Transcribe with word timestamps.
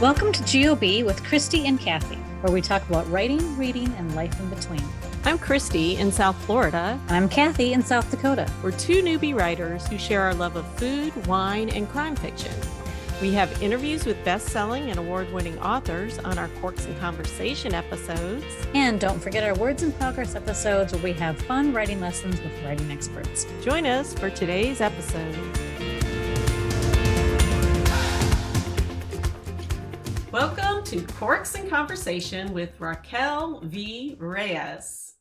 Welcome 0.00 0.30
to 0.30 0.42
GOB 0.44 1.04
with 1.04 1.24
Christy 1.24 1.66
and 1.66 1.76
Kathy, 1.76 2.14
where 2.40 2.52
we 2.52 2.62
talk 2.62 2.88
about 2.88 3.10
writing, 3.10 3.58
reading, 3.58 3.92
and 3.98 4.14
life 4.14 4.38
in 4.38 4.48
between. 4.48 4.84
I'm 5.24 5.38
Christy 5.38 5.96
in 5.96 6.12
South 6.12 6.40
Florida. 6.44 7.00
And 7.08 7.16
I'm 7.16 7.28
Kathy 7.28 7.72
in 7.72 7.82
South 7.82 8.08
Dakota. 8.08 8.48
We're 8.62 8.70
two 8.70 9.02
newbie 9.02 9.34
writers 9.34 9.88
who 9.88 9.98
share 9.98 10.20
our 10.20 10.34
love 10.34 10.54
of 10.54 10.64
food, 10.78 11.26
wine, 11.26 11.68
and 11.70 11.88
crime 11.88 12.14
fiction. 12.14 12.52
We 13.20 13.32
have 13.32 13.60
interviews 13.60 14.06
with 14.06 14.22
best 14.24 14.50
selling 14.50 14.88
and 14.88 15.00
award 15.00 15.32
winning 15.32 15.58
authors 15.58 16.20
on 16.20 16.38
our 16.38 16.48
Corks 16.60 16.86
and 16.86 16.96
Conversation 17.00 17.74
episodes. 17.74 18.44
And 18.74 19.00
don't 19.00 19.18
forget 19.18 19.42
our 19.42 19.56
Words 19.56 19.82
in 19.82 19.90
Progress 19.90 20.36
episodes 20.36 20.92
where 20.92 21.02
we 21.02 21.12
have 21.14 21.36
fun 21.42 21.72
writing 21.72 22.00
lessons 22.00 22.40
with 22.40 22.52
writing 22.64 22.92
experts. 22.92 23.48
Join 23.62 23.84
us 23.84 24.14
for 24.14 24.30
today's 24.30 24.80
episode. 24.80 25.34
To 30.88 31.02
Corks 31.18 31.54
and 31.54 31.68
Conversation 31.68 32.54
with 32.54 32.70
Raquel 32.80 33.60
V. 33.62 34.16
Reyes. 34.18 35.16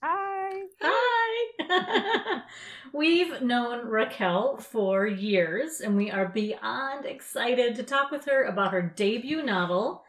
Hi. 0.00 0.62
Hi. 0.80 2.42
We've 2.92 3.42
known 3.42 3.88
Raquel 3.88 4.58
for 4.58 5.08
years, 5.08 5.80
and 5.80 5.96
we 5.96 6.12
are 6.12 6.28
beyond 6.28 7.06
excited 7.06 7.74
to 7.74 7.82
talk 7.82 8.12
with 8.12 8.24
her 8.26 8.44
about 8.44 8.70
her 8.72 8.82
debut 8.82 9.42
novel, 9.42 10.04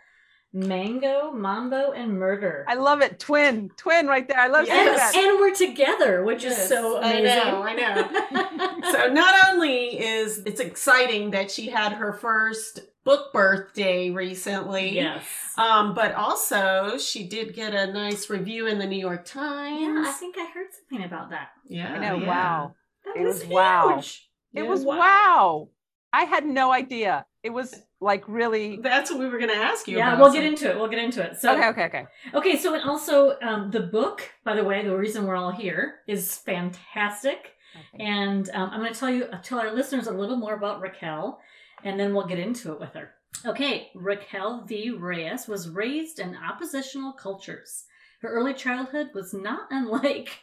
Mango, 0.54 1.32
Mambo, 1.32 1.94
and 1.94 2.20
Murder. 2.20 2.64
I 2.68 2.76
love 2.76 3.02
it. 3.02 3.18
Twin. 3.18 3.72
Twin 3.78 4.06
right 4.06 4.28
there. 4.28 4.40
I 4.40 4.50
love 4.50 4.68
seeing 4.68 4.88
and, 4.88 4.98
that. 4.98 5.16
and 5.16 5.40
we're 5.40 5.56
together, 5.56 6.24
which 6.24 6.44
Yes, 6.44 6.60
is 6.60 6.70
so 6.70 6.98
I 7.00 7.14
amazing. 7.14 7.26
know, 7.52 7.64
I 7.64 7.74
know. 8.84 8.92
so 8.92 9.08
not 9.12 9.34
only 9.50 10.00
is 10.00 10.44
it's 10.46 10.60
exciting 10.62 11.32
that 11.32 11.50
she 11.50 11.70
had 11.70 11.94
her 11.94 12.14
first 12.14 12.82
book 13.04 13.34
birthday 13.34 14.10
recently, 14.12 14.96
yes. 14.96 15.24
um, 15.58 15.94
but 15.96 16.14
also 16.14 16.98
she 16.98 17.28
did 17.28 17.54
get 17.56 17.74
a 17.74 17.92
nice 17.92 18.30
review 18.30 18.68
in 18.68 18.78
the 18.80 18.86
New 18.86 19.00
York 19.00 19.26
Times. 19.26 19.82
Yeah, 19.82 20.04
I 20.08 20.12
think 20.12 20.36
I 20.38 20.46
heard 20.54 20.68
something 20.72 21.06
about 21.06 21.30
that. 21.32 21.50
Yeah, 21.68 21.94
I 21.94 21.98
know. 22.00 22.18
yeah. 22.18 22.28
Wow. 22.28 22.76
That 23.06 23.18
It 23.18 23.26
was 23.26 23.40
was 23.42 23.48
wow. 23.48 23.94
huge. 23.96 24.30
It 24.54 24.64
Yeah. 24.64 24.70
was 24.70 24.84
wow. 24.86 25.70
I 26.14 26.26
had 26.26 26.46
no 26.46 26.72
idea. 26.72 27.26
It 27.42 27.50
was 27.52 27.74
like 28.00 28.24
really. 28.28 28.78
That's 28.78 29.10
what 29.10 29.20
we 29.20 29.28
were 29.30 29.38
going 29.40 29.50
to 29.50 29.56
ask 29.58 29.88
you. 29.88 29.98
Yeah, 29.98 30.10
about. 30.10 30.20
we'll 30.20 30.30
So- 30.30 30.36
get 30.36 30.44
into 30.44 30.70
it. 30.70 30.78
We'll 30.78 30.90
get 30.90 31.00
into 31.00 31.24
it. 31.24 31.38
So 31.40 31.54
Okay, 31.54 31.68
okay, 31.70 31.86
okay. 31.86 32.06
Okay, 32.36 32.58
so 32.58 32.74
and 32.76 32.84
also 32.84 33.38
um, 33.42 33.72
the 33.72 33.80
book, 33.80 34.30
by 34.44 34.56
the 34.56 34.64
way, 34.64 34.84
the 34.86 34.96
reason 34.96 35.26
we're 35.26 35.36
all 35.38 35.52
here 35.52 35.96
is 36.08 36.38
fantastic, 36.38 37.54
Okay. 37.96 38.04
and 38.04 38.50
um, 38.54 38.70
I'm 38.72 38.82
going 38.82 38.94
to 38.94 39.00
tell 39.00 39.10
you, 39.10 39.28
tell 39.44 39.60
our 39.60 39.72
listeners 39.72 40.08
a 40.08 40.12
little 40.14 40.36
more 40.36 40.54
about 40.54 40.82
Raquel, 40.82 41.40
and 41.84 42.00
then 42.00 42.14
we'll 42.14 42.28
get 42.28 42.40
into 42.40 42.72
it 42.72 42.80
with 42.80 42.94
her. 42.94 43.12
Okay, 43.46 43.90
Raquel 43.96 44.64
V. 44.66 44.92
Reyes 44.92 45.48
was 45.48 45.70
raised 45.70 46.20
in 46.20 46.36
oppositional 46.36 47.14
cultures. 47.14 47.86
Her 48.22 48.30
early 48.30 48.54
childhood 48.54 49.10
was 49.14 49.34
not 49.34 49.68
unlike 49.72 50.42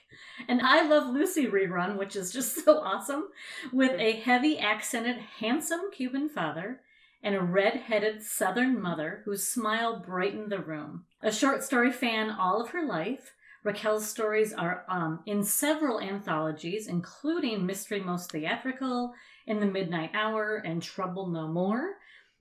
an 0.48 0.61
I 0.64 0.83
Love 0.83 1.08
Lucy 1.08 1.47
rerun, 1.47 1.97
which 1.97 2.17
is 2.17 2.33
just 2.33 2.55
so 2.64 2.78
awesome, 2.78 3.28
with 3.72 3.92
a 3.98 4.12
heavy 4.12 4.58
accented, 4.58 5.19
handsome 5.39 5.91
Cuban 5.92 6.28
father 6.28 6.80
and 7.22 7.34
a 7.34 7.42
red-headed 7.42 8.23
southern 8.23 8.80
mother 8.80 9.23
whose 9.25 9.42
smile 9.42 9.98
brightened 9.98 10.50
the 10.50 10.61
room. 10.61 11.05
A 11.20 11.33
short 11.33 11.64
story 11.64 11.91
fan 11.91 12.30
all 12.30 12.62
of 12.62 12.70
her 12.70 12.84
life, 12.84 13.34
Raquel's 13.64 14.08
stories 14.08 14.52
are 14.52 14.84
um, 14.89 15.20
in 15.27 15.42
several 15.42 16.00
anthologies, 16.00 16.86
including 16.86 17.67
Mystery 17.67 18.00
Most 18.00 18.30
Theatrical, 18.30 19.12
In 19.49 19.61
the 19.61 19.67
Midnight 19.67 20.11
Hour, 20.15 20.57
and 20.65 20.83
Trouble 20.83 21.27
No 21.27 21.49
More. 21.49 21.95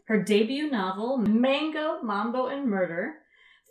Her 0.06 0.22
debut 0.22 0.70
novel, 0.70 1.18
Mango, 1.18 2.02
Mambo, 2.02 2.48
and 2.48 2.70
Murder, 2.70 3.16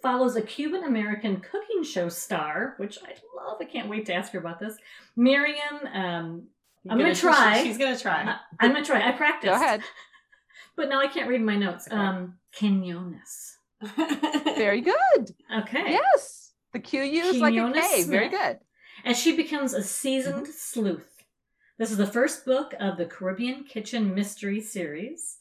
follows 0.03 0.37
a 0.37 0.43
Cuban 0.43 0.85
American 0.85 1.41
cooking 1.41 1.83
show 1.85 2.09
star, 2.09 2.75
which 2.79 2.99
I 3.05 3.15
love. 3.37 3.59
I 3.61 3.65
can't 3.65 3.89
wait 3.89 4.07
to 4.07 4.15
ask 4.15 4.33
her 4.33 4.39
about 4.39 4.59
this. 4.59 4.77
Miriam, 5.17 5.87
um, 5.93 6.47
I'm 6.89 6.99
gonna 6.99 7.15
try. 7.15 7.63
She's 7.63 7.79
going 7.79 7.95
to 7.95 8.01
try. 8.01 8.23
I- 8.23 8.39
I'm 8.65 8.73
gonna 8.73 8.85
try. 8.85 9.07
I 9.07 9.13
practiced. 9.13 9.53
Go 9.53 9.55
ahead. 9.55 9.83
But 10.77 10.91
now 10.91 11.01
I 11.01 11.07
can't 11.07 11.27
read 11.31 11.41
my 11.41 11.57
notes. 11.57 11.87
Okay. 11.87 11.97
Um, 11.97 12.35
Quinones. 12.59 13.57
Very 13.97 14.83
good. 14.83 15.35
Okay. 15.63 15.93
Yes. 15.93 16.53
The 16.75 16.81
Q 16.81 17.01
U 17.01 17.25
used 17.25 17.39
like 17.39 17.55
a 17.55 17.57
Quinones 17.57 18.05
Very 18.05 18.29
good. 18.29 18.59
And 19.03 19.17
she 19.17 19.35
becomes 19.35 19.73
a 19.73 19.83
seasoned 19.83 20.47
sleuth. 20.47 21.16
This 21.79 21.91
is 21.91 21.99
the 21.99 22.07
first 22.07 22.47
book 22.47 22.73
of 22.81 22.97
the 22.97 23.05
Caribbean 23.05 23.65
Kitchen 23.65 24.15
Mystery 24.15 24.63
series. 24.63 25.41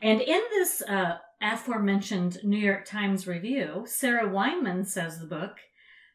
And 0.00 0.22
in 0.22 0.40
this 0.48 0.80
uh, 0.80 1.18
aforementioned 1.42 2.42
New 2.42 2.56
York 2.56 2.86
Times 2.86 3.26
review, 3.26 3.84
Sarah 3.84 4.26
Weinman 4.26 4.86
says 4.86 5.18
the 5.18 5.26
book 5.26 5.58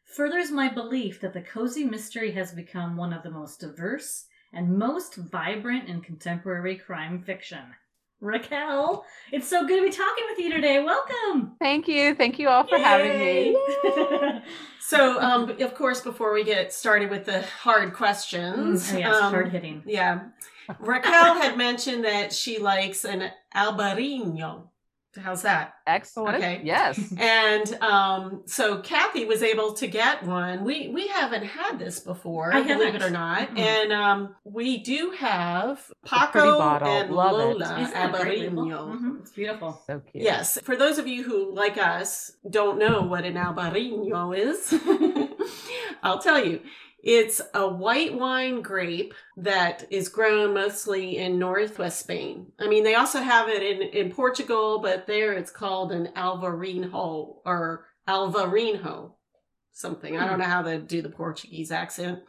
furthers 0.02 0.50
my 0.50 0.68
belief 0.68 1.20
that 1.20 1.32
the 1.32 1.42
cozy 1.42 1.84
mystery 1.84 2.32
has 2.32 2.50
become 2.50 2.96
one 2.96 3.12
of 3.12 3.22
the 3.22 3.30
most 3.30 3.60
diverse 3.60 4.26
and 4.52 4.76
most 4.76 5.14
vibrant 5.14 5.88
in 5.88 6.00
contemporary 6.00 6.74
crime 6.76 7.22
fiction. 7.22 7.62
Raquel, 8.22 9.04
it's 9.32 9.48
so 9.48 9.66
good 9.66 9.80
to 9.80 9.82
be 9.82 9.90
talking 9.90 10.24
with 10.30 10.38
you 10.38 10.52
today. 10.52 10.80
Welcome. 10.80 11.56
Thank 11.58 11.88
you. 11.88 12.14
Thank 12.14 12.38
you 12.38 12.48
all 12.48 12.64
for 12.64 12.78
having 12.78 13.18
me. 13.18 13.58
so, 14.80 15.20
um, 15.20 15.50
of 15.60 15.74
course, 15.74 16.00
before 16.00 16.32
we 16.32 16.44
get 16.44 16.72
started 16.72 17.10
with 17.10 17.24
the 17.24 17.42
hard 17.42 17.92
questions, 17.92 18.92
oh, 18.92 18.96
yes, 18.96 19.16
um, 19.16 19.32
hard 19.32 19.48
hitting. 19.48 19.82
Yeah. 19.84 20.20
Raquel 20.78 21.34
had 21.34 21.58
mentioned 21.58 22.04
that 22.04 22.32
she 22.32 22.60
likes 22.60 23.04
an 23.04 23.32
albarino. 23.56 24.68
How's 25.20 25.42
that? 25.42 25.74
Excellent. 25.86 26.36
Okay. 26.36 26.60
Yes. 26.64 27.12
And 27.18 27.74
um, 27.82 28.42
so 28.46 28.78
Kathy 28.80 29.24
was 29.26 29.42
able 29.42 29.74
to 29.74 29.86
get 29.86 30.22
one. 30.24 30.64
We 30.64 30.88
we 30.88 31.08
haven't 31.08 31.44
had 31.44 31.78
this 31.78 32.00
before, 32.00 32.52
I 32.54 32.62
believe 32.62 32.78
haven't. 32.94 33.02
it 33.02 33.02
or 33.02 33.10
not. 33.10 33.48
Mm-mm. 33.50 33.58
And 33.58 33.92
um, 33.92 34.34
we 34.44 34.78
do 34.78 35.10
have 35.18 35.84
Paco 36.04 36.60
and 36.82 37.10
Love. 37.12 37.32
Lola 37.32 37.80
Isn't 37.80 37.92
that 37.94 38.14
a 38.14 38.22
great 38.22 38.40
label? 38.40 38.64
Albarino. 38.64 38.98
Mhm, 39.00 39.20
It's 39.20 39.30
beautiful. 39.32 39.82
So 39.86 40.00
cute. 40.00 40.24
Yes. 40.24 40.58
For 40.62 40.76
those 40.76 40.98
of 40.98 41.06
you 41.06 41.22
who, 41.22 41.54
like 41.54 41.76
us, 41.78 42.32
don't 42.48 42.78
know 42.78 43.02
what 43.02 43.24
an 43.24 43.34
albarino 43.34 44.36
is, 44.36 44.72
I'll 46.02 46.18
tell 46.20 46.44
you. 46.44 46.60
It's 47.02 47.40
a 47.52 47.68
white 47.68 48.14
wine 48.14 48.62
grape 48.62 49.12
that 49.36 49.86
is 49.90 50.08
grown 50.08 50.54
mostly 50.54 51.18
in 51.18 51.38
northwest 51.38 51.98
Spain. 51.98 52.52
I 52.60 52.68
mean, 52.68 52.84
they 52.84 52.94
also 52.94 53.20
have 53.20 53.48
it 53.48 53.62
in, 53.62 53.82
in 53.82 54.12
Portugal, 54.12 54.78
but 54.80 55.06
there 55.08 55.32
it's 55.32 55.50
called 55.50 55.90
an 55.90 56.10
alvarinho 56.16 57.36
or 57.44 57.86
alvarinho 58.06 59.12
something. 59.72 60.16
I 60.16 60.26
don't 60.28 60.38
know 60.38 60.44
how 60.44 60.62
to 60.62 60.78
do 60.78 61.02
the 61.02 61.08
Portuguese 61.08 61.72
accent. 61.72 62.20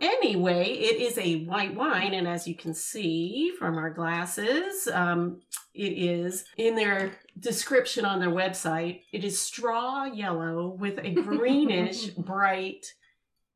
Anyway, 0.00 0.64
it 0.64 1.00
is 1.00 1.16
a 1.16 1.44
white 1.44 1.74
wine, 1.76 2.12
and 2.12 2.26
as 2.26 2.48
you 2.48 2.56
can 2.56 2.74
see 2.74 3.52
from 3.56 3.78
our 3.78 3.90
glasses, 3.90 4.88
um, 4.92 5.40
it 5.74 5.92
is 5.92 6.44
in 6.56 6.74
their 6.74 7.12
description 7.38 8.04
on 8.04 8.18
their 8.18 8.30
website. 8.30 9.02
It 9.12 9.22
is 9.22 9.40
straw 9.40 10.06
yellow 10.06 10.76
with 10.78 10.98
a 10.98 11.10
greenish, 11.22 12.06
bright, 12.08 12.92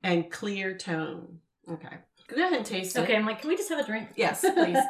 and 0.06 0.30
clear 0.30 0.76
tone. 0.76 1.40
Okay, 1.68 1.96
go 2.28 2.36
ahead 2.36 2.52
and 2.52 2.64
taste 2.64 2.96
it. 2.96 3.00
Okay, 3.00 3.16
I'm 3.16 3.26
like, 3.26 3.40
can 3.40 3.48
we 3.48 3.56
just 3.56 3.68
have 3.70 3.80
a 3.80 3.84
drink? 3.84 4.08
Yes, 4.16 4.40
please. 4.40 4.78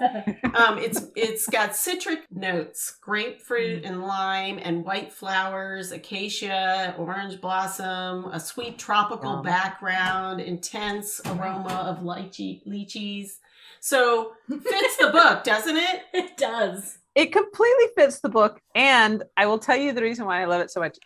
Um, 0.57 0.79
it's 0.79 1.07
it's 1.15 1.47
got 1.47 1.77
citric 1.77 2.21
notes, 2.31 2.97
grapefruit 3.03 3.83
Mm. 3.83 3.87
and 3.89 4.03
lime, 4.03 4.59
and 4.63 4.85
white 4.85 5.13
flowers, 5.13 5.93
acacia, 5.93 6.95
orange 6.99 7.41
blossom, 7.43 8.25
a 8.33 8.41
sweet 8.41 8.79
tropical 8.79 9.33
Yum. 9.35 9.43
background, 9.43 10.41
intense 10.41 11.21
aroma 11.27 11.75
of 11.91 11.99
lychee 12.05 12.67
lychees. 12.67 13.33
So 13.81 14.33
fits 14.49 14.97
the 14.97 15.11
book, 15.11 15.45
doesn't 15.45 15.77
it? 15.77 16.03
it 16.15 16.37
does. 16.39 16.99
It 17.15 17.33
completely 17.33 17.87
fits 17.97 18.21
the 18.21 18.29
book. 18.31 18.59
And 18.75 19.23
I 19.37 19.45
will 19.47 19.59
tell 19.59 19.77
you 19.77 19.93
the 19.93 20.03
reason 20.03 20.25
why 20.27 20.41
I 20.41 20.47
love 20.47 20.61
it 20.63 20.71
so 20.71 20.81
much. 20.81 20.99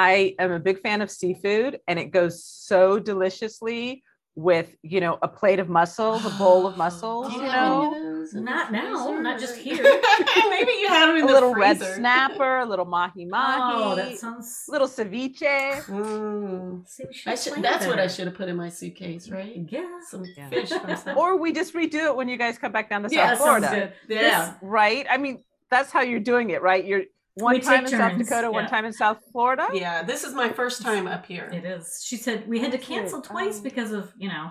I 0.00 0.36
am 0.38 0.52
a 0.52 0.60
big 0.60 0.80
fan 0.80 1.00
of 1.02 1.10
seafood 1.10 1.80
and 1.88 1.98
it 1.98 2.12
goes 2.12 2.44
so 2.44 3.00
deliciously 3.00 4.04
with, 4.36 4.68
you 4.82 5.00
know, 5.00 5.18
a 5.22 5.26
plate 5.26 5.58
of 5.58 5.68
mussels, 5.68 6.24
a 6.24 6.30
bowl 6.38 6.68
of 6.68 6.76
mussels, 6.76 7.26
Do 7.32 7.40
you 7.40 7.42
know, 7.42 7.92
any 7.92 7.96
of 7.96 8.02
those 8.16 8.32
in 8.32 8.44
the 8.44 8.50
Not 8.52 8.70
now, 8.70 9.10
not 9.20 9.40
just 9.40 9.56
here. 9.66 9.82
Maybe 9.82 10.70
you 10.82 10.86
have 10.86 11.08
them 11.08 11.16
in 11.16 11.24
a 11.24 11.26
the 11.26 11.32
little 11.32 11.52
red 11.52 11.82
snapper, 11.82 12.58
a 12.60 12.64
little 12.64 12.84
mahi 12.84 13.24
mahi, 13.24 13.60
Oh, 13.82 13.96
that 13.96 14.16
sounds. 14.18 14.66
little 14.68 14.86
ceviche. 14.86 15.82
Mm. 15.86 16.86
See, 16.88 17.04
we 17.08 17.12
should 17.12 17.32
I 17.32 17.34
should, 17.34 17.54
that's 17.60 17.84
what 17.88 17.98
I 17.98 18.06
should 18.06 18.28
have 18.28 18.36
put 18.36 18.48
in 18.48 18.54
my 18.54 18.68
suitcase, 18.68 19.28
right? 19.30 19.52
Yeah. 19.68 19.98
Some 20.08 20.24
Yeah. 20.36 20.48
fish 20.50 20.68
from 20.70 20.96
some- 21.04 21.18
Or 21.18 21.36
we 21.36 21.50
just 21.52 21.74
redo 21.74 22.04
it 22.06 22.14
when 22.14 22.28
you 22.28 22.36
guys 22.36 22.56
come 22.56 22.70
back 22.70 22.88
down 22.88 23.02
to 23.02 23.08
Yeah, 23.12 23.30
South 23.34 23.38
sounds 23.40 23.66
Florida. 23.66 23.92
good. 24.06 24.14
Yeah. 24.14 24.54
Right? 24.62 25.04
I 25.10 25.16
mean, 25.18 25.42
that's 25.70 25.90
how 25.90 26.02
you're 26.02 26.20
doing 26.20 26.50
it, 26.50 26.62
right? 26.62 26.84
You're 26.84 27.02
one 27.42 27.54
We 27.54 27.60
time 27.60 27.84
in 27.84 27.90
take 27.90 27.98
South 27.98 28.12
turns, 28.12 28.28
Dakota, 28.28 28.50
one 28.50 28.66
time 28.68 28.84
in 28.84 28.92
South 28.92 29.18
Florida. 29.32 29.66
Yeah, 29.72 30.02
this 30.02 30.24
is 30.24 30.34
my 30.34 30.50
first 30.50 30.82
time 30.82 31.06
up 31.06 31.26
here. 31.26 31.50
It 31.52 31.64
is. 31.64 32.02
She 32.04 32.16
said 32.16 32.46
we 32.48 32.58
had 32.60 32.72
to 32.72 32.78
cancel 32.78 33.20
twice 33.22 33.56
Um, 33.58 33.62
because 33.62 33.92
of 33.92 34.12
you 34.18 34.28
know 34.28 34.50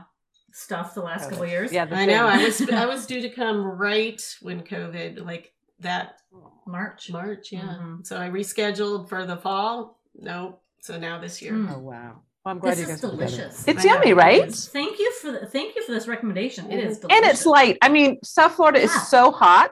stuff 0.53 0.93
the 0.95 1.01
last 1.01 1.25
COVID. 1.25 1.29
couple 1.29 1.43
of 1.43 1.49
years. 1.49 1.71
Yeah, 1.71 1.87
I 1.91 2.05
know. 2.05 2.27
I 2.27 2.43
was 2.43 2.61
I 2.69 2.85
was 2.85 3.05
due 3.05 3.21
to 3.21 3.29
come 3.29 3.63
right 3.65 4.21
when 4.41 4.61
COVID, 4.61 5.23
like 5.25 5.53
that 5.79 6.19
March. 6.65 7.11
March. 7.11 7.51
Yeah. 7.51 7.61
Mhm. 7.61 8.05
So 8.05 8.17
I 8.17 8.29
rescheduled 8.29 9.09
for 9.09 9.25
the 9.25 9.37
fall. 9.37 9.99
Nope. 10.15 10.61
So 10.81 10.97
now 10.97 11.19
this 11.19 11.41
year. 11.41 11.53
Mm. 11.53 11.75
Oh 11.75 11.79
wow. 11.79 12.21
Well, 12.45 12.53
I'm 12.55 12.59
glad 12.59 12.77
This 12.77 12.87
you 12.87 12.93
is 12.93 13.01
guys 13.01 13.09
put 13.11 13.17
delicious. 13.17 13.67
It's 13.67 13.85
I 13.85 13.89
yummy, 13.89 14.09
it 14.11 14.15
right? 14.15 14.55
Thank 14.55 14.99
you 14.99 15.11
for 15.21 15.31
the, 15.33 15.45
thank 15.47 15.75
you 15.75 15.83
for 15.85 15.91
this 15.91 16.07
recommendation. 16.07 16.71
It 16.71 16.79
is 16.79 16.99
delicious. 16.99 17.17
And 17.23 17.25
it's 17.31 17.45
light. 17.45 17.77
I 17.81 17.89
mean, 17.89 18.19
South 18.23 18.53
Florida 18.53 18.79
Yeah. 18.79 18.85
is 18.85 19.07
so 19.09 19.31
hot. 19.31 19.71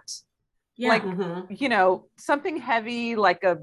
Yeah. 0.78 0.90
like- 0.90 1.04
Mhm. 1.04 1.60
You 1.62 1.70
know, 1.70 2.06
something 2.18 2.58
heavy 2.58 3.16
like 3.16 3.44
a 3.44 3.60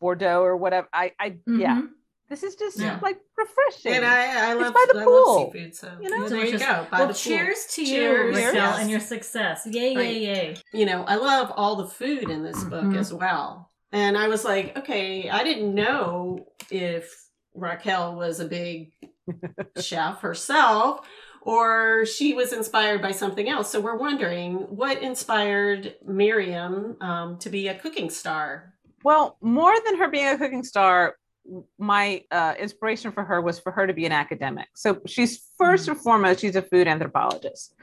Bordeaux 0.00 0.42
or 0.42 0.56
whatever. 0.56 0.88
I, 0.92 1.12
I, 1.18 1.36
yeah. 1.46 1.82
Mhm. 1.82 1.88
This 2.28 2.42
is 2.42 2.56
just 2.56 2.78
Yeah. 2.80 2.98
like 3.02 3.20
refreshing. 3.38 3.92
And 3.92 4.04
I, 4.04 4.50
I 4.50 4.52
love, 4.54 4.74
by 4.74 4.84
the 4.92 5.00
I 5.00 5.04
pool, 5.04 5.36
love 5.44 5.52
seafood. 5.52 5.74
So 5.76 5.96
you 6.00 6.10
know? 6.10 6.28
there 6.28 6.44
you 6.44 6.58
go. 6.58 6.86
By 6.90 6.98
well, 6.98 7.06
the 7.08 7.14
pool. 7.14 7.14
cheers 7.14 7.66
to 7.76 7.84
you, 7.84 8.10
Raquel, 8.10 8.54
Yes. 8.54 8.78
and 8.80 8.90
your 8.90 8.98
success. 9.00 9.62
Yay, 9.70 9.96
Right. 9.96 10.06
yay, 10.16 10.24
yay. 10.24 10.56
you 10.72 10.86
know, 10.86 11.04
I 11.04 11.14
love 11.16 11.52
all 11.56 11.76
the 11.76 11.86
food 11.86 12.28
in 12.28 12.42
this 12.42 12.62
book 12.64 12.84
Mhm. 12.84 12.98
as 12.98 13.14
well. 13.14 13.70
And 13.92 14.18
I 14.18 14.26
was 14.28 14.44
like, 14.44 14.76
okay, 14.76 15.30
I 15.30 15.44
didn't 15.44 15.72
know 15.74 16.48
if 16.70 17.14
Raquel 17.54 18.16
was 18.16 18.40
a 18.40 18.46
big 18.46 18.92
chef 19.80 20.20
herself 20.20 21.06
or 21.46 22.04
she 22.04 22.34
was 22.34 22.52
inspired 22.52 23.00
by 23.00 23.12
something 23.12 23.48
else. 23.48 23.70
So 23.70 23.80
we're 23.80 23.96
wondering 23.96 24.54
what 24.54 25.00
inspired 25.00 25.94
Miriam 26.04 26.96
um, 27.00 27.38
to 27.38 27.48
be 27.48 27.68
a 27.68 27.74
cooking 27.74 28.10
star. 28.10 28.74
Well, 29.04 29.36
more 29.40 29.72
than 29.86 29.96
her 29.98 30.08
being 30.08 30.26
a 30.26 30.36
cooking 30.36 30.64
star, 30.64 31.14
my 31.78 32.24
uh, 32.32 32.54
inspiration 32.58 33.12
for 33.12 33.22
her 33.22 33.40
was 33.40 33.60
for 33.60 33.70
her 33.70 33.86
to 33.86 33.94
be 33.94 34.04
an 34.06 34.10
academic. 34.10 34.66
So 34.74 35.00
she's 35.06 35.48
1st 35.60 35.88
and 35.88 35.96
foremost, 35.98 36.40
she's 36.40 36.56
a 36.56 36.62
food 36.62 36.88
anthropologist. 36.88 37.74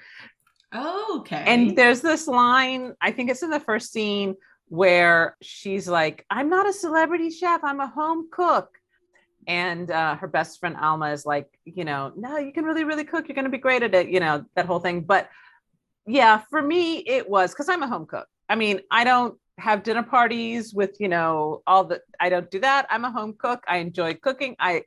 Okay. 0.75 1.43
And 1.47 1.77
there's 1.77 2.01
this 2.01 2.27
line, 2.27 2.95
I 2.99 3.11
think 3.11 3.31
it's 3.31 3.43
in 3.43 3.49
the 3.49 3.61
first 3.61 3.93
scene 3.93 4.35
where 4.67 5.37
she's 5.41 5.87
like, 5.87 6.25
I'm 6.29 6.49
not 6.49 6.67
a 6.67 6.73
celebrity 6.73 7.29
chef, 7.29 7.63
I'm 7.63 7.79
a 7.79 7.87
home 7.87 8.27
cook. 8.29 8.77
And 9.47 9.89
uh, 9.91 10.15
her 10.15 10.27
best 10.27 10.59
friend 10.59 10.75
Alma 10.79 11.11
is 11.11 11.25
like, 11.25 11.47
you 11.65 11.85
know, 11.85 12.11
no, 12.15 12.37
you 12.37 12.53
can 12.53 12.65
really, 12.65 12.83
really 12.83 13.03
cook. 13.03 13.27
You're 13.27 13.35
going 13.35 13.45
to 13.45 13.51
be 13.51 13.57
great 13.57 13.83
at 13.83 13.95
it, 13.95 14.09
you 14.09 14.19
know, 14.19 14.45
that 14.55 14.65
whole 14.65 14.79
thing. 14.79 15.01
But 15.01 15.29
yeah, 16.05 16.41
for 16.49 16.61
me, 16.61 16.97
it 16.97 17.29
was 17.29 17.51
because 17.51 17.69
I'm 17.69 17.83
a 17.83 17.87
home 17.87 18.05
cook. 18.05 18.27
I 18.49 18.55
mean, 18.55 18.81
I 18.91 19.03
don't 19.03 19.37
have 19.57 19.83
dinner 19.83 20.03
parties 20.03 20.73
with, 20.73 20.99
you 20.99 21.07
know, 21.07 21.63
all 21.65 21.85
the, 21.85 22.01
I 22.19 22.29
don't 22.29 22.49
do 22.51 22.59
that. 22.59 22.87
I'm 22.89 23.05
a 23.05 23.11
home 23.11 23.35
cook. 23.37 23.63
I 23.67 23.77
enjoy 23.77 24.15
cooking. 24.15 24.55
I, 24.59 24.83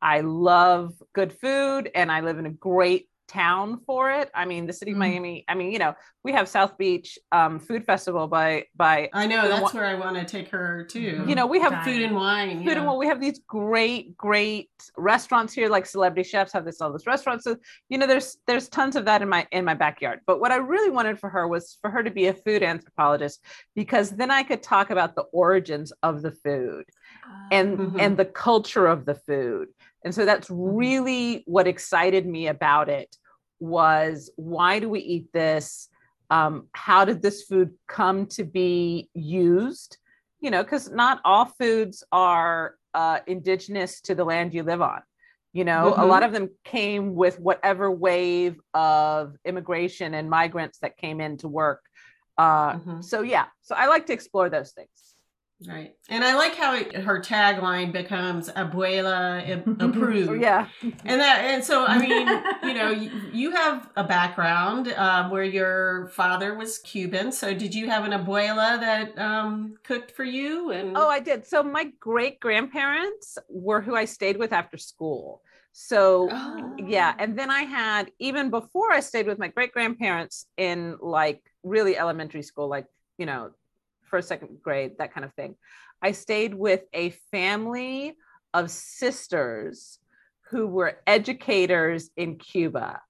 I 0.00 0.20
love 0.20 0.94
good 1.14 1.32
food 1.32 1.90
and 1.94 2.10
I 2.10 2.20
live 2.20 2.38
in 2.38 2.46
a 2.46 2.50
great 2.50 3.09
town 3.30 3.78
for 3.86 4.10
it. 4.10 4.28
I 4.34 4.44
mean, 4.44 4.66
the 4.66 4.72
city 4.72 4.90
of 4.90 4.96
Mhm. 4.96 5.00
Miami, 5.00 5.44
I 5.46 5.54
mean, 5.54 5.70
you 5.70 5.78
know, 5.78 5.94
we 6.24 6.32
have 6.32 6.48
South 6.48 6.76
Beach 6.76 7.16
um, 7.30 7.60
Food 7.60 7.84
Festival 7.86 8.26
by, 8.26 8.64
by, 8.74 9.08
I 9.12 9.26
know 9.26 9.48
that's 9.48 9.62
wa- 9.62 9.80
where 9.80 9.86
I 9.86 9.94
want 9.94 10.16
to 10.16 10.24
take 10.24 10.48
her 10.48 10.84
too. 10.84 11.24
you 11.28 11.34
know, 11.36 11.46
we 11.46 11.60
have 11.60 11.72
Dining. 11.72 11.84
food 11.94 12.02
and 12.06 12.14
wine. 12.16 12.58
food 12.58 12.66
yeah. 12.66 12.78
and 12.78 12.86
wine. 12.86 12.98
we 12.98 13.06
have 13.06 13.20
these 13.20 13.38
great, 13.46 14.16
great 14.16 14.68
restaurants 14.96 15.52
here, 15.52 15.68
like 15.68 15.86
celebrity 15.86 16.28
chefs 16.28 16.52
have 16.52 16.64
this 16.64 16.80
all 16.80 16.92
this 16.92 17.06
restaurants. 17.06 17.44
So, 17.44 17.56
you 17.88 17.98
know, 17.98 18.06
there's 18.06 18.36
there's 18.48 18.68
tons 18.68 18.96
of 18.96 19.04
that 19.04 19.22
in 19.22 19.28
my 19.28 19.46
in 19.52 19.64
my 19.64 19.74
backyard. 19.74 20.20
But 20.26 20.40
what 20.40 20.50
I 20.50 20.56
really 20.56 20.90
wanted 20.90 21.20
for 21.20 21.30
her 21.30 21.46
was 21.46 21.78
for 21.80 21.88
her 21.90 22.02
to 22.02 22.10
be 22.10 22.26
a 22.26 22.34
food 22.34 22.62
anthropologist 22.64 23.44
because 23.76 24.10
then 24.10 24.30
I 24.32 24.42
could 24.42 24.62
talk 24.62 24.90
about 24.90 25.14
the 25.14 25.22
origins 25.32 25.92
of 26.02 26.22
the 26.22 26.32
food 26.32 26.84
and 27.52 27.78
Mhm. 27.78 28.00
and 28.00 28.16
the 28.16 28.24
culture 28.24 28.86
of 28.86 29.04
the 29.06 29.14
food. 29.14 29.68
And 30.04 30.14
so 30.14 30.24
that's 30.24 30.48
Mm-hmm. 30.48 30.76
really 30.76 31.42
what 31.46 31.66
excited 31.66 32.26
me 32.26 32.48
about 32.48 32.88
it 32.88 33.16
was 33.60 34.30
why 34.36 34.80
do 34.80 34.88
we 34.88 35.00
eat 35.00 35.32
this? 35.32 35.88
Um, 36.30 36.68
how 36.72 37.04
did 37.04 37.22
this 37.22 37.44
food 37.44 37.72
come 37.86 38.26
to 38.26 38.44
be 38.44 39.08
used? 39.14 39.98
You 40.40 40.50
know, 40.50 40.62
because 40.62 40.90
not 40.90 41.20
all 41.24 41.44
foods 41.44 42.02
are 42.10 42.76
uh, 42.94 43.20
indigenous 43.26 44.00
to 44.02 44.14
the 44.14 44.24
land 44.24 44.54
you 44.54 44.62
live 44.62 44.80
on. 44.82 45.02
You 45.52 45.64
know, 45.64 45.94
a 45.96 46.04
Mhm. 46.04 46.08
lot 46.08 46.22
of 46.22 46.32
them 46.32 46.50
came 46.64 47.14
with 47.14 47.38
whatever 47.40 47.90
wave 47.90 48.60
of 48.72 49.36
immigration 49.44 50.14
and 50.14 50.30
migrants 50.30 50.78
that 50.78 50.96
came 50.96 51.20
in 51.20 51.36
to 51.38 51.48
work. 51.48 51.82
Uh, 52.38 52.74
Mhm. 52.74 53.04
So 53.04 53.22
yeah, 53.22 53.46
so 53.60 53.74
I 53.74 53.86
like 53.86 54.06
to 54.06 54.12
explore 54.12 54.48
those 54.48 54.72
things. 54.72 55.09
Right. 55.66 55.94
And 56.08 56.24
I 56.24 56.34
like 56.36 56.54
how 56.56 56.74
it, 56.74 56.96
her 56.96 57.20
tagline 57.20 57.92
becomes 57.92 58.48
abuela 58.48 59.62
approved. 59.78 60.40
Yeah, 60.40 60.68
And 60.82 61.20
that, 61.20 61.40
and 61.44 61.62
so, 61.62 61.84
I 61.84 61.98
mean, 61.98 62.44
you 62.62 62.72
know, 62.72 62.90
you, 62.90 63.10
you 63.30 63.50
have 63.50 63.90
a 63.94 64.02
background 64.04 64.88
um, 64.96 65.30
where 65.30 65.44
your 65.44 66.08
father 66.14 66.54
was 66.54 66.78
Cuban. 66.78 67.30
So 67.30 67.52
did 67.52 67.74
you 67.74 67.90
have 67.90 68.04
an 68.04 68.12
abuela 68.12 68.80
that 68.80 69.18
um, 69.18 69.74
cooked 69.84 70.12
for 70.12 70.24
you? 70.24 70.70
And 70.70 70.96
Oh, 70.96 71.08
I 71.08 71.20
did. 71.20 71.46
So 71.46 71.62
my 71.62 71.92
great 72.00 72.40
grandparents 72.40 73.36
were 73.48 73.82
who 73.82 73.94
I 73.94 74.06
stayed 74.06 74.38
with 74.38 74.52
after 74.54 74.78
school. 74.78 75.42
So 75.72 76.30
Oh. 76.32 76.74
yeah, 76.78 77.14
and 77.18 77.38
then 77.38 77.50
I 77.50 77.62
had 77.62 78.10
even 78.18 78.50
before 78.50 78.92
I 78.92 79.00
stayed 79.00 79.26
with 79.26 79.38
my 79.38 79.48
great 79.48 79.72
grandparents 79.72 80.46
in 80.56 80.96
like 81.00 81.42
really 81.62 81.96
elementary 81.98 82.42
school, 82.42 82.68
like 82.68 82.86
you 83.18 83.26
know, 83.26 83.50
first 84.10 84.28
second 84.28 84.62
grade, 84.62 84.92
that 84.98 85.14
kind 85.14 85.24
of 85.24 85.32
thing. 85.34 85.56
I 86.02 86.12
stayed 86.12 86.54
with 86.54 86.82
a 86.92 87.10
family 87.30 88.16
of 88.52 88.70
sisters 88.70 89.98
who 90.50 90.66
were 90.66 90.98
educators 91.06 92.10
in 92.16 92.36
Cuba, 92.36 93.00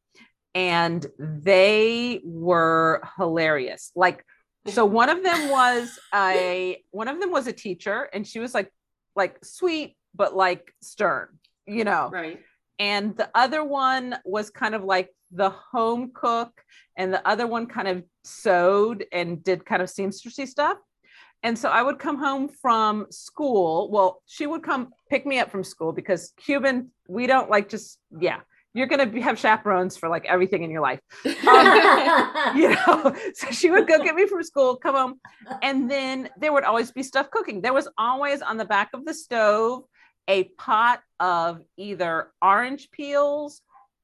and 0.54 1.06
they 1.18 2.20
were 2.24 3.02
hilarious. 3.16 3.92
Like 3.94 4.24
so 4.66 4.84
one 4.84 5.08
of 5.08 5.22
them 5.22 5.48
was 5.48 5.98
a 6.14 6.82
one 6.90 7.08
of 7.08 7.20
them 7.20 7.30
was 7.30 7.46
a 7.46 7.52
teacher 7.52 8.08
and 8.12 8.26
she 8.26 8.38
was 8.38 8.54
like 8.54 8.70
like 9.16 9.42
sweet 9.44 9.96
but 10.14 10.34
like 10.34 10.72
stern 10.82 11.28
you 11.66 11.84
know 11.84 12.10
right. 12.12 12.40
and 12.78 13.16
the 13.16 13.30
other 13.34 13.64
one 13.64 14.16
was 14.24 14.50
kind 14.50 14.74
of 14.74 14.84
like 14.84 15.08
the 15.32 15.50
home 15.50 16.10
cook 16.12 16.50
and 16.96 17.12
the 17.12 17.26
other 17.26 17.46
one 17.46 17.66
kind 17.66 17.88
of 17.88 18.02
sewed 18.24 19.04
and 19.12 19.42
did 19.42 19.64
kind 19.64 19.80
of 19.80 19.88
seamstressy 19.88 20.46
stuff 20.46 20.76
and 21.42 21.58
so 21.58 21.68
i 21.68 21.82
would 21.82 21.98
come 21.98 22.16
home 22.16 22.48
from 22.48 23.06
school 23.10 23.90
well 23.90 24.22
she 24.26 24.46
would 24.46 24.62
come 24.62 24.90
pick 25.08 25.26
me 25.26 25.38
up 25.38 25.50
from 25.50 25.64
school 25.64 25.92
because 25.92 26.32
cuban 26.36 26.90
we 27.08 27.26
don't 27.26 27.50
like 27.50 27.68
just 27.68 27.98
yeah 28.18 28.40
you're 28.72 28.86
going 28.86 29.10
to 29.10 29.20
have 29.20 29.38
chaperones 29.38 29.96
for 29.96 30.08
like 30.08 30.24
everything 30.26 30.62
in 30.62 30.70
your 30.70 30.80
life. 30.80 31.00
Um, 31.24 31.32
you 32.56 32.70
know 32.70 33.16
so 33.34 33.50
she 33.50 33.70
would 33.70 33.88
go 33.88 34.02
get 34.02 34.14
me 34.14 34.26
from 34.26 34.42
school 34.42 34.76
come 34.76 34.94
home 34.94 35.20
and 35.62 35.90
then 35.90 36.28
there 36.38 36.52
would 36.52 36.64
always 36.64 36.92
be 36.92 37.02
stuff 37.02 37.30
cooking. 37.30 37.60
There 37.60 37.72
was 37.72 37.88
always 37.98 38.42
on 38.42 38.56
the 38.56 38.64
back 38.64 38.90
of 38.94 39.04
the 39.04 39.14
stove 39.14 39.84
a 40.28 40.44
pot 40.58 41.00
of 41.18 41.60
either 41.76 42.30
orange 42.40 42.90
peels 42.92 43.62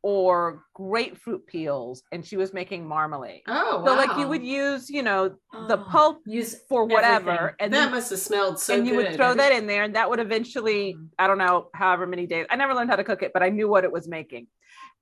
or 0.08 0.62
grapefruit 0.72 1.44
peels 1.48 2.04
and 2.12 2.24
she 2.24 2.36
was 2.36 2.52
making 2.52 2.86
marmalade 2.86 3.42
Oh, 3.48 3.82
so 3.84 3.96
like 3.96 4.16
you 4.16 4.28
would 4.28 4.44
use 4.44 4.88
you 4.88 5.02
know 5.02 5.30
the 5.52 5.78
Oh, 5.78 5.86
pulp 5.90 6.18
use 6.26 6.54
for 6.68 6.84
whatever 6.84 7.30
everything. 7.32 7.56
and 7.58 7.72
that 7.74 7.80
then 7.86 7.90
must 7.90 8.10
have 8.10 8.20
smelled 8.20 8.60
so 8.60 8.72
and 8.74 8.86
you 8.86 8.94
would 8.94 9.16
throw 9.16 9.34
that 9.34 9.50
in 9.50 9.66
there 9.66 9.82
and 9.82 9.96
that 9.96 10.08
would 10.08 10.20
eventually 10.20 10.94
Mhm. 10.94 11.08
i 11.18 11.26
don't 11.26 11.38
know 11.38 11.70
however 11.74 12.06
many 12.06 12.24
days 12.34 12.46
i 12.50 12.54
never 12.54 12.72
learned 12.72 12.88
how 12.88 12.94
to 13.02 13.02
cook 13.10 13.24
it 13.24 13.32
but 13.34 13.42
i 13.42 13.48
knew 13.48 13.68
what 13.68 13.82
it 13.82 13.90
was 13.90 14.06
making 14.06 14.46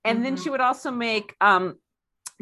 and 0.06 0.24
then 0.24 0.36
Mhm. 0.36 0.42
she 0.42 0.48
would 0.48 0.62
also 0.62 0.90
make 0.90 1.36
um 1.42 1.64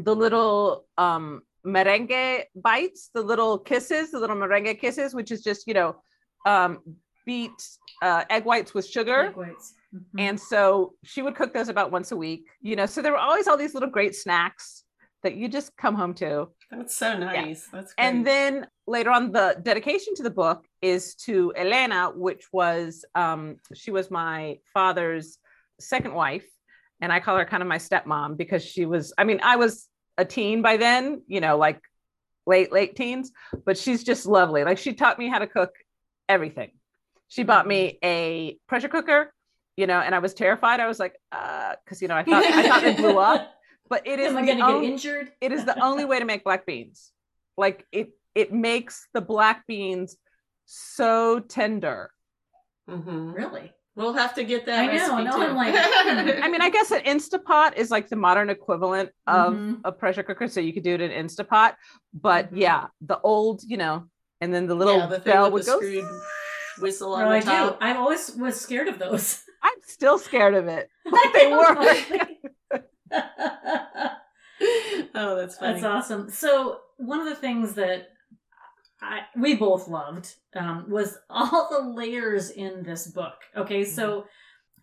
the 0.09 0.15
little 0.15 0.87
um 1.07 1.43
merengue 1.67 2.45
bites 2.55 3.11
the 3.13 3.23
little 3.33 3.59
kisses 3.59 4.13
the 4.13 4.21
little 4.21 4.37
merengue 4.37 4.79
kisses 4.85 5.15
which 5.19 5.33
is 5.35 5.43
just 5.49 5.67
you 5.67 5.75
know 5.75 5.91
um 6.47 6.79
beat 7.27 7.59
uh, 8.03 8.25
egg 8.31 8.45
whites 8.45 8.73
with 8.75 8.87
sugar 8.87 9.21
Egg 9.31 9.37
whites. 9.37 9.75
Mhm. 9.95 10.01
and 10.19 10.41
so 10.41 10.95
she 11.05 11.21
would 11.21 11.35
cook 11.37 11.53
those 11.53 11.69
about 11.69 11.91
once 11.91 12.13
a 12.13 12.17
week 12.17 12.49
you 12.63 12.77
know 12.77 12.87
so 12.87 13.03
there 13.03 13.13
were 13.13 13.19
always 13.19 13.47
all 13.47 13.59
these 13.59 13.75
little 13.75 13.91
great 13.91 14.15
snacks 14.15 14.85
that 15.23 15.35
you 15.37 15.49
just 15.49 15.77
come 15.77 15.95
home 15.95 16.15
to 16.15 16.49
That's 16.71 16.97
so 16.97 17.17
nice. 17.17 17.69
That's 17.73 17.93
great. 17.95 18.05
and 18.07 18.27
then 18.27 18.67
later 18.87 19.11
on, 19.11 19.31
the 19.31 19.57
dedication 19.63 20.15
to 20.17 20.23
the 20.25 20.31
book 20.31 20.65
is 20.81 21.15
to 21.27 21.53
Elena, 21.55 22.11
which 22.15 22.45
was 22.53 23.05
um, 23.15 23.57
she 23.73 23.91
was 23.93 24.11
my 24.11 24.59
father's 24.75 25.39
second 25.79 26.13
wife, 26.15 26.47
and 27.01 27.13
I 27.13 27.21
call 27.21 27.37
her 27.37 27.45
kind 27.45 27.63
of 27.63 27.69
my 27.69 27.79
stepmom 27.79 28.37
because 28.37 28.65
she 28.65 28.85
was. 28.85 29.13
I 29.17 29.23
mean, 29.23 29.39
I 29.45 29.55
was 29.57 29.89
a 30.19 30.25
teen 30.25 30.61
by 30.61 30.77
then, 30.77 31.23
you 31.29 31.41
know, 31.41 31.57
like 31.57 31.81
late 32.47 32.73
late 32.73 32.97
teens, 32.97 33.31
but 33.65 33.79
she's 33.79 34.03
just 34.03 34.27
lovely. 34.27 34.65
Like 34.65 34.79
she 34.79 34.93
taught 34.95 35.19
me 35.21 35.29
how 35.29 35.39
to 35.39 35.47
cook 35.47 35.71
everything. 36.29 36.73
She 37.29 37.45
bought 37.45 37.69
me 37.69 37.99
a 38.03 38.57
pressure 38.67 38.89
cooker, 38.89 39.33
you 39.77 39.87
know, 39.87 40.01
and 40.01 40.15
I 40.15 40.19
was 40.19 40.35
terrified. 40.35 40.81
I 40.81 40.87
was 40.89 40.99
like, 40.99 41.15
uh, 41.33 41.75
because 41.85 42.03
you 42.03 42.09
know, 42.09 42.17
I 42.17 42.23
thought 42.25 42.45
I 42.45 42.69
thought 42.69 42.85
it 42.85 42.97
blew 42.97 43.19
up, 43.19 43.51
but 43.89 44.07
it 44.07 44.19
is 44.21 44.29
Am 44.33 44.39
I 44.39 44.41
the 44.43 44.47
going 44.47 44.59
to 44.59 44.65
only- 44.67 44.87
get 44.87 44.93
injured? 44.93 45.33
it 45.41 45.53
is 45.53 45.65
the 45.65 45.83
only 45.85 46.05
way 46.05 46.19
to 46.19 46.25
make 46.25 46.45
black 46.45 46.67
beans. 46.67 47.11
Like 47.57 47.87
it 47.93 48.11
it 48.35 48.53
makes 48.53 49.07
the 49.15 49.21
black 49.21 49.67
beans 49.67 50.17
so 50.67 51.41
tender. 51.41 52.11
Mm-hmm. 52.89 53.33
Really? 53.33 53.73
we'll 53.95 54.15
have 54.15 54.35
to 54.35 54.43
get 54.43 54.65
that. 54.65 54.79
I 54.79 54.87
know, 54.87 54.93
recipe 54.93 55.25
no, 55.25 55.33
too. 55.37 55.43
I'm 55.51 55.55
like, 55.55 55.75
hmm. 55.77 56.43
I 56.43 56.49
mean, 56.49 56.63
I 56.63 56.71
guess 56.71 56.91
an 56.93 57.03
Instapot 57.03 57.77
is 57.77 57.91
like 57.91 58.09
the 58.09 58.17
modern 58.17 58.49
equivalent 58.49 59.11
of 59.27 59.53
Mhm. 59.53 59.81
a 59.85 59.93
pressure 59.93 60.23
cooker, 60.23 60.49
so 60.49 60.61
you 60.61 60.73
could 60.73 60.83
do 60.83 60.95
it 60.95 61.03
in 61.03 61.11
Instapot. 61.27 61.75
But 62.15 62.55
Mhm. 62.55 62.59
yeah, 62.59 62.87
the 63.03 63.21
old, 63.21 63.61
you 63.67 63.77
know, 63.77 64.05
and 64.41 64.53
then 64.55 64.67
the 64.67 64.75
little 64.75 64.97
yeah, 64.97 65.07
the 65.09 65.19
bell 65.19 65.51
with 65.51 65.67
would 65.67 65.67
go. 65.67 65.77
screwed 65.77 66.05
whistle 66.81 67.11
No, 67.19 67.25
on 67.27 67.33
I 67.33 67.41
the 67.41 67.45
do. 67.45 67.51
top. 67.53 67.79
I 67.83 67.95
always 67.97 68.35
was 68.35 68.59
scared 68.59 68.89
of 68.89 68.99
those. 68.99 69.43
I'm 69.63 69.79
still 69.87 70.19
scared 70.19 70.55
of 70.55 70.69
it. 70.69 70.89
But 71.11 71.33
they 71.35 71.51
work. 71.53 71.79
oh, 75.15 75.37
that's 75.37 75.57
funny. 75.59 75.73
That's 75.75 75.85
awesome. 75.85 76.31
So 76.31 76.81
one 76.97 77.21
of 77.21 77.27
the 77.29 77.35
things 77.35 77.75
that 77.75 78.09
I, 79.01 79.23
we 79.37 79.57
both 79.57 79.89
loved 79.89 80.35
um, 80.55 80.87
was 80.89 81.19
all 81.29 81.69
the 81.71 81.89
layers 81.89 82.51
in 82.51 82.83
this 82.83 83.07
book. 83.09 83.35
Okay, 83.57 83.85
so 83.85 84.27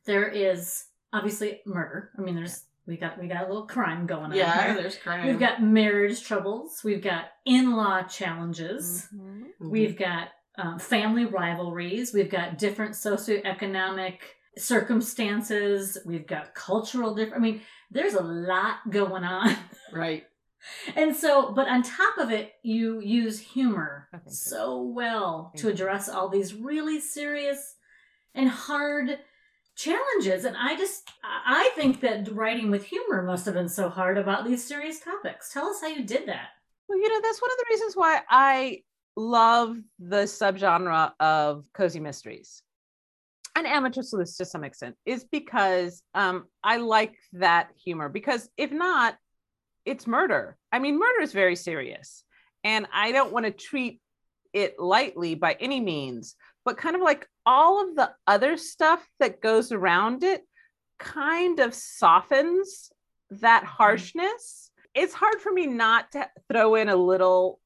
there 0.06 0.28
is 0.28 0.86
obviously 1.14 1.62
murder. 1.66 2.12
I 2.18 2.22
mean, 2.22 2.36
there's 2.36 2.66
we 2.86 2.98
got 2.98 3.20
we 3.20 3.28
got 3.28 3.46
a 3.46 3.48
little 3.48 3.68
crime 3.68 4.06
going 4.06 4.26
on. 4.32 4.34
Yeah, 4.36 4.74
there's 4.74 4.98
crime. 4.98 5.28
We've 5.28 5.40
got 5.40 5.62
marriage 5.64 6.22
troubles. 6.24 6.82
We've 6.84 7.04
got 7.04 7.26
in-law 7.46 8.04
challenges. 8.04 9.08
Mhm. 9.16 9.44
Mhm. 9.62 9.70
We've 9.70 9.98
got 9.98 10.30
um, 10.58 10.80
family 10.80 11.26
rivalries. 11.26 12.14
We've 12.14 12.30
got 12.30 12.58
different 12.58 12.92
socioeconomic 12.94 14.18
circumstances. 14.60 15.98
We've 16.06 16.28
got 16.28 16.54
cultural 16.54 17.16
different. 17.16 17.38
I 17.38 17.40
mean, 17.40 17.62
there's 17.92 18.14
a 18.14 18.24
lot 18.24 18.78
going 18.90 19.24
on. 19.24 19.56
right. 19.94 20.26
And 20.98 21.16
so, 21.16 21.54
but 21.54 21.70
on 21.70 21.84
top 21.84 22.18
of 22.18 22.32
it, 22.32 22.52
you 22.64 23.00
use 23.00 23.40
humor 23.40 24.10
you. 24.12 24.20
so 24.28 24.82
well 24.82 25.52
Thank 25.54 25.62
to 25.62 25.68
you. 25.68 25.74
address 25.74 26.10
all 26.10 26.28
these 26.28 26.54
really 26.54 27.00
serious 27.00 27.76
and 28.36 28.50
hard 28.50 29.20
challenges. 29.78 30.44
And 30.44 30.58
I 30.58 30.76
just, 30.76 31.10
I 31.24 31.72
think 31.76 32.02
that 32.02 32.30
writing 32.34 32.70
with 32.72 32.84
humor 32.84 33.22
must 33.22 33.46
have 33.46 33.54
been 33.54 33.70
so 33.70 33.88
hard 33.88 34.18
about 34.18 34.46
these 34.46 34.62
serious 34.62 35.00
topics. 35.00 35.54
Tell 35.54 35.68
us 35.68 35.80
how 35.80 35.88
you 35.88 36.04
did 36.04 36.28
that. 36.28 36.50
Well, 36.90 36.98
you 36.98 37.08
know, 37.08 37.22
that's 37.22 37.42
one 37.42 37.52
of 37.52 37.58
the 37.58 37.66
reasons 37.70 37.96
why 37.96 38.20
I 38.30 38.84
love 39.16 39.78
the 39.98 40.24
subgenre 40.24 41.14
of 41.22 41.64
cozy 41.74 42.02
mysteries 42.02 42.64
and 43.56 43.68
amateur 43.68 44.02
sleuths 44.02 44.38
to 44.38 44.46
some 44.46 44.64
extent, 44.64 44.96
is 45.06 45.26
because 45.32 46.02
um, 46.14 46.46
I 46.64 46.78
like 46.78 47.16
that 47.34 47.70
humor. 47.84 48.10
Because 48.10 48.50
if 48.58 48.72
not, 48.72 49.16
it's 49.86 50.08
murder. 50.08 50.58
I 50.72 50.80
mean, 50.80 51.00
murder 51.00 51.22
is 51.22 51.34
very 51.34 51.56
serious. 51.56 52.24
And 52.64 52.88
I 52.94 53.12
don't 53.12 53.32
want 53.32 53.46
to 53.46 53.52
treat 53.52 54.02
it 54.54 54.80
lightly 54.80 55.36
by 55.36 55.56
any 55.60 55.80
means, 55.80 56.36
but 56.66 56.78
kind 56.78 56.96
of 56.96 57.02
like 57.02 57.28
all 57.46 57.88
of 57.88 57.96
the 57.96 58.12
other 58.28 58.58
stuff 58.58 59.06
that 59.20 59.42
goes 59.42 59.72
around 59.72 60.24
it 60.24 60.44
kind 61.00 61.60
of 61.60 61.74
softens 61.74 62.92
that 63.32 63.64
harshness. 63.64 64.72
It's 64.94 65.14
hard 65.14 65.40
for 65.40 65.52
me 65.52 65.66
not 65.66 66.12
to 66.12 66.28
throw 66.52 66.76
in 66.76 66.90
a 66.90 66.96
little 66.96 67.60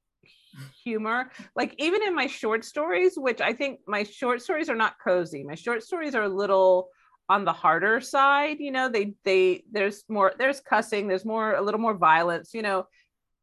humor. 0.84 1.32
Like 1.56 1.76
even 1.78 2.04
in 2.04 2.16
my 2.16 2.28
short 2.28 2.66
stories, 2.66 3.14
which 3.18 3.42
I 3.42 3.54
think 3.54 3.80
my 3.88 4.04
short 4.04 4.42
stories 4.42 4.70
are 4.70 4.76
not 4.76 4.96
cozy. 5.04 5.44
My 5.44 5.56
short 5.56 5.84
stories 5.84 6.16
are 6.16 6.24
a 6.24 6.30
little 6.30 6.90
on 7.30 7.46
the 7.46 7.54
harder 7.54 8.02
side, 8.02 8.58
you 8.60 8.72
know, 8.72 8.90
they 8.90 9.14
they 9.24 9.64
there's 9.72 10.04
more 10.10 10.34
there's 10.38 10.60
cussing, 10.60 11.08
there's 11.08 11.26
more 11.26 11.54
a 11.54 11.62
little 11.62 11.80
more 11.80 11.96
violence, 11.96 12.54
you 12.54 12.62
know. 12.62 12.86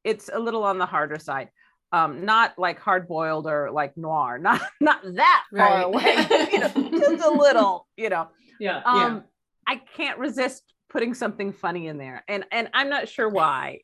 It's 0.05 0.31
a 0.33 0.39
little 0.39 0.65
on 0.65 0.79
the 0.79 0.87
harder 0.87 1.19
side. 1.19 1.49
Um, 1.93 2.25
not 2.25 2.59
like 2.59 2.79
hard 2.79 3.09
boiled 3.09 3.47
or 3.47 3.71
like 3.71 3.97
noir, 3.97 4.39
not 4.43 4.61
not 4.81 5.01
that 5.15 5.45
far 5.57 5.77
Right. 5.79 5.85
away, 5.85 6.27
you 6.53 6.61
know, 6.61 6.71
just 6.97 7.25
a 7.25 7.31
little, 7.39 7.87
you 7.97 8.09
know 8.11 8.29
Yeah. 8.59 8.83
um 8.85 9.25
i 9.67 9.77
can't 9.97 10.19
resist 10.19 10.63
putting 10.89 11.15
something 11.15 11.53
funny 11.53 11.87
in 11.87 11.99
there 11.99 12.25
and 12.29 12.45
and 12.51 12.69
i'm 12.75 12.89
not 12.89 13.09
sure 13.09 13.29
why 13.29 13.81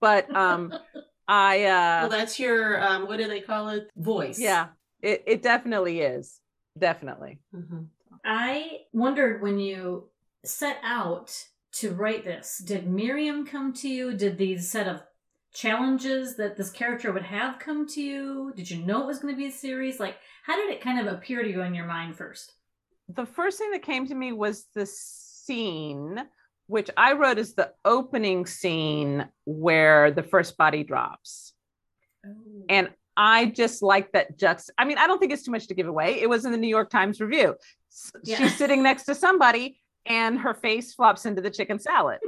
but 0.00 0.34
um 0.34 0.72
i 1.28 1.62
uh 1.64 2.00
well, 2.00 2.08
that's 2.08 2.40
your 2.40 2.82
um, 2.82 3.06
what 3.06 3.18
do 3.18 3.28
they 3.28 3.40
call 3.40 3.68
it? 3.68 3.90
Voice. 3.96 4.38
yeah 4.38 4.68
it, 5.02 5.22
it 5.26 5.42
definitely 5.42 6.00
is 6.00 6.40
definitely 6.78 7.38
Mhm. 7.54 7.86
I 8.24 8.80
wondered 8.92 9.42
when 9.42 9.58
you 9.58 10.08
set 10.44 10.78
out 10.82 11.30
to 11.72 11.92
write 11.92 12.24
this, 12.24 12.58
did 12.58 12.88
Miriam 12.88 13.46
come 13.46 13.72
to 13.74 13.88
you? 13.88 14.12
Did 14.14 14.36
these 14.38 14.68
set 14.70 14.88
of 14.88 15.02
challenges 15.54 16.36
that 16.36 16.56
this 16.56 16.70
character 16.70 17.12
would 17.12 17.22
have 17.22 17.58
come 17.58 17.86
to 17.88 18.02
you? 18.02 18.52
Did 18.56 18.70
you 18.70 18.84
know 18.84 19.02
it 19.02 19.06
was 19.06 19.18
going 19.20 19.34
to 19.34 19.38
be 19.38 19.46
a 19.46 19.52
series? 19.52 20.00
Like, 20.00 20.16
how 20.44 20.56
did 20.56 20.70
it 20.70 20.80
kind 20.80 20.98
of 20.98 21.12
appear 21.12 21.42
to 21.42 21.48
you 21.50 21.62
in 21.62 21.74
your 21.74 21.86
mind 21.86 22.16
first? 22.16 22.54
the 23.08 23.24
first 23.26 23.58
thing 23.58 23.70
that 23.70 23.82
came 23.82 24.06
to 24.06 24.14
me 24.14 24.32
was 24.32 24.66
the 24.74 24.84
scene 24.86 26.20
which 26.68 26.88
i 26.96 27.12
wrote 27.12 27.38
as 27.38 27.54
the 27.54 27.72
opening 27.84 28.46
scene 28.46 29.26
where 29.44 30.10
the 30.10 30.22
first 30.22 30.56
body 30.56 30.84
drops 30.84 31.52
oh. 32.24 32.30
and 32.68 32.88
I 33.20 33.46
just 33.46 33.82
like 33.82 34.12
that 34.12 34.38
juxt. 34.38 34.70
I 34.78 34.84
mean, 34.84 34.96
I 34.96 35.08
don't 35.08 35.18
think 35.18 35.32
it's 35.32 35.42
too 35.42 35.50
much 35.50 35.66
to 35.66 35.74
give 35.74 35.88
away. 35.88 36.20
It 36.20 36.28
was 36.28 36.44
in 36.44 36.52
the 36.52 36.56
New 36.56 36.68
York 36.68 36.88
Times 36.88 37.20
Review. 37.20 37.56
Yeah. 38.22 38.38
She's 38.38 38.56
sitting 38.56 38.80
next 38.80 39.04
to 39.04 39.14
somebody, 39.14 39.80
and 40.06 40.38
her 40.38 40.54
face 40.54 40.94
flops 40.94 41.26
into 41.26 41.42
the 41.42 41.50
chicken 41.50 41.80
salad. 41.80 42.20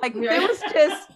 Like 0.00 0.14
Yeah. 0.14 0.30
there 0.38 0.48
was 0.48 0.60
just 0.72 1.10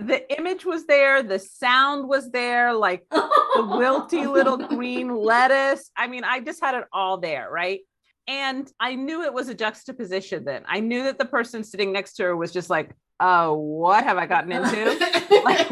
the 0.00 0.36
image 0.36 0.64
was 0.64 0.86
there, 0.86 1.22
the 1.22 1.38
sound 1.38 2.08
was 2.08 2.30
there, 2.30 2.74
like 2.74 3.06
the 3.10 3.18
wilty 3.56 4.30
little 4.30 4.56
green 4.56 5.14
lettuce. 5.14 5.90
I 5.96 6.08
mean, 6.08 6.24
I 6.24 6.40
just 6.40 6.60
had 6.60 6.74
it 6.74 6.84
all 6.92 7.18
there, 7.18 7.48
right? 7.50 7.80
And 8.26 8.70
I 8.80 8.94
knew 8.94 9.22
it 9.22 9.32
was 9.34 9.48
a 9.48 9.54
juxtaposition 9.54 10.44
then. 10.44 10.62
I 10.66 10.80
knew 10.80 11.02
that 11.04 11.18
the 11.18 11.24
person 11.26 11.62
sitting 11.62 11.92
next 11.92 12.14
to 12.14 12.22
her 12.24 12.36
was 12.36 12.52
just 12.52 12.70
like, 12.70 12.94
oh, 13.20 13.54
what 13.54 14.04
have 14.04 14.16
I 14.16 14.26
gotten 14.26 14.52
into? 14.52 15.20
Like, 15.44 15.68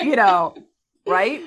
you 0.00 0.14
know, 0.16 0.54
right? 1.06 1.42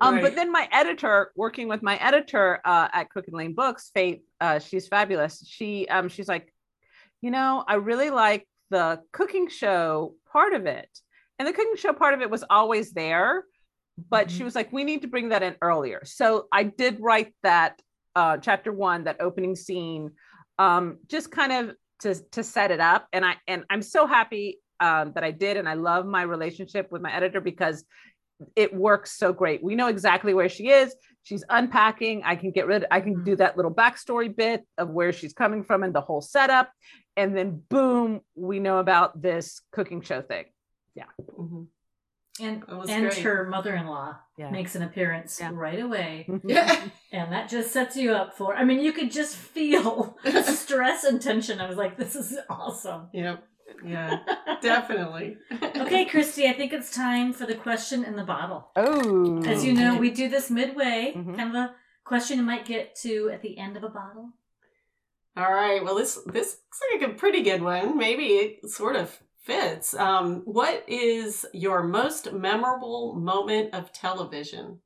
Um, 0.00 0.14
Right. 0.16 0.22
but 0.22 0.34
then 0.34 0.50
my 0.52 0.68
editor, 0.72 1.30
working 1.36 1.68
with 1.68 1.82
my 1.82 1.96
editor 1.96 2.60
uh, 2.64 2.88
at 2.92 3.08
Crooked 3.10 3.32
Lane 3.32 3.54
Books, 3.54 3.90
Faith, 3.94 4.20
uh, 4.40 4.58
she's 4.58 4.88
fabulous. 4.88 5.42
She 5.48 5.86
um, 5.88 6.08
she's 6.08 6.28
like, 6.28 6.52
you 7.22 7.30
know, 7.30 7.64
I 7.66 7.74
really 7.74 8.10
like 8.10 8.46
the 8.70 9.00
cooking 9.12 9.48
show 9.48 10.14
part 10.30 10.52
of 10.52 10.66
it, 10.66 10.88
and 11.38 11.46
the 11.48 11.52
cooking 11.52 11.76
show 11.76 11.92
part 11.92 12.12
of 12.12 12.20
it 12.20 12.28
was 12.28 12.44
always 12.50 12.92
there, 12.92 13.44
but 14.10 14.30
she 14.30 14.40
Mhm. 14.42 14.44
was 14.46 14.54
like, 14.54 14.72
we 14.72 14.84
need 14.84 15.02
to 15.02 15.08
bring 15.08 15.28
that 15.30 15.42
in 15.42 15.54
earlier. 15.62 16.00
So 16.04 16.48
I 16.52 16.64
did 16.64 16.98
write 17.00 17.34
that 17.42 17.80
uh, 18.16 18.38
chapter 18.38 18.72
one, 18.72 19.04
that 19.04 19.18
opening 19.20 19.54
scene, 19.54 20.10
um, 20.58 20.98
just 21.06 21.30
kind 21.30 21.52
of 21.52 21.76
to 22.00 22.14
to 22.32 22.42
set 22.42 22.70
it 22.70 22.80
up, 22.80 23.06
and 23.12 23.24
I 23.24 23.36
and 23.46 23.64
I'm 23.70 23.82
so 23.82 24.06
happy 24.06 24.58
um, 24.80 25.12
that 25.14 25.22
I 25.22 25.30
did, 25.30 25.56
and 25.56 25.68
I 25.68 25.74
love 25.74 26.06
my 26.06 26.22
relationship 26.22 26.90
with 26.90 27.02
my 27.02 27.14
editor 27.14 27.40
because 27.40 27.84
it 28.54 28.74
works 28.74 29.16
so 29.16 29.32
great. 29.32 29.62
We 29.62 29.74
know 29.74 29.86
exactly 29.86 30.34
where 30.34 30.48
she 30.48 30.68
is. 30.68 30.94
She's 31.22 31.44
unpacking. 31.48 32.22
I 32.24 32.36
can 32.36 32.50
get 32.50 32.66
rid. 32.66 32.84
I 32.90 33.00
can 33.00 33.22
do 33.24 33.36
that 33.36 33.56
little 33.56 33.72
backstory 33.72 34.34
bit 34.34 34.66
of 34.76 34.90
where 34.90 35.12
she's 35.12 35.32
coming 35.32 35.64
from 35.64 35.82
and 35.82 35.94
the 35.94 36.00
whole 36.00 36.20
setup, 36.20 36.70
and 37.16 37.36
then 37.36 37.62
boom, 37.68 38.20
we 38.34 38.58
know 38.58 38.78
about 38.78 39.20
this 39.22 39.60
cooking 39.72 40.00
show 40.02 40.22
thing. 40.22 40.46
Mhm. 41.38 41.68
And 42.40 42.62
and 42.68 42.86
great. 43.08 43.18
her 43.18 43.46
mother-in-law 43.48 44.16
Yeah. 44.36 44.50
makes 44.50 44.74
an 44.74 44.82
appearance 44.82 45.38
Yeah. 45.40 45.50
right 45.54 45.80
away, 45.80 46.28
Yeah. 46.44 46.88
and 47.12 47.32
that 47.32 47.48
just 47.48 47.72
sets 47.72 47.96
you 47.96 48.12
up 48.12 48.36
for. 48.36 48.54
I 48.54 48.64
mean, 48.64 48.80
you 48.80 48.92
could 48.92 49.10
just 49.10 49.36
feel 49.36 50.16
the 50.24 50.42
stress 50.64 51.04
and 51.04 51.20
tension. 51.20 51.60
I 51.60 51.68
was 51.68 51.76
like, 51.76 51.96
this 51.96 52.14
is 52.14 52.36
awesome. 52.50 53.08
Yep. 53.12 53.42
Yeah. 53.84 54.18
Definitely. 54.62 55.38
Okay, 55.62 56.04
Christy, 56.04 56.46
I 56.46 56.52
think 56.52 56.72
it's 56.72 56.94
time 56.94 57.32
for 57.32 57.46
the 57.46 57.54
question 57.56 58.04
in 58.04 58.16
the 58.16 58.22
bottle. 58.24 58.70
Oh, 58.76 59.42
As 59.44 59.64
you 59.64 59.72
know, 59.72 59.96
we 59.96 60.10
do 60.10 60.28
this 60.28 60.50
midway, 60.50 61.12
Mhm. 61.16 61.36
kind 61.36 61.48
of 61.50 61.54
a 61.56 61.74
question 62.04 62.38
you 62.38 62.44
might 62.44 62.64
get 62.64 62.94
to 63.02 63.30
at 63.32 63.42
the 63.42 63.58
end 63.58 63.76
of 63.76 63.82
a 63.82 63.88
bottle. 63.88 64.30
All 65.36 65.52
right. 65.52 65.84
Well, 65.84 65.94
this 65.96 66.14
this 66.26 66.56
looks 66.62 66.80
like 66.92 67.10
a 67.10 67.14
pretty 67.14 67.42
good 67.42 67.60
one. 67.60 67.98
Maybe 67.98 68.24
it 68.36 68.70
sort 68.70 68.96
of 68.96 69.18
fits. 69.46 69.94
Um, 69.94 70.42
what 70.44 70.84
is 70.88 71.46
your 71.54 71.84
most 71.84 72.32
memorable 72.32 73.14
moment 73.14 73.72
of 73.72 73.92
television? 73.92 74.80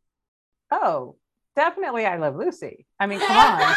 oh, 0.71 1.17
definitely. 1.57 2.07
I 2.07 2.17
love 2.17 2.37
Lucy. 2.37 2.87
I 2.99 3.07
mean, 3.07 3.19
come 3.19 3.37
on. 3.37 3.59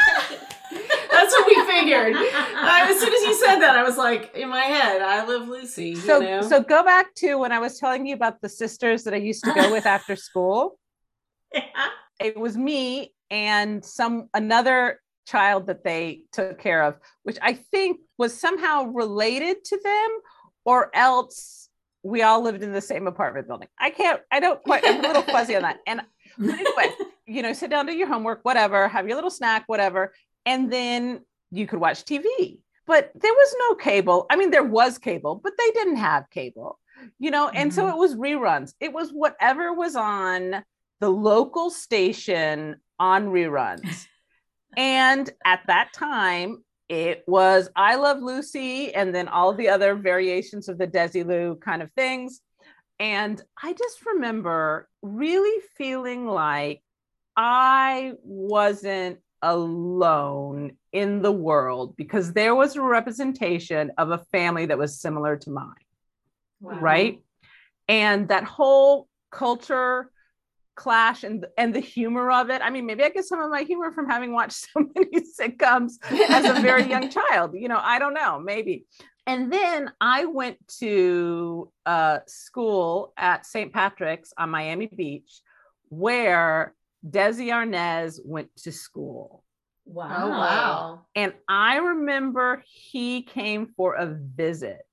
That's 1.11 1.31
what 1.31 1.47
we 1.47 1.65
figured. 1.65 2.15
Uh, 2.15 2.85
as 2.87 2.99
soon 2.99 3.13
as 3.13 3.21
you 3.21 3.33
said 3.33 3.59
that, 3.59 3.75
I 3.75 3.83
was 3.83 3.97
like, 3.97 4.35
in 4.35 4.49
my 4.49 4.61
head, 4.61 5.01
I 5.01 5.23
love 5.25 5.47
Lucy. 5.47 5.95
so 5.95 6.19
know? 6.19 6.41
so 6.41 6.61
go 6.61 6.83
back 6.83 7.13
to 7.15 7.35
when 7.35 7.51
I 7.51 7.59
was 7.59 7.79
telling 7.79 8.05
you 8.05 8.13
about 8.13 8.41
the 8.41 8.49
sisters 8.49 9.03
that 9.03 9.13
I 9.13 9.17
used 9.17 9.43
to 9.45 9.53
go 9.53 9.71
with 9.71 9.85
after 9.85 10.15
school. 10.15 10.77
it 12.19 12.37
was 12.37 12.57
me 12.57 13.13
and 13.29 13.83
some 13.83 14.29
another 14.33 14.99
child 15.25 15.67
that 15.67 15.83
they 15.83 16.23
took 16.33 16.59
care 16.59 16.83
of 16.83 16.97
which 17.23 17.37
i 17.41 17.53
think 17.53 17.97
was 18.17 18.37
somehow 18.37 18.83
related 18.83 19.63
to 19.63 19.79
them 19.81 20.09
or 20.65 20.89
else 20.95 21.69
we 22.03 22.21
all 22.21 22.41
lived 22.41 22.63
in 22.63 22.73
the 22.73 22.81
same 22.81 23.07
apartment 23.07 23.47
building. 23.47 23.67
I 23.79 23.89
can't 23.89 24.21
i 24.31 24.39
don't 24.39 24.61
quite 24.63 24.83
i'm 24.85 25.03
a 25.03 25.07
little 25.07 25.21
fuzzy 25.33 25.55
on 25.55 25.61
that. 25.63 25.79
And 25.87 26.01
anyway 26.39 26.89
you 27.25 27.41
know 27.41 27.53
sit 27.53 27.69
down 27.69 27.85
do 27.85 27.93
your 27.93 28.07
homework 28.07 28.39
whatever 28.43 28.87
have 28.87 29.07
your 29.07 29.15
little 29.15 29.29
snack 29.29 29.63
whatever 29.67 30.13
and 30.45 30.71
then 30.71 31.21
you 31.51 31.65
could 31.67 31.79
watch 31.79 32.03
tv 32.03 32.59
but 32.85 33.11
there 33.15 33.31
was 33.33 33.55
no 33.69 33.75
cable. 33.75 34.25
I 34.29 34.35
mean 34.35 34.51
there 34.51 34.63
was 34.63 34.97
cable 34.97 35.39
but 35.43 35.53
they 35.57 35.71
didn't 35.71 35.97
have 35.97 36.29
cable 36.29 36.79
you 37.19 37.31
know? 37.31 37.49
And 37.49 37.73
so 37.73 37.85
Mhm. 37.85 37.89
it 37.89 37.97
was 37.97 38.15
reruns. 38.15 38.73
It 38.79 38.93
was 38.93 39.11
whatever 39.11 39.73
was 39.73 39.95
on 39.95 40.63
the 41.01 41.09
local 41.09 41.69
station 41.69 42.77
on 42.99 43.27
reruns. 43.27 44.05
and 44.77 45.29
at 45.43 45.61
that 45.67 45.91
time, 45.93 46.63
it 46.93 47.23
was 47.25 47.69
I 47.75 47.95
Love 47.95 48.21
Lucy 48.21 48.93
and 48.93 49.15
then 49.15 49.27
all 49.27 49.53
the 49.53 49.69
other 49.69 49.95
variations 49.95 50.69
of 50.69 50.77
the 50.77 50.85
Desilu 50.87 51.59
kind 51.59 51.81
of 51.81 51.91
things. 51.93 52.39
And 52.99 53.41
I 53.61 53.73
just 53.73 54.05
remember 54.05 54.87
really 55.01 55.59
feeling 55.75 56.27
like 56.27 56.83
I 57.35 58.13
wasn't 58.23 59.17
alone 59.41 60.77
in 60.91 61.23
the 61.23 61.31
world 61.31 61.95
because 61.97 62.31
there 62.31 62.53
was 62.53 62.75
a 62.75 62.81
representation 62.81 63.91
of 63.97 64.11
a 64.11 64.19
family 64.31 64.67
that 64.67 64.77
was 64.77 65.01
similar 65.01 65.35
to 65.37 65.49
mine, 65.49 65.85
Wow. 66.61 66.79
right? 66.79 67.19
And 67.89 68.27
that 68.27 68.43
whole 68.43 69.07
culture 69.31 70.11
clash 70.75 71.23
and 71.23 71.45
and 71.57 71.73
the 71.73 71.79
humor 71.79 72.31
of 72.31 72.49
it. 72.49 72.61
I 72.61 72.69
mean, 72.69 72.85
maybe 72.85 73.03
I 73.03 73.09
get 73.09 73.25
some 73.25 73.39
of 73.39 73.49
my 73.49 73.63
humor 73.63 73.91
from 73.91 74.09
having 74.09 74.33
watched 74.33 74.67
so 74.73 74.85
many 74.95 75.21
sitcoms 75.21 75.93
as 76.29 76.45
a 76.45 76.61
very 76.61 76.83
young 76.83 77.09
child. 77.31 77.51
You 77.53 77.67
know, 77.67 77.79
I 77.81 77.99
don't 77.99 78.13
know, 78.13 78.39
maybe. 78.39 78.85
And 79.25 79.51
then 79.51 79.91
I 80.01 80.25
went 80.25 80.57
to 80.79 81.71
uh, 81.85 82.19
school 82.27 83.13
at 83.15 83.45
St. 83.45 83.71
Patrick's 83.71 84.33
on 84.37 84.49
Miami 84.49 84.87
Beach, 84.87 85.41
where 85.87 86.73
Desi 87.07 87.47
Arnaz 87.47 88.19
went 88.23 88.49
to 88.63 88.71
school. 88.71 89.43
Wow. 89.85 90.17
Oh 90.17 90.29
wow. 90.29 91.01
And 91.15 91.33
I 91.47 91.77
remember 91.77 92.63
he 92.65 93.23
came 93.23 93.67
for 93.77 93.95
a 93.95 94.07
visit, 94.07 94.85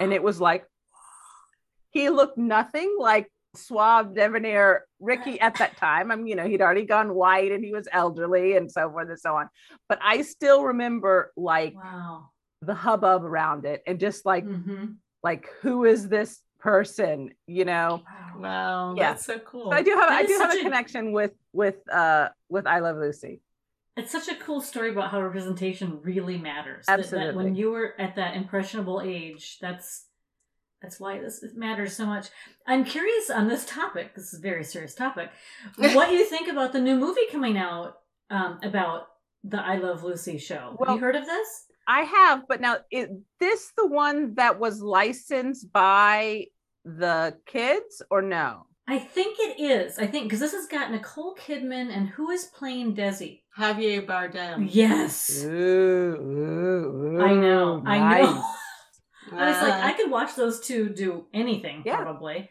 and 0.00 0.12
it 0.12 0.22
was 0.22 0.40
like, 0.40 0.64
he 1.90 2.10
looked 2.10 2.38
nothing 2.38 2.96
like 2.98 3.30
suave 3.58 4.14
debonair 4.14 4.84
Ricky 5.00 5.40
at 5.40 5.54
that 5.58 5.76
time. 5.86 6.10
I 6.10 6.16
mean, 6.16 6.26
you 6.26 6.36
know, 6.36 6.46
he'd 6.46 6.62
already 6.62 6.84
gone 6.86 7.14
white 7.14 7.52
and 7.52 7.64
he 7.64 7.72
was 7.72 7.88
elderly 7.92 8.56
and 8.56 8.70
so 8.70 8.90
forth 8.90 9.08
and 9.08 9.18
so 9.18 9.34
on. 9.36 9.48
But 9.88 9.98
I 10.02 10.22
still 10.22 10.64
remember 10.64 11.32
like 11.36 11.74
wow. 11.74 12.30
the 12.62 12.74
hubbub 12.74 13.24
around 13.24 13.64
it 13.64 13.82
and 13.86 13.98
just 14.00 14.24
like 14.26 14.44
hmm 14.44 14.86
like 15.24 15.48
who 15.62 15.84
is 15.84 16.08
this 16.08 16.40
person 16.60 17.30
you 17.48 17.64
know 17.64 18.02
Wow. 18.06 18.40
Wow. 18.40 18.94
Yeah. 18.96 19.10
That's 19.10 19.26
so 19.26 19.38
cool. 19.40 19.70
so 19.72 19.76
i 19.76 19.82
do 19.82 19.90
have 19.90 20.08
That 20.10 20.22
i 20.24 20.26
do 20.26 20.38
have 20.38 20.54
a 20.54 20.58
a- 20.60 20.62
connection 20.62 21.10
with 21.12 21.32
with 21.52 21.74
uh 21.92 22.28
with 22.48 22.66
i 22.68 22.78
love 22.78 22.96
lucy 22.96 23.40
It's 23.96 24.12
such 24.12 24.28
a 24.28 24.36
cool 24.36 24.60
story 24.60 24.90
about 24.90 25.10
how 25.10 25.20
representation 25.20 26.00
really 26.02 26.38
matters. 26.38 26.86
That- 26.86 27.10
That, 27.10 27.34
when 27.34 27.54
you 27.56 27.70
were 27.72 27.94
at 27.98 28.14
that 28.14 28.36
impressionable 28.36 29.00
age, 29.02 29.58
that's 29.60 30.06
that's 30.82 31.00
why 31.00 31.18
this 31.18 31.44
matters 31.54 31.96
so 31.96 32.06
much. 32.06 32.28
I'm 32.66 32.84
curious 32.84 33.30
on 33.30 33.48
this 33.48 33.64
topic. 33.64 34.14
This 34.14 34.32
is 34.32 34.38
a 34.38 34.42
very 34.42 34.64
serious 34.64 34.94
topic. 34.94 35.30
what 35.76 36.12
you 36.12 36.24
think 36.24 36.48
about 36.48 36.72
the 36.72 36.80
new 36.80 36.96
movie 36.96 37.26
coming 37.30 37.56
out 37.56 37.98
um, 38.30 38.58
about 38.62 39.08
the 39.44 39.60
I 39.60 39.76
Love 39.76 40.04
Lucy 40.04 40.38
show? 40.38 40.76
Have 40.84 40.94
you 40.94 41.00
heard 41.00 41.16
of 41.16 41.26
this? 41.26 41.64
i 41.88 42.02
have 42.02 42.42
but 42.46 42.60
now 42.60 42.76
is 42.92 43.08
this 43.40 43.72
the 43.76 43.86
one 43.86 44.34
that 44.34 44.60
was 44.60 44.82
licensed 44.82 45.72
by 45.72 46.44
the 46.84 47.34
kids 47.46 48.02
or 48.10 48.22
no 48.22 48.66
I 48.90 48.98
think 48.98 49.36
it 49.38 49.60
is. 49.60 49.98
I 49.98 50.06
think 50.06 50.24
because 50.24 50.40
this 50.40 50.54
has 50.54 50.66
got 50.66 50.90
Nicole 50.90 51.34
Kidman 51.34 51.94
and 51.94 52.08
who 52.08 52.30
is 52.30 52.46
playing 52.46 52.96
Desi? 52.96 53.42
Javier 53.58 54.06
Bardem. 54.06 54.66
Yes, 54.70 55.44
ooh, 55.44 56.16
ooh, 56.16 57.20
I 57.22 57.34
know. 57.34 57.82
ooh, 57.84 57.86
I 57.86 58.22
know. 58.22 58.44
Nice. 59.32 59.56
I 59.56 59.62
was 59.62 59.70
like, 59.70 59.82
I 59.84 59.92
could 59.94 60.10
watch 60.10 60.34
those 60.36 60.60
two 60.60 60.88
do 60.88 61.26
anything 61.32 61.82
Yeah. 61.84 61.96
probably. 61.96 62.50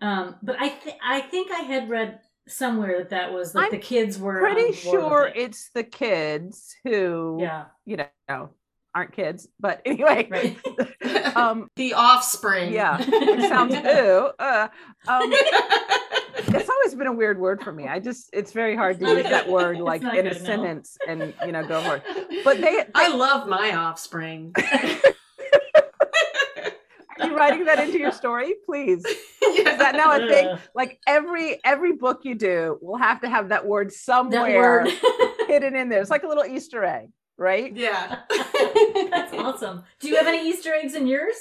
Um, 0.00 0.36
but 0.42 0.56
I 0.60 0.68
th- 0.68 0.96
I 1.02 1.20
think 1.20 1.50
I 1.50 1.60
had 1.60 1.88
read 1.88 2.20
somewhere 2.48 2.98
that 2.98 3.10
that 3.10 3.32
was 3.32 3.54
like 3.54 3.66
I'm 3.66 3.70
the 3.72 3.78
kids 3.78 4.18
were 4.18 4.38
pretty 4.38 4.72
sure 4.72 5.26
it. 5.26 5.36
it's 5.36 5.70
the 5.74 5.82
kids 5.82 6.76
who 6.84 7.38
yeah 7.40 7.64
you 7.84 7.96
know 8.28 8.50
aren't 8.94 9.12
kids 9.12 9.48
but 9.58 9.82
anyway 9.84 10.28
right. 10.30 10.56
um 11.36 11.68
the 11.74 11.94
offspring. 11.94 12.72
yeah 12.72 12.98
it 13.00 13.48
sounds 13.48 13.74
ooh 13.74 14.30
uh, 14.38 14.68
um 15.08 15.28
it's 16.54 16.68
always 16.70 16.94
been 16.94 17.08
a 17.08 17.12
weird 17.12 17.40
word 17.40 17.60
for 17.64 17.72
me 17.72 17.88
i 17.88 17.98
just 17.98 18.30
it's 18.32 18.52
very 18.52 18.76
hard 18.76 19.00
to 19.00 19.08
use 19.08 19.24
that 19.24 19.48
word 19.48 19.78
like 19.78 20.02
in 20.02 20.26
a 20.26 20.32
good, 20.32 20.40
sentence 20.40 20.96
and 21.08 21.34
you 21.44 21.50
know 21.50 21.66
go 21.66 21.82
for 21.82 21.96
it 21.96 22.44
but 22.44 22.60
they, 22.60 22.84
I 22.94 23.08
love 23.08 23.48
my 23.48 23.74
offspring. 23.74 24.54
Are 27.18 27.26
you 27.26 27.36
writing 27.36 27.64
that 27.64 27.78
into 27.78 27.98
your 27.98 28.12
story? 28.12 28.54
Please. 28.64 29.04
Yeah. 29.42 29.70
is 29.72 29.78
that 29.78 29.94
now 29.94 30.12
a 30.12 30.28
thing? 30.28 30.58
Like 30.74 31.00
every 31.06 31.60
every 31.64 31.92
book 31.92 32.20
you 32.24 32.34
do 32.34 32.78
will 32.82 32.96
have 32.98 33.20
to 33.20 33.28
have 33.28 33.50
that 33.50 33.66
word 33.66 33.88
that 33.88 33.94
somewhere 33.94 34.84
word. 34.84 34.92
hidden 35.48 35.76
in 35.76 35.88
there. 35.88 36.00
It's 36.00 36.10
like 36.10 36.24
a 36.24 36.28
little 36.28 36.44
easter 36.44 36.84
egg 36.84 37.08
right? 37.38 37.74
Yeah. 37.76 38.20
that's 39.10 39.34
awesome. 39.34 39.84
Do 40.00 40.08
you 40.08 40.16
have 40.16 40.26
any 40.26 40.48
easter 40.48 40.72
eggs 40.74 40.94
in 40.94 41.06
yours? 41.06 41.36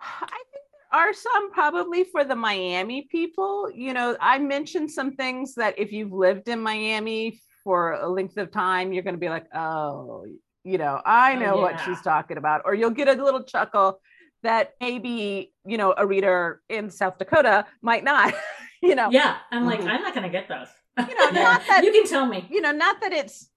I 0.00 0.26
think 0.26 0.64
there 0.92 1.00
are 1.00 1.12
some 1.12 1.50
probably 1.52 2.04
for 2.04 2.24
the 2.24 2.36
Miami 2.36 3.08
people. 3.10 3.70
You 3.72 3.92
know, 3.94 4.16
I 4.20 4.38
mentioned 4.38 4.90
some 4.90 5.12
things 5.12 5.54
that 5.54 5.78
if 5.78 5.92
you've 5.92 6.12
lived 6.12 6.48
in 6.48 6.60
Miami 6.60 7.40
for 7.64 7.92
a 7.92 8.08
length 8.08 8.36
of 8.36 8.50
time, 8.50 8.92
you're 8.92 9.02
going 9.02 9.14
to 9.14 9.20
be 9.20 9.28
like, 9.28 9.46
oh, 9.54 10.26
you 10.64 10.78
know, 10.78 11.00
I 11.04 11.34
Oh, 11.34 11.38
know 11.38 11.56
what 11.56 11.80
she's 11.80 12.00
talking 12.02 12.36
about. 12.36 12.62
Or 12.64 12.74
you'll 12.74 12.90
get 12.90 13.08
a 13.08 13.22
little 13.22 13.42
chuckle 13.42 14.00
that 14.42 14.74
maybe, 14.80 15.52
you 15.66 15.76
know, 15.78 15.94
a 15.96 16.06
reader 16.06 16.60
in 16.68 16.90
South 16.90 17.18
Dakota 17.18 17.66
might 17.82 18.04
not, 18.04 18.34
you 18.82 18.94
know, 18.94 19.10
yeah 19.10 19.38
i'm 19.50 19.64
like 19.66 19.80
Mhm. 19.80 19.88
i'm 19.88 20.02
not 20.02 20.14
gonna 20.14 20.28
get 20.28 20.46
those 20.48 20.68
you 21.08 21.14
know, 21.16 21.30
not 21.42 21.62
that, 21.68 21.82
you 21.84 21.92
can 21.92 22.06
tell 22.06 22.26
me 22.26 22.46
you 22.50 22.60
know, 22.60 22.72
not 22.72 23.00
that 23.00 23.12
it's 23.12 23.50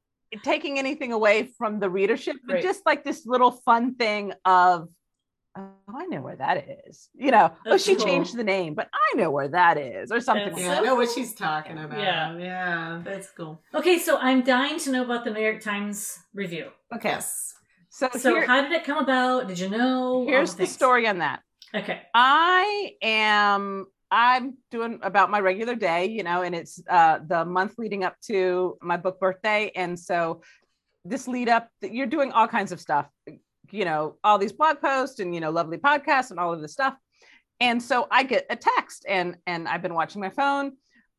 taking 0.43 0.79
anything 0.79 1.11
away 1.11 1.43
from 1.57 1.79
the 1.79 1.89
readership, 1.89 2.37
but 2.47 2.53
Right. 2.55 2.63
just 2.63 2.85
like 2.85 3.03
this 3.03 3.25
little 3.25 3.51
fun 3.51 3.95
thing 3.95 4.31
of, 4.45 4.87
oh, 5.57 5.69
I 5.93 6.05
know 6.05 6.21
where 6.21 6.37
that 6.37 6.57
is. 6.87 7.09
You 7.13 7.31
know, 7.31 7.51
oh, 7.65 7.75
she 7.77 7.95
cool. 7.95 8.05
changed 8.05 8.37
the 8.37 8.43
name, 8.45 8.73
but 8.73 8.87
I 8.93 9.17
know 9.17 9.29
where 9.29 9.49
that 9.49 9.77
is, 9.77 10.09
or 10.09 10.21
something. 10.21 10.45
That's 10.45 10.55
like 10.57 10.65
Yeah, 10.65 10.71
I 10.71 10.75
that. 10.75 10.85
know 10.85 10.95
what 10.95 11.11
she's 11.11 11.33
talking 11.35 11.77
about. 11.77 11.99
Yeah. 11.99 12.37
Yeah. 12.37 13.01
That's 13.03 13.29
cool. 13.31 13.61
okay 13.75 13.99
so 13.99 14.17
i'm 14.19 14.41
dying 14.41 14.79
to 14.79 14.91
know 14.91 15.03
about 15.03 15.23
the 15.25 15.31
new 15.31 15.41
york 15.41 15.61
times 15.61 16.17
review 16.33 16.67
Okay, 16.95 17.09
Yes. 17.09 17.55
So, 17.91 18.09
so 18.17 18.33
here- 18.33 18.47
how 18.47 18.61
did 18.61 18.71
it 18.71 18.83
come 18.83 18.97
about 18.97 19.47
did 19.47 19.59
you 19.59 19.69
know 19.69 20.25
here's 20.25 20.51
the 20.51 20.63
things. 20.65 20.71
story 20.71 21.07
on 21.07 21.19
that. 21.19 21.41
okay 21.75 22.01
I 22.13 22.95
am 23.01 23.85
I'm 24.13 24.57
doing 24.71 24.99
about 25.03 25.31
my 25.31 25.39
regular 25.39 25.73
day, 25.73 26.07
you 26.07 26.23
know, 26.23 26.41
and 26.41 26.53
it's 26.53 26.81
uh 26.89 27.19
the 27.25 27.45
month 27.45 27.75
leading 27.77 28.03
up 28.03 28.15
to 28.27 28.77
my 28.81 28.97
book 28.97 29.21
birthday. 29.21 29.71
And 29.73 29.97
so 29.97 30.41
this 31.05 31.29
lead 31.29 31.47
up, 31.47 31.69
you're 31.81 32.07
doing 32.07 32.31
all 32.33 32.47
kinds 32.47 32.73
of 32.73 32.81
stuff, 32.81 33.07
you 33.71 33.85
know, 33.85 34.17
all 34.23 34.37
these 34.37 34.51
blog 34.51 34.81
posts 34.81 35.19
and 35.21 35.33
you 35.33 35.39
know, 35.39 35.49
lovely 35.49 35.77
podcasts 35.77 36.29
and 36.31 36.39
all 36.41 36.51
of 36.51 36.59
this 36.61 36.73
stuff. 36.73 36.95
And 37.61 37.81
so 37.81 38.07
I 38.11 38.23
get 38.23 38.47
a 38.49 38.57
text 38.57 39.05
and 39.07 39.37
and 39.47 39.65
I've 39.65 39.81
been 39.81 39.93
watching 39.93 40.19
my 40.21 40.29
phone 40.29 40.73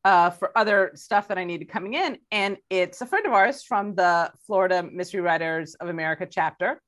uh, 0.05 0.29
for 0.29 0.57
other 0.57 0.91
stuff 0.95 1.27
that 1.29 1.37
I 1.37 1.43
needed 1.43 1.69
coming 1.69 1.93
in. 1.93 2.17
And 2.31 2.57
it's 2.69 3.01
a 3.01 3.05
friend 3.05 3.25
of 3.25 3.33
ours 3.33 3.63
from 3.63 3.95
the 3.95 4.31
Florida 4.45 4.83
Mystery 4.83 5.21
Writers 5.21 5.75
of 5.75 5.89
America 5.89 6.27
chapter. 6.29 6.81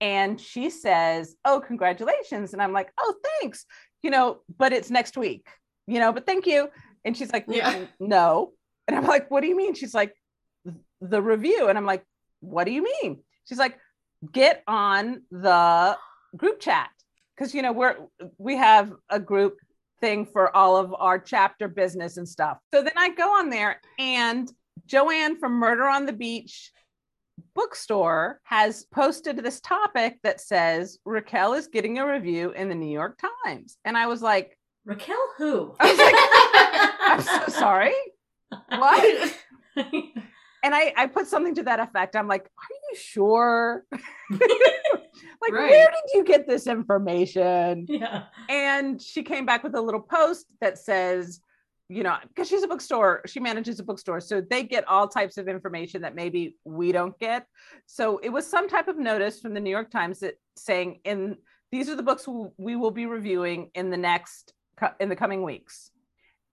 And 0.00 0.40
she 0.40 0.70
says, 0.70 1.36
Oh, 1.44 1.60
congratulations. 1.60 2.52
And 2.52 2.62
I'm 2.62 2.72
like, 2.72 2.92
Oh, 2.98 3.14
thanks. 3.40 3.66
You 4.02 4.10
know, 4.10 4.40
but 4.58 4.72
it's 4.72 4.90
next 4.90 5.16
week, 5.16 5.46
you 5.86 5.98
know, 5.98 6.12
but 6.12 6.26
thank 6.26 6.46
you. 6.46 6.70
And 7.04 7.16
she's 7.16 7.32
like, 7.32 7.44
Yeah. 7.48 7.86
No. 7.98 8.52
And 8.86 8.96
I'm 8.96 9.06
like, 9.06 9.30
What 9.30 9.40
do 9.42 9.48
you 9.48 9.56
mean? 9.56 9.74
She's 9.74 9.94
like, 9.94 10.14
The 11.00 11.20
review. 11.20 11.68
And 11.68 11.76
I'm 11.76 11.86
like, 11.86 12.04
What 12.40 12.64
do 12.64 12.72
you 12.72 12.84
mean? 13.02 13.22
She's 13.46 13.58
like, 13.58 13.78
Get 14.32 14.62
on 14.66 15.22
the 15.30 15.96
group 16.36 16.60
chat. 16.60 16.90
Cause, 17.38 17.54
you 17.54 17.62
know, 17.62 17.72
we're, 17.72 17.96
we 18.36 18.56
have 18.56 18.92
a 19.08 19.18
group 19.18 19.56
thing 20.00 20.26
for 20.26 20.54
all 20.56 20.76
of 20.76 20.94
our 20.98 21.18
chapter 21.18 21.68
business 21.68 22.16
and 22.16 22.28
stuff. 22.28 22.58
So 22.72 22.82
then 22.82 22.92
I 22.96 23.10
go 23.10 23.38
on 23.38 23.50
there 23.50 23.80
and 23.98 24.50
Joanne 24.86 25.38
from 25.38 25.52
Murder 25.52 25.84
on 25.84 26.06
the 26.06 26.12
Beach 26.12 26.72
bookstore 27.54 28.40
has 28.44 28.84
posted 28.92 29.38
this 29.38 29.60
topic 29.60 30.18
that 30.22 30.40
says 30.40 30.98
Raquel 31.04 31.54
is 31.54 31.68
getting 31.68 31.98
a 31.98 32.06
review 32.06 32.50
in 32.52 32.68
the 32.68 32.74
New 32.74 32.90
York 32.90 33.20
Times. 33.44 33.78
And 33.84 33.96
I 33.96 34.06
was 34.06 34.22
like, 34.22 34.56
raquel 34.84 35.16
who 35.36 35.74
I 35.78 35.90
was 35.90 35.98
like, 35.98 36.14
I'm 37.00 37.46
so 37.46 37.52
sorry. 37.58 37.94
What? 38.68 39.34
And 40.62 40.74
I, 40.74 40.92
I 40.96 41.06
put 41.06 41.26
something 41.26 41.54
to 41.54 41.62
that 41.64 41.80
effect. 41.80 42.16
I'm 42.16 42.28
like, 42.28 42.44
are 42.44 42.74
you 42.90 42.96
sure? 42.98 43.84
like, 45.42 45.52
Right. 45.52 45.70
where 45.70 45.90
did 45.90 46.14
you 46.14 46.24
get 46.24 46.46
this 46.46 46.66
information? 46.66 47.86
yeah 47.88 48.24
And 48.48 49.00
she 49.00 49.22
came 49.22 49.46
back 49.46 49.62
with 49.62 49.74
a 49.74 49.80
little 49.80 50.00
post 50.00 50.46
that 50.60 50.78
says, 50.78 51.40
you 51.88 52.02
know, 52.04 52.16
because 52.28 52.48
she's 52.48 52.62
a 52.62 52.68
bookstore, 52.68 53.22
she 53.26 53.40
manages 53.40 53.80
a 53.80 53.82
bookstore. 53.82 54.20
So 54.20 54.40
they 54.40 54.62
get 54.62 54.86
all 54.86 55.08
types 55.08 55.38
of 55.38 55.48
information 55.48 56.02
that 56.02 56.14
maybe 56.14 56.56
we 56.64 56.92
don't 56.92 57.18
get. 57.18 57.46
So 57.86 58.18
it 58.18 58.28
was 58.28 58.46
some 58.46 58.68
type 58.68 58.86
of 58.86 58.96
notice 58.96 59.40
from 59.40 59.54
the 59.54 59.60
New 59.60 59.70
York 59.70 59.90
Times 59.90 60.20
that 60.20 60.34
saying, 60.56 61.00
in 61.04 61.36
these 61.72 61.88
are 61.88 61.96
the 61.96 62.02
books 62.02 62.26
we 62.28 62.46
we 62.58 62.76
will 62.76 62.90
be 62.92 63.06
reviewing 63.06 63.70
in 63.74 63.90
the 63.90 63.96
next, 63.96 64.52
in 65.00 65.08
the 65.08 65.16
coming 65.16 65.42
weeks. 65.42 65.90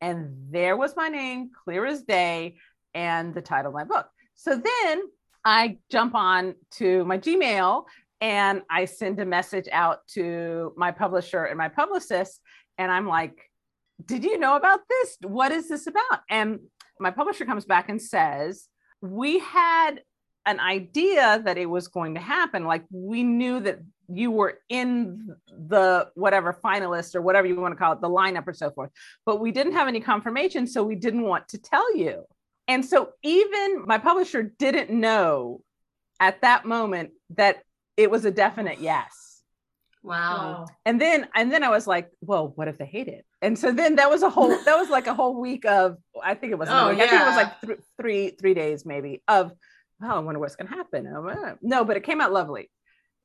And 0.01 0.35
there 0.51 0.75
was 0.77 0.95
my 0.95 1.07
name, 1.07 1.51
clear 1.63 1.85
as 1.85 2.03
day, 2.03 2.57
and 2.93 3.33
the 3.33 3.41
title 3.41 3.69
of 3.69 3.75
my 3.75 3.83
book. 3.83 4.07
So 4.35 4.55
then 4.55 5.01
I 5.45 5.77
jump 5.91 6.13
on 6.15 6.55
to 6.73 7.03
my 7.05 7.17
Gmail 7.17 7.85
and 8.21 8.61
I 8.69 8.85
send 8.85 9.19
a 9.19 9.25
message 9.25 9.67
out 9.71 9.99
to 10.13 10.73
my 10.75 10.91
publisher 10.91 11.43
and 11.43 11.57
my 11.57 11.69
publicist. 11.69 12.39
And 12.77 12.91
I'm 12.91 13.07
like, 13.07 13.49
Did 14.05 14.23
you 14.23 14.37
know 14.37 14.55
about 14.55 14.81
this? 14.89 15.17
What 15.21 15.51
is 15.51 15.69
this 15.69 15.87
about? 15.87 16.21
And 16.29 16.59
my 16.99 17.11
publisher 17.11 17.45
comes 17.45 17.65
back 17.65 17.89
and 17.89 18.01
says, 18.01 18.67
We 19.01 19.39
had 19.39 20.01
an 20.45 20.59
idea 20.61 21.41
that 21.43 21.57
it 21.57 21.69
was 21.69 21.89
going 21.89 22.15
to 22.15 22.21
happen. 22.21 22.63
Like 22.63 22.85
we 22.89 23.21
knew 23.21 23.59
that 23.59 23.79
you 24.09 24.31
were 24.31 24.59
in 24.69 25.35
the 25.49 26.09
whatever 26.15 26.57
finalist 26.63 27.15
or 27.15 27.21
whatever 27.21 27.45
you 27.45 27.59
want 27.59 27.73
to 27.73 27.77
call 27.77 27.91
it, 27.91 28.01
the 28.01 28.09
lineup 28.09 28.47
or 28.47 28.53
so 28.53 28.71
forth, 28.71 28.89
but 29.25 29.41
we 29.41 29.51
didn't 29.51 29.73
have 29.73 29.89
any 29.89 29.99
confirmation. 29.99 30.65
So 30.65 30.83
we 30.83 30.95
didn't 30.95 31.23
want 31.23 31.49
to 31.49 31.57
tell 31.57 31.95
you. 31.95 32.23
And 32.69 32.85
so 32.85 33.09
even 33.23 33.85
my 33.85 33.97
publisher 33.97 34.43
didn't 34.43 34.89
know 34.89 35.61
at 36.19 36.41
that 36.41 36.65
moment 36.65 37.11
that 37.31 37.57
it 37.97 38.09
was 38.11 38.23
a 38.25 38.31
definite 38.31 38.79
yes. 38.79 39.41
Wow. 40.03 40.67
And 40.85 41.01
then 41.01 41.27
and 41.35 41.51
then 41.51 41.63
I 41.63 41.69
was 41.69 41.85
like, 41.87 42.09
well, 42.21 42.53
what 42.55 42.67
if 42.67 42.77
they 42.77 42.85
hate 42.85 43.07
it? 43.07 43.25
And 43.41 43.57
so 43.59 43.71
then 43.71 43.95
that 43.95 44.09
was 44.09 44.21
a 44.23 44.29
whole 44.29 44.49
that 44.65 44.77
was 44.77 44.89
like 44.89 45.07
a 45.07 45.13
whole 45.13 45.39
week 45.39 45.65
of 45.65 45.97
I 46.23 46.35
think 46.35 46.51
it 46.53 46.59
was 46.59 46.69
Oh, 46.71 46.91
yeah. 46.91 47.03
I 47.03 47.07
think 47.07 47.21
it 47.21 47.25
was 47.25 47.35
like 47.35 47.61
th- 47.61 47.79
three 47.99 48.29
three 48.39 48.53
days 48.53 48.85
maybe 48.85 49.21
of 49.27 49.51
well, 49.99 50.15
I 50.15 50.19
wonder 50.19 50.39
what's 50.39 50.55
gonna 50.55 50.69
happen. 50.69 51.07
Oh, 51.07 51.55
No, 51.61 51.83
but 51.83 51.97
it 51.97 52.03
came 52.03 52.21
out 52.21 52.31
lovely. 52.31 52.69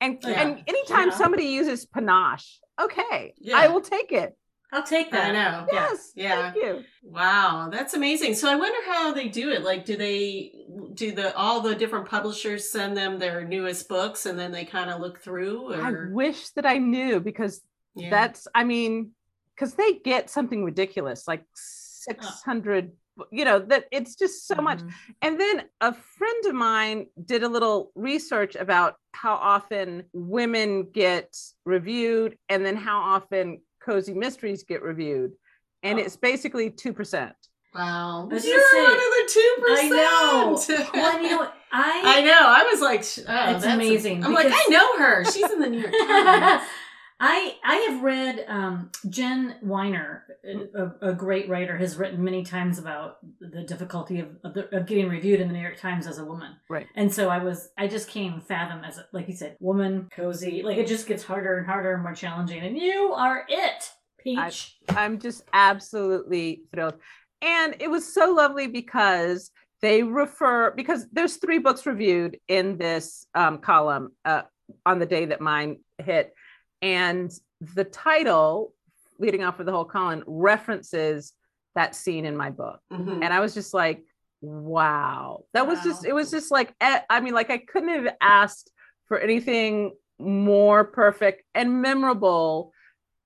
And 0.00 0.18
Yeah. 0.22 0.40
and 0.42 0.64
anytime 0.66 1.10
Yeah. 1.10 1.16
somebody 1.16 1.44
uses 1.44 1.86
panache, 1.86 2.58
okay, 2.80 3.34
Yeah. 3.38 3.58
I 3.58 3.68
will 3.68 3.82
take 3.82 4.10
it. 4.10 4.36
I'll 4.74 4.82
take 4.82 5.10
that. 5.12 5.26
I 5.28 5.32
know. 5.32 5.66
Yeah. 5.70 5.88
Yes, 5.90 6.12
Yeah. 6.16 6.50
thank 6.52 6.64
you. 6.64 6.82
Wow, 7.02 7.68
that's 7.70 7.92
amazing. 7.92 8.34
So 8.34 8.50
I 8.50 8.56
wonder 8.56 8.78
how 8.90 9.12
they 9.12 9.28
do 9.28 9.50
it. 9.50 9.62
Like, 9.62 9.84
do 9.84 9.96
they 9.98 10.61
do 10.94 11.12
the 11.12 11.34
all 11.36 11.60
the 11.60 11.74
different 11.74 12.08
publishers 12.08 12.70
send 12.70 12.96
them 12.96 13.18
their 13.18 13.44
newest 13.44 13.88
books, 13.88 14.26
and 14.26 14.38
then 14.38 14.52
they 14.52 14.64
kind 14.64 14.90
of 14.90 15.00
look 15.00 15.20
through? 15.20 15.74
I 15.74 15.92
wish 16.10 16.50
that 16.50 16.66
I 16.66 16.78
knew 16.78 17.20
because 17.20 17.60
yeah. 17.94 18.08
that's 18.08 18.48
i 18.54 18.64
mean 18.64 19.10
because 19.54 19.74
they 19.74 19.92
get 20.02 20.30
something 20.30 20.64
ridiculous 20.64 21.28
like 21.28 21.44
600 21.54 22.92
you 23.30 23.44
know 23.44 23.58
that 23.58 23.84
it's 23.92 24.14
just 24.16 24.46
so 24.46 24.54
much 24.54 24.80
Mhm. 24.80 24.92
and 25.20 25.38
then 25.40 25.62
a 25.82 25.92
friend 25.92 26.46
of 26.46 26.54
mine 26.54 27.06
did 27.26 27.42
a 27.42 27.48
little 27.48 27.92
research 27.94 28.56
about 28.56 28.96
how 29.12 29.34
often 29.34 30.04
women 30.14 30.90
get 30.90 31.36
reviewed 31.66 32.38
and 32.48 32.64
then 32.64 32.76
how 32.76 32.98
often 32.98 33.60
cozy 33.80 34.14
mysteries 34.14 34.64
get 34.64 34.82
reviewed 34.82 35.32
and 35.82 35.98
Oh. 35.98 36.02
it's 36.02 36.16
basically 36.16 36.70
2% 36.70 37.34
wow. 37.74 38.28
I 38.30 38.34
was 38.34 38.44
You're 38.46 38.58
gonna 38.72 38.84
one 38.84 38.98
say- 38.98 39.06
of 39.06 39.12
the 39.12 39.30
two 39.32 39.56
I 39.68 39.88
know. 39.88 40.52
percent. 40.56 40.92
Well, 40.94 41.22
you 41.22 41.30
know, 41.30 41.48
I 41.72 42.02
I 42.16 42.20
know. 42.22 42.40
I 42.40 42.68
was 42.70 42.80
like, 42.80 43.00
oh, 43.00 43.54
It's 43.54 43.64
that's 43.64 43.64
amazing 43.66 44.24
I'm 44.24 44.34
like, 44.34 44.48
I 44.50 44.66
know 44.68 44.98
her. 44.98 45.24
She's 45.32 45.50
in 45.50 45.60
the 45.60 45.68
New 45.70 45.80
York 45.80 45.92
Times. 45.92 46.62
I 47.24 47.54
I 47.64 47.76
have 47.88 48.02
read 48.02 48.44
um, 48.48 48.90
Jen 49.08 49.54
Weiner, 49.62 50.24
a, 50.74 51.10
a 51.10 51.12
great 51.12 51.48
writer, 51.48 51.76
has 51.78 51.96
written 51.96 52.24
many 52.24 52.42
times 52.42 52.80
about 52.80 53.18
the 53.40 53.62
difficulty 53.62 54.18
of 54.18 54.30
of, 54.42 54.54
the, 54.54 54.76
of 54.76 54.86
getting 54.86 55.08
reviewed 55.08 55.40
in 55.40 55.46
the 55.46 55.54
New 55.54 55.60
York 55.60 55.78
Times 55.78 56.08
as 56.08 56.18
a 56.18 56.24
woman. 56.24 56.56
Right. 56.68 56.88
And 56.96 57.14
so 57.14 57.28
I 57.28 57.38
was 57.38 57.68
I 57.78 57.86
just 57.86 58.08
can't 58.08 58.42
fathom 58.42 58.82
as 58.82 58.98
a, 58.98 59.06
like 59.12 59.28
you 59.28 59.36
said, 59.36 59.56
woman, 59.60 60.08
cozy. 60.10 60.62
Like 60.64 60.78
it 60.78 60.88
just 60.88 61.06
gets 61.06 61.22
harder 61.22 61.58
and 61.58 61.66
harder 61.66 61.94
and 61.94 62.02
more 62.02 62.12
challenging. 62.14 62.60
And 62.60 62.76
you 62.76 63.12
are 63.16 63.44
it, 63.48 63.92
Peach. 64.18 64.74
I'm 64.88 65.20
just 65.20 65.44
absolutely 65.52 66.62
thrilled. 66.74 66.94
And 67.42 67.76
it 67.80 67.90
was 67.90 68.12
so 68.14 68.32
lovely 68.32 68.68
because 68.68 69.50
they 69.82 70.02
refer 70.04 70.70
because 70.70 71.08
there's 71.10 71.36
three 71.36 71.58
books 71.58 71.84
reviewed 71.84 72.38
in 72.48 72.78
this 72.78 73.26
um, 73.34 73.58
column 73.58 74.12
uh, 74.24 74.42
on 74.86 75.00
the 75.00 75.06
day 75.06 75.24
that 75.26 75.40
mine 75.40 75.80
hit, 75.98 76.32
and 76.80 77.30
the 77.74 77.84
title 77.84 78.72
leading 79.18 79.42
off 79.42 79.60
of 79.60 79.66
the 79.66 79.72
whole 79.72 79.84
column 79.84 80.22
references 80.26 81.32
that 81.74 81.94
scene 81.94 82.24
in 82.26 82.36
my 82.36 82.50
book, 82.50 82.80
Mhm. 82.92 83.24
and 83.24 83.32
I 83.34 83.40
was 83.40 83.54
just 83.54 83.74
like, 83.74 84.04
wow, 84.40 85.44
that 85.52 85.66
was 85.66 85.82
just 85.82 86.04
it 86.04 86.14
was 86.14 86.30
just 86.30 86.50
like 86.50 86.74
I 86.80 87.20
mean, 87.20 87.34
like 87.34 87.50
I 87.50 87.58
couldn't 87.58 87.88
have 88.04 88.14
asked 88.20 88.70
for 89.06 89.18
anything 89.18 89.96
more 90.18 90.84
perfect 90.84 91.42
and 91.54 91.82
memorable 91.82 92.72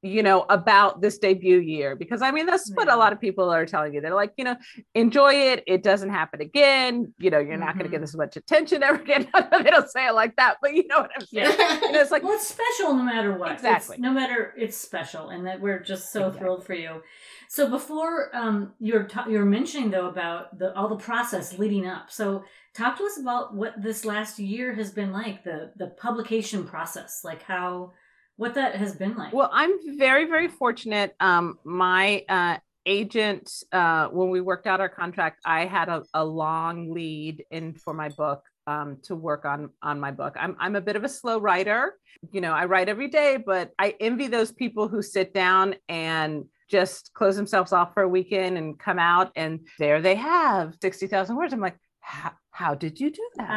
you 0.02 0.22
know 0.22 0.44
about 0.50 1.00
this 1.00 1.18
debut 1.18 1.58
year 1.58 1.96
because 1.96 2.20
i 2.22 2.30
mean 2.30 2.44
that's 2.46 2.70
what 2.74 2.90
a 2.92 2.96
lot 2.96 3.12
of 3.12 3.20
people 3.20 3.48
are 3.50 3.64
telling 3.64 3.94
you 3.94 4.00
they're 4.00 4.14
like 4.14 4.32
you 4.36 4.44
know 4.44 4.54
enjoy 4.94 5.32
it 5.32 5.64
it 5.66 5.82
doesn't 5.82 6.10
happen 6.10 6.40
again 6.40 7.12
you 7.18 7.30
know 7.30 7.38
you're 7.38 7.56
not 7.56 7.74
going 7.74 7.84
to 7.86 7.90
get 7.90 8.00
this 8.02 8.14
much 8.14 8.36
attention 8.36 8.82
ever 8.82 9.00
again 9.00 9.26
they 9.52 9.70
don't 9.70 9.90
say 9.90 10.06
it 10.06 10.12
like 10.14 10.36
that 10.36 10.56
but 10.60 10.74
you 10.74 10.86
know 10.86 10.98
what 10.98 11.10
i'm 11.18 11.26
saying 11.26 11.48
it's 11.50 12.10
like 12.10 12.22
well, 12.26 12.34
it's 12.34 12.46
special 12.46 12.94
no 12.94 13.02
matter 13.02 13.32
what. 13.36 13.52
It's- 13.52 13.60
Exactly. 13.64 13.96
no 13.98 14.12
matter 14.12 14.52
it's 14.56 14.76
special, 14.76 15.30
and 15.30 15.46
that 15.46 15.60
we're 15.60 15.80
just 15.80 16.12
so 16.12 16.20
Exactly. 16.26 16.38
thrilled 16.40 16.64
for 16.66 16.74
you. 16.74 17.02
So 17.48 17.68
before 17.70 18.30
um, 18.36 18.72
you're 18.80 19.04
ta- 19.04 19.26
you're 19.28 19.44
mentioning 19.44 19.90
though 19.90 20.08
about 20.08 20.58
the 20.58 20.74
all 20.76 20.88
the 20.88 20.96
process 20.96 21.58
leading 21.58 21.86
up. 21.86 22.10
So 22.10 22.44
talk 22.74 22.98
to 22.98 23.04
us 23.04 23.18
about 23.18 23.54
what 23.54 23.80
this 23.82 24.04
last 24.04 24.38
year 24.38 24.74
has 24.74 24.90
been 24.92 25.12
like 25.12 25.42
the 25.42 25.72
the 25.76 25.88
publication 25.88 26.64
process, 26.64 27.22
like 27.24 27.42
how 27.42 27.92
what 28.36 28.54
that 28.54 28.76
has 28.76 28.94
been 28.94 29.16
like. 29.16 29.32
well 29.32 29.50
i'm 29.52 29.72
very 29.98 30.26
very 30.26 30.48
fortunate. 30.48 31.14
Um 31.20 31.58
my 31.64 32.24
uh 32.28 32.58
agent 32.84 33.50
uh 33.72 34.06
when 34.08 34.30
we 34.30 34.40
worked 34.40 34.66
out 34.66 34.80
our 34.80 34.88
contract 34.88 35.40
i 35.44 35.64
had 35.64 35.88
a, 35.88 36.02
a 36.14 36.24
long 36.24 36.92
lead 36.92 37.44
in 37.50 37.74
for 37.74 37.92
my 37.92 38.08
book 38.10 38.42
um 38.66 38.98
to 39.02 39.14
work 39.16 39.44
on 39.44 39.70
on 39.82 39.98
my 39.98 40.10
book. 40.10 40.36
I'm 40.38 40.56
i'm 40.60 40.76
a 40.76 40.80
bit 40.80 40.96
of 40.96 41.04
a 41.04 41.08
slow 41.08 41.38
writer. 41.38 41.94
You 42.32 42.40
know 42.40 42.52
i 42.52 42.64
write 42.64 42.88
every 42.88 43.08
day 43.08 43.38
but 43.44 43.72
i 43.78 43.94
envy 44.00 44.28
those 44.28 44.52
people 44.52 44.88
who 44.88 45.02
sit 45.02 45.34
down 45.34 45.74
and 45.88 46.44
just 46.68 47.12
close 47.14 47.36
themselves 47.36 47.72
off 47.72 47.94
for 47.94 48.02
a 48.02 48.08
weekend 48.08 48.58
and 48.58 48.78
come 48.78 48.98
out 48.98 49.30
and 49.36 49.60
there 49.78 50.00
they 50.02 50.16
have 50.16 50.74
60,000 50.82 51.36
words. 51.36 51.52
I'm 51.52 51.60
like 51.60 51.76
how, 52.06 52.30
how 52.52 52.74
did 52.74 53.00
you 53.00 53.10
do 53.10 53.28
that 53.36 53.48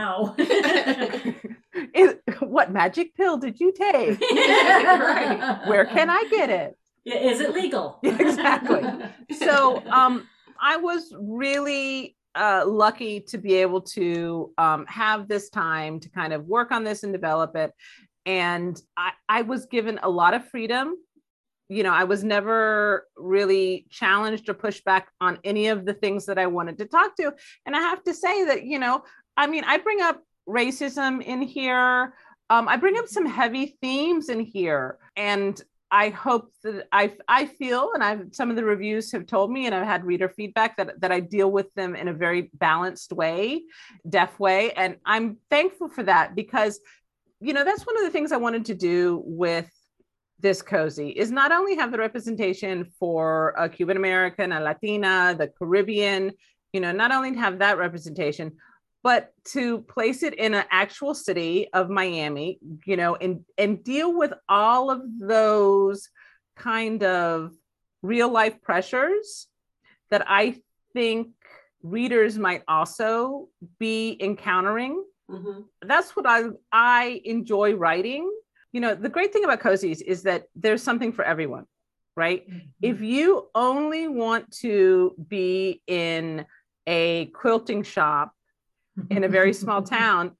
what 2.40 2.72
magic 2.72 3.16
pill 3.16 3.38
did 3.38 3.60
you 3.60 3.72
take 3.72 4.20
Right. 4.22 5.62
where 5.68 5.86
can 5.86 6.10
i 6.10 6.24
get 6.32 6.50
it? 6.50 6.76
Is 7.06 7.40
it 7.42 7.54
legal? 7.54 8.00
Exactly. 8.04 8.84
so 9.38 9.84
um 9.90 10.28
i 10.60 10.78
was 10.78 11.14
really 11.20 12.16
uh 12.36 12.64
lucky 12.66 13.20
to 13.22 13.38
be 13.38 13.54
able 13.56 13.82
to 13.82 14.52
um 14.58 14.86
have 14.88 15.28
this 15.28 15.50
time 15.50 16.00
to 16.00 16.10
kind 16.10 16.34
of 16.34 16.46
work 16.48 16.72
on 16.72 16.84
this 16.84 17.04
and 17.04 17.14
develop 17.14 17.56
it 17.56 17.72
and 18.26 18.82
i 18.98 19.12
i 19.30 19.44
was 19.44 19.68
given 19.68 20.00
a 20.02 20.10
lot 20.10 20.34
of 20.34 20.44
freedom 20.50 20.96
you 21.70 21.84
know 21.84 21.94
i 21.94 22.04
was 22.04 22.24
never 22.24 23.08
really 23.16 23.86
challenged 23.90 24.50
or 24.50 24.54
pushed 24.54 24.84
back 24.84 25.10
on 25.22 25.38
any 25.44 25.68
of 25.68 25.86
the 25.86 25.94
things 25.94 26.26
that 26.26 26.38
i 26.38 26.48
wanted 26.48 26.78
to 26.78 26.86
talk 26.86 27.16
to. 27.16 27.34
And 27.66 27.76
i 27.76 27.80
have 27.80 28.04
to 28.04 28.14
say 28.14 28.46
that 28.46 28.64
you 28.64 28.80
know 28.80 29.04
i 29.38 29.48
mean 29.48 29.64
i 29.64 29.78
bring 29.78 30.02
up 30.02 30.22
racism 30.50 31.22
in 31.24 31.42
here. 31.42 32.14
Um, 32.50 32.68
i 32.68 32.76
bring 32.76 32.98
up 32.98 33.08
some 33.08 33.26
heavy 33.26 33.78
themes 33.82 34.30
in 34.30 34.40
here. 34.40 34.98
And 35.16 35.62
I 35.92 36.10
hope 36.10 36.52
that 36.64 36.88
I 36.92 37.14
I 37.28 37.46
feel, 37.46 37.92
and 37.94 38.04
I've 38.04 38.28
some 38.32 38.50
of 38.52 38.56
the 38.56 38.64
reviews 38.64 39.12
have 39.12 39.26
told 39.26 39.52
me, 39.52 39.66
and 39.66 39.74
I've 39.74 39.88
had 39.88 40.06
reader 40.06 40.30
feedback 40.30 40.78
that 40.78 41.02
that 41.02 41.12
I 41.12 41.20
deal 41.20 41.52
with 41.52 41.74
them 41.74 41.96
in 41.96 42.08
a 42.08 42.14
very 42.14 42.52
balanced 42.54 43.12
way, 43.12 43.64
deaf 44.08 44.40
way, 44.40 44.72
and 44.74 44.98
I'm 45.06 45.38
thankful 45.50 45.90
for 45.90 46.04
that 46.04 46.36
because, 46.36 46.80
you 47.40 47.54
know, 47.54 47.64
that's 47.64 47.88
one 47.88 47.98
of 47.98 48.04
the 48.04 48.12
things 48.12 48.32
I 48.32 48.38
wanted 48.38 48.66
to 48.66 48.76
do 48.76 49.24
with 49.26 49.70
this 50.40 50.62
cozy 50.62 51.10
is 51.10 51.32
not 51.32 51.52
only 51.52 51.76
have 51.76 51.92
the 51.92 51.98
representation 51.98 52.86
for 53.00 53.54
a 53.58 53.68
Cuban 53.70 53.98
American, 53.98 54.52
a 54.52 54.60
Latina, 54.60 55.36
the 55.38 55.48
Caribbean, 55.48 56.32
you 56.74 56.80
know, 56.80 56.92
not 56.92 57.12
only 57.12 57.32
to 57.34 57.40
have 57.40 57.60
that 57.60 57.78
representation, 57.78 58.54
but 59.04 59.34
to 59.46 59.80
place 59.82 60.24
it 60.24 60.34
in 60.34 60.54
an 60.54 60.66
actual 60.72 61.14
city 61.14 61.68
of 61.74 61.90
Miami, 61.90 62.60
you 62.86 62.98
know, 62.98 63.16
and 63.16 63.46
and 63.58 63.84
deal 63.84 64.18
with 64.18 64.34
all 64.48 64.90
of 64.92 65.02
those 65.20 66.10
kind 66.56 67.04
of 67.04 67.54
real 68.02 68.30
life 68.30 68.62
pressures 68.62 69.48
that 70.10 70.24
I 70.28 70.62
think 70.94 71.30
readers 71.84 72.38
might 72.38 72.64
also 72.68 73.48
be 73.80 74.18
encountering. 74.20 75.04
Mhm. 75.30 75.66
That's 75.82 76.16
what 76.16 76.26
I 76.28 76.50
I 76.72 77.22
enjoy 77.24 77.76
writing. 77.76 78.30
You 78.72 78.82
know, 78.82 78.94
the 78.96 79.10
great 79.10 79.34
thing 79.34 79.44
about 79.44 79.60
cozies 79.62 80.02
is 80.02 80.24
that 80.24 80.44
there's 80.56 80.84
something 80.84 81.12
for 81.12 81.24
everyone, 81.26 81.66
right? 82.16 82.46
if 82.82 83.02
you 83.02 83.48
only 83.56 84.08
want 84.08 84.52
to 84.52 85.16
be 85.28 85.82
in 85.88 86.46
a 86.88 87.26
quilting 87.28 87.84
shop 87.84 88.32
in 89.10 89.24
a 89.24 89.28
very 89.28 89.54
small 89.54 89.82
town, 90.00 90.32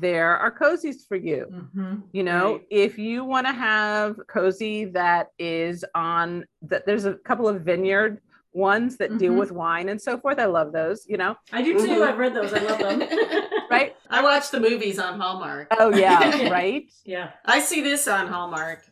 there 0.00 0.36
are 0.36 0.50
cozies 0.56 1.06
for 1.08 1.16
you. 1.16 1.46
Mhm. 1.50 2.02
You 2.12 2.22
know, 2.24 2.52
Right. 2.52 2.66
if 2.70 2.98
you 2.98 3.24
want 3.24 3.46
to 3.46 3.52
have 3.52 4.16
cozy 4.28 4.84
that 4.86 5.28
is 5.38 5.84
on 5.94 6.44
that, 6.62 6.84
there's 6.86 7.06
a 7.06 7.14
couple 7.14 7.48
of 7.48 7.62
vineyard 7.62 8.20
ones 8.52 8.96
that 8.98 9.16
deal 9.18 9.32
Mhm. 9.34 9.38
with 9.38 9.52
wine 9.52 9.88
and 9.88 10.00
so 10.00 10.18
forth. 10.18 10.38
I 10.38 10.46
love 10.46 10.72
those, 10.72 11.06
you 11.08 11.16
know, 11.16 11.36
I 11.52 11.62
do 11.62 11.72
too. 11.74 11.86
Mhm. 11.86 12.08
I've 12.08 12.18
read 12.18 12.34
those. 12.34 12.52
I 12.52 12.58
love 12.60 12.78
them. 12.78 13.00
right? 13.70 13.96
I 14.10 14.22
watch 14.22 14.50
the 14.50 14.60
movies 14.60 14.98
on 14.98 15.18
Hallmark. 15.20 15.68
Oh, 15.78 15.94
yeah, 15.94 16.48
right. 16.50 16.90
yeah. 17.04 17.30
I 17.44 17.60
see 17.60 17.80
this 17.82 18.06
on 18.08 18.28
Hallmark. 18.28 18.84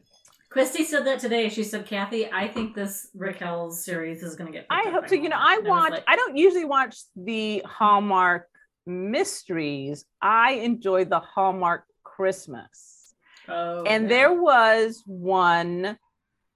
Christy 0.48 0.84
said 0.84 1.04
that 1.06 1.18
today. 1.18 1.48
She 1.48 1.62
said, 1.64 1.86
Kathy, 1.86 2.30
I 2.32 2.48
think 2.48 2.74
this 2.74 3.08
Raquel's 3.14 3.84
series 3.84 4.22
is 4.22 4.36
going 4.36 4.50
to 4.50 4.58
get. 4.58 4.66
I 4.70 4.84
up 4.88 4.92
hope 4.92 5.02
by 5.02 5.08
so. 5.08 5.14
You 5.16 5.28
know, 5.28 5.36
I 5.38 5.56
Hallmark." 5.56 5.58
And 5.58 5.64
was 5.64 5.70
watch, 5.70 5.90
like, 5.92 6.04
I 6.08 6.16
don't 6.16 6.36
usually 6.36 6.64
watch 6.64 6.96
the 7.14 7.62
Hallmark 7.66 8.48
mysteries. 8.86 10.04
I 10.22 10.52
enjoy 10.52 11.04
the 11.04 11.20
Hallmark 11.20 11.84
Christmas. 12.04 13.14
oh, 13.48 13.84
and 13.84 14.04
yeah. 14.04 14.08
there 14.08 14.32
was 14.40 15.02
one 15.06 15.98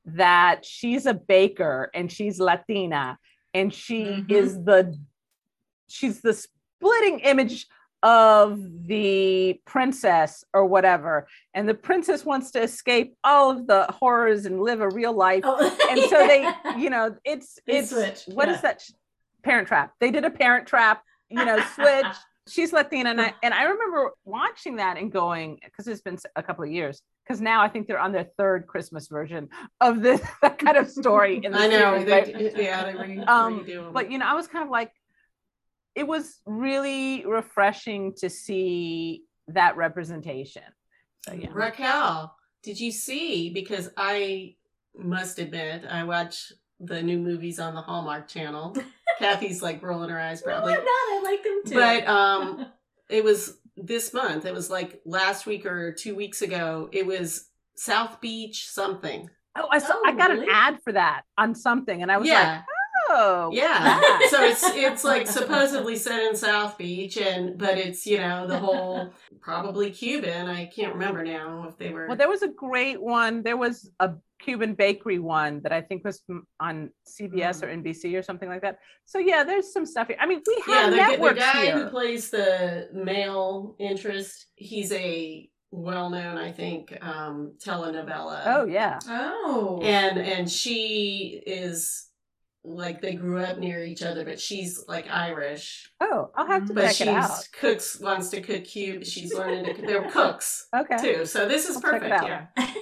that 0.06 0.64
she's 0.64 1.06
a 1.06 1.14
baker 1.14 1.90
and 1.94 2.10
she's 2.10 2.40
Latina 2.40 3.18
and 3.54 3.72
she 3.72 4.04
Mhm. 4.04 4.30
is 4.30 4.54
the 4.64 4.98
she's 5.88 6.20
the 6.22 6.32
splitting 6.32 7.20
image 7.20 7.66
of 8.02 8.58
the 8.86 9.60
princess 9.66 10.42
or 10.54 10.64
whatever 10.64 11.26
and 11.54 11.68
the 11.68 11.74
princess 11.74 12.24
wants 12.24 12.50
to 12.52 12.62
escape 12.62 13.14
all 13.24 13.50
of 13.50 13.66
the 13.66 13.84
horrors 13.90 14.46
and 14.46 14.60
live 14.62 14.80
a 14.80 14.88
real 14.88 15.12
life 15.12 15.42
Oh, 15.44 15.76
and 15.90 16.00
so 16.08 16.26
they 16.26 16.50
you 16.78 16.88
know 16.90 17.14
it's 17.24 17.58
They 17.66 17.78
it's 17.78 18.26
what 18.26 18.48
is 18.48 18.56
yeah. 18.56 18.60
that 18.62 18.82
parent 19.42 19.68
trap 19.68 19.92
they 20.00 20.10
did 20.10 20.24
a 20.24 20.30
parent 20.30 20.66
trap 20.66 21.02
you 21.28 21.44
know 21.44 21.58
switch 21.74 22.06
she's 22.48 22.72
latina 22.72 23.10
and 23.10 23.20
i 23.20 23.34
and 23.42 23.52
i 23.52 23.64
remember 23.64 24.12
watching 24.24 24.76
that 24.76 24.96
and 24.96 25.12
going 25.12 25.58
because 25.64 25.86
it's 25.86 26.00
been 26.00 26.18
a 26.36 26.42
couple 26.42 26.64
of 26.64 26.70
years 26.70 27.02
because 27.26 27.40
now 27.40 27.62
i 27.62 27.68
think 27.68 27.86
they're 27.86 28.00
on 28.00 28.12
their 28.12 28.28
third 28.38 28.66
christmas 28.66 29.08
version 29.08 29.48
of 29.82 30.00
this 30.02 30.20
kind 30.58 30.76
of 30.78 30.88
story 30.88 31.40
in 31.44 31.52
the 31.52 31.58
I 31.58 31.66
know. 31.66 31.98
series, 32.02 32.06
They, 32.06 32.32
right? 32.34 32.56
yeah, 32.56 32.84
they 32.84 32.94
re- 32.94 33.24
Um, 33.24 33.66
but 33.92 34.10
you 34.10 34.16
know 34.18 34.26
i 34.26 34.34
was 34.34 34.48
kind 34.48 34.64
of 34.64 34.70
like 34.70 34.90
it 35.94 36.06
was 36.06 36.40
really 36.46 37.24
refreshing 37.26 38.14
to 38.18 38.30
see 38.30 39.22
that 39.48 39.76
representation 39.76 40.62
so 41.26 41.34
yeah 41.34 41.48
Raquel, 41.52 42.34
did 42.62 42.80
you 42.80 42.90
see? 42.92 43.50
Because 43.50 43.90
I 43.96 44.54
must 44.96 45.38
admit, 45.38 45.84
I 45.90 46.04
watch 46.04 46.50
the 46.78 47.02
new 47.02 47.18
movies 47.18 47.58
on 47.60 47.74
the 47.74 47.80
Hallmark 47.82 48.26
Channel. 48.26 48.74
Kathy's 49.18 49.60
like 49.62 49.82
rolling 49.82 50.08
her 50.08 50.18
eyes 50.18 50.42
No, 50.46 50.52
I'm 50.52 50.58
probably. 50.62 50.74
not. 50.76 50.82
I 50.82 51.20
like 51.24 51.42
them 51.42 51.60
too. 51.66 51.74
But 51.74 52.08
um, 52.08 52.66
it 53.10 53.22
was 53.22 53.58
this 53.76 54.14
month. 54.14 54.46
It 54.46 54.54
was 54.54 54.70
like 54.70 55.00
last 55.04 55.44
week 55.46 55.66
or 55.66 55.92
two 55.92 56.14
weeks 56.14 56.40
ago. 56.40 56.88
It 56.92 57.04
was 57.06 57.48
South 57.76 58.20
Beach 58.22 58.66
something. 58.68 59.28
oh 59.58 59.68
i 59.70 59.78
saw 59.78 59.92
Oh, 59.94 60.02
i 60.06 60.12
got 60.12 60.30
really? 60.30 60.44
an 60.44 60.50
ad 60.50 60.78
for 60.82 60.92
that 60.92 61.22
on 61.36 61.54
something 61.54 62.00
and 62.02 62.10
i 62.12 62.16
was 62.18 62.28
like 62.28 62.36
yeah, 62.38 62.62
oh 63.10 63.50
yeah. 63.52 63.78
that. 64.00 64.28
so 64.30 64.44
it's 64.44 64.62
it's 64.64 65.04
like 65.04 65.26
supposedly 65.40 65.96
set 65.96 66.22
in 66.22 66.36
South 66.36 66.78
Beach, 66.78 67.16
and 67.16 67.58
but 67.58 67.78
it's 67.78 68.06
you 68.06 68.18
know 68.18 68.46
the 68.46 68.58
whole 68.58 69.12
probably 69.40 69.90
Cuban. 69.90 70.48
I 70.48 70.66
can't 70.66 70.94
remember 70.94 71.24
now 71.24 71.66
if 71.68 71.76
they 71.76 71.90
were. 71.90 72.06
Well, 72.06 72.16
there 72.16 72.28
was 72.28 72.42
a 72.42 72.48
great 72.48 73.00
one. 73.00 73.42
There 73.42 73.56
was 73.56 73.90
a 74.00 74.12
Cuban 74.40 74.74
bakery 74.74 75.18
one 75.18 75.60
that 75.62 75.72
I 75.72 75.80
think 75.82 76.04
was 76.04 76.22
on 76.58 76.90
CBS 77.06 77.62
or 77.62 77.66
NBC 77.66 78.18
or 78.18 78.22
something 78.22 78.48
like 78.48 78.62
that. 78.62 78.78
So 79.04 79.18
yeah, 79.18 79.44
there's 79.44 79.72
some 79.72 79.86
stuff 79.86 80.08
here. 80.08 80.16
I 80.20 80.26
mean, 80.26 80.40
we 80.46 80.62
yeah, 80.66 80.74
have 80.74 80.90
the, 80.90 80.96
the 80.96 81.02
networks 81.02 81.40
guy 81.40 81.64
here. 81.66 81.78
who 81.78 81.90
plays 81.90 82.30
the 82.30 82.88
male 82.92 83.76
interest, 83.78 84.46
he's 84.56 84.92
a 84.92 85.48
well-known, 85.72 86.36
I 86.36 86.50
think, 86.50 86.96
um, 87.00 87.54
telenovela. 87.64 88.42
oh 88.46 88.66
yeah, 88.66 88.98
oh, 89.08 89.80
and 89.82 90.18
and 90.18 90.50
she 90.50 91.42
is 91.46 92.09
like 92.64 93.00
they 93.00 93.14
grew 93.14 93.38
up 93.42 93.58
near 93.58 93.84
each 93.84 94.02
other, 94.02 94.24
but 94.24 94.38
she's 94.40 94.84
like 94.86 95.08
Irish. 95.10 95.90
oh, 96.00 96.30
I'll 96.34 96.46
have 96.46 96.66
to 96.66 96.74
But 96.74 96.82
check 96.82 96.90
she's 96.92 97.06
it 97.06 97.14
out. 97.14 97.48
cooks 97.58 97.98
wants 98.00 98.28
to 98.30 98.40
cook 98.42 98.64
cute. 98.64 99.06
She's 99.06 99.32
learning 99.34 99.64
to 99.64 99.74
cook. 99.74 99.86
They're 99.86 100.10
cooks 100.10 100.66
Okay, 100.76 100.96
too, 100.98 101.26
so 101.26 101.48
this 101.48 101.68
is 101.68 101.76
I'll 101.76 101.82
check 101.82 102.02
it 102.02 102.10
perfect. 102.10 102.12
out. 102.22 102.28
Yeah, 102.28 102.46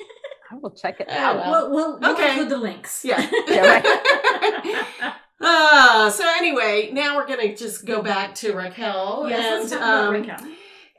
I 0.51 0.55
will 0.61 0.71
check 0.73 1.01
it 1.01 1.07
Yeah, 1.09 1.31
out. 1.31 1.37
well. 1.37 1.71
we'll, 1.71 1.71
we'll, 1.71 2.01
we'll 2.01 2.13
Okay. 2.15 2.31
include 2.31 2.49
the 2.49 2.59
links. 2.59 3.05
yeah. 3.05 3.31
Yeah, 3.49 5.15
Ah, 5.41 6.13
so 6.15 6.25
anyway, 6.39 6.91
now 6.93 7.17
we're 7.17 7.27
gonna 7.27 7.55
just 7.55 7.85
go 7.87 8.03
back 8.03 8.35
to 8.37 8.53
Raquel 8.55 9.27
yes, 9.29 9.39
and 9.45 9.61
let's 9.61 9.71
talk 9.71 9.79
about 9.79 10.05
um, 10.09 10.15
Raquel. 10.15 10.49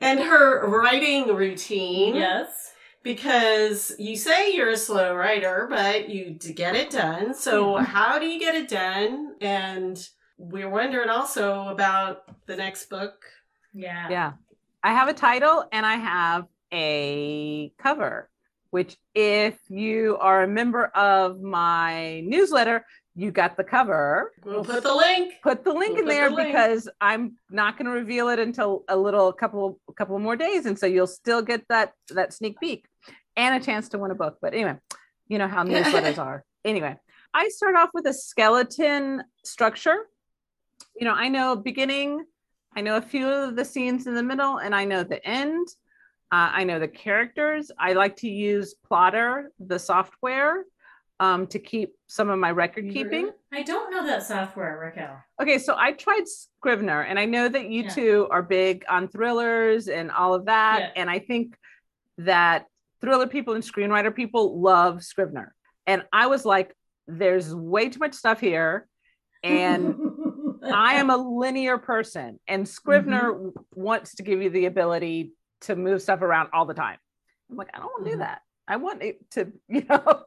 and 0.01 0.19
her 0.21 0.65
writing 0.69 1.27
routine. 1.35 2.15
Yes. 2.15 2.71
Because 3.03 3.93
you 3.97 4.15
say 4.15 4.53
you're 4.53 4.69
a 4.69 4.77
slow 4.77 5.15
writer, 5.15 5.67
but 5.69 6.09
you 6.09 6.31
get 6.31 6.75
it 6.75 6.89
done. 6.89 7.33
So 7.33 7.77
Yeah. 7.77 7.83
how 7.83 8.19
do 8.19 8.25
you 8.27 8.39
get 8.39 8.55
it 8.55 8.69
done? 8.69 9.35
And 9.41 9.97
we're 10.37 10.69
wondering 10.69 11.09
also 11.09 11.67
about 11.69 12.23
the 12.45 12.55
next 12.55 12.89
book. 12.89 13.25
Yeah. 13.73 14.09
yeah, 14.09 14.31
I 14.83 14.93
have 14.93 15.07
a 15.07 15.13
title 15.13 15.65
and 15.71 15.85
I 15.85 15.95
have 15.95 16.45
a 16.73 17.71
cover. 17.81 18.29
Which, 18.71 18.97
if 19.15 19.57
you 19.67 20.17
are 20.21 20.43
a 20.43 20.47
member 20.47 20.85
of 20.93 21.41
my 21.41 22.19
newsletter, 22.21 22.85
you 23.15 23.31
got 23.31 23.57
the 23.57 23.63
cover. 23.63 24.31
We'll 24.45 24.63
put 24.63 24.83
the 24.83 24.93
link. 24.93 25.33
put 25.41 25.63
the 25.63 25.73
link 25.73 25.93
We'll 25.93 26.01
in 26.03 26.07
there 26.07 26.29
the 26.29 26.35
link. 26.35 26.49
because 26.49 26.87
I'm 27.01 27.33
not 27.49 27.77
going 27.77 27.87
to 27.87 27.91
reveal 27.91 28.29
it 28.29 28.37
until 28.37 28.83
a 28.87 28.95
little 28.95 29.33
couple 29.33 29.79
a 29.89 29.93
couple 29.93 30.19
more 30.19 30.35
days, 30.35 30.67
and 30.67 30.77
so 30.77 30.85
you'll 30.85 31.07
still 31.07 31.41
get 31.41 31.63
that 31.69 31.93
that 32.11 32.31
sneak 32.31 32.59
peek 32.59 32.85
and 33.35 33.61
a 33.61 33.65
chance 33.65 33.89
to 33.89 33.97
win 33.99 34.11
a 34.11 34.15
book. 34.15 34.37
But 34.41 34.53
anyway, 34.53 34.75
you 35.27 35.37
know 35.37 35.47
how 35.47 35.63
newsletters 35.65 36.17
are. 36.17 36.43
Anyway, 36.65 36.97
I 37.33 37.47
start 37.49 37.75
off 37.75 37.89
with 37.93 38.05
a 38.07 38.13
skeleton 38.13 39.23
structure. 39.43 39.97
You 40.95 41.05
know, 41.05 41.13
I 41.13 41.29
know 41.29 41.55
beginning, 41.55 42.25
I 42.75 42.81
know 42.81 42.97
a 42.97 43.01
few 43.01 43.27
of 43.27 43.55
the 43.55 43.65
scenes 43.65 44.07
in 44.07 44.15
the 44.15 44.23
middle, 44.23 44.57
and 44.57 44.75
I 44.75 44.85
know 44.85 45.03
the 45.03 45.25
end. 45.27 45.67
Uh, 46.31 46.51
I 46.53 46.63
know 46.63 46.77
the 46.79 46.87
characters. 46.87 47.71
I 47.79 47.93
like 47.93 48.15
to 48.17 48.29
use 48.29 48.75
Plottr, 48.89 49.45
the 49.59 49.79
software, 49.79 50.63
um, 51.19 51.47
to 51.47 51.57
keep 51.59 51.95
some 52.07 52.29
of 52.29 52.37
my 52.37 52.51
record 52.51 52.91
keeping. 52.91 53.31
I 53.51 53.63
don't 53.63 53.89
know 53.91 54.05
that 54.05 54.23
software, 54.23 54.77
Raquel. 54.77 55.17
Okay, 55.41 55.57
so 55.57 55.75
I 55.77 55.93
tried 55.93 56.27
Scrivener, 56.27 57.01
and 57.01 57.17
I 57.17 57.25
know 57.25 57.49
that 57.49 57.69
you 57.69 57.83
Yeah. 57.83 57.89
two 57.89 58.27
are 58.29 58.43
big 58.43 58.85
on 58.87 59.07
thrillers 59.07 59.87
and 59.87 60.11
all 60.11 60.33
of 60.35 60.45
that. 60.45 60.79
Yeah. 60.79 60.91
And 61.01 61.09
I 61.09 61.19
think 61.19 61.57
that 62.19 62.67
thriller 63.01 63.27
people 63.27 63.53
and 63.53 63.63
screenwriter 63.63 64.13
people 64.15 64.59
love 64.61 65.03
Scrivener. 65.03 65.55
And 65.87 66.03
I 66.11 66.27
was 66.27 66.45
like, 66.45 66.75
there's 67.07 67.53
way 67.53 67.89
too 67.89 67.99
much 67.99 68.13
stuff 68.13 68.39
here. 68.39 68.87
And 69.43 69.95
I 70.63 70.95
am 70.95 71.09
a 71.09 71.17
linear 71.17 71.77
person, 71.77 72.39
and 72.47 72.67
Scrivener 72.67 73.33
Mm-hmm. 73.33 73.59
wants 73.81 74.15
to 74.15 74.23
give 74.23 74.41
you 74.41 74.49
the 74.49 74.65
ability 74.65 75.31
to 75.61 75.75
move 75.75 76.01
stuff 76.01 76.21
around 76.21 76.49
all 76.53 76.65
the 76.65 76.73
time. 76.73 76.97
I'm 77.49 77.55
like, 77.57 77.69
I 77.73 77.77
don't 77.79 77.87
want 77.87 78.05
to 78.05 78.11
do 78.11 78.17
that. 78.17 78.41
I 78.67 78.75
want 78.75 79.01
it 79.01 79.17
to, 79.31 79.51
you 79.69 79.85
know, 79.89 80.23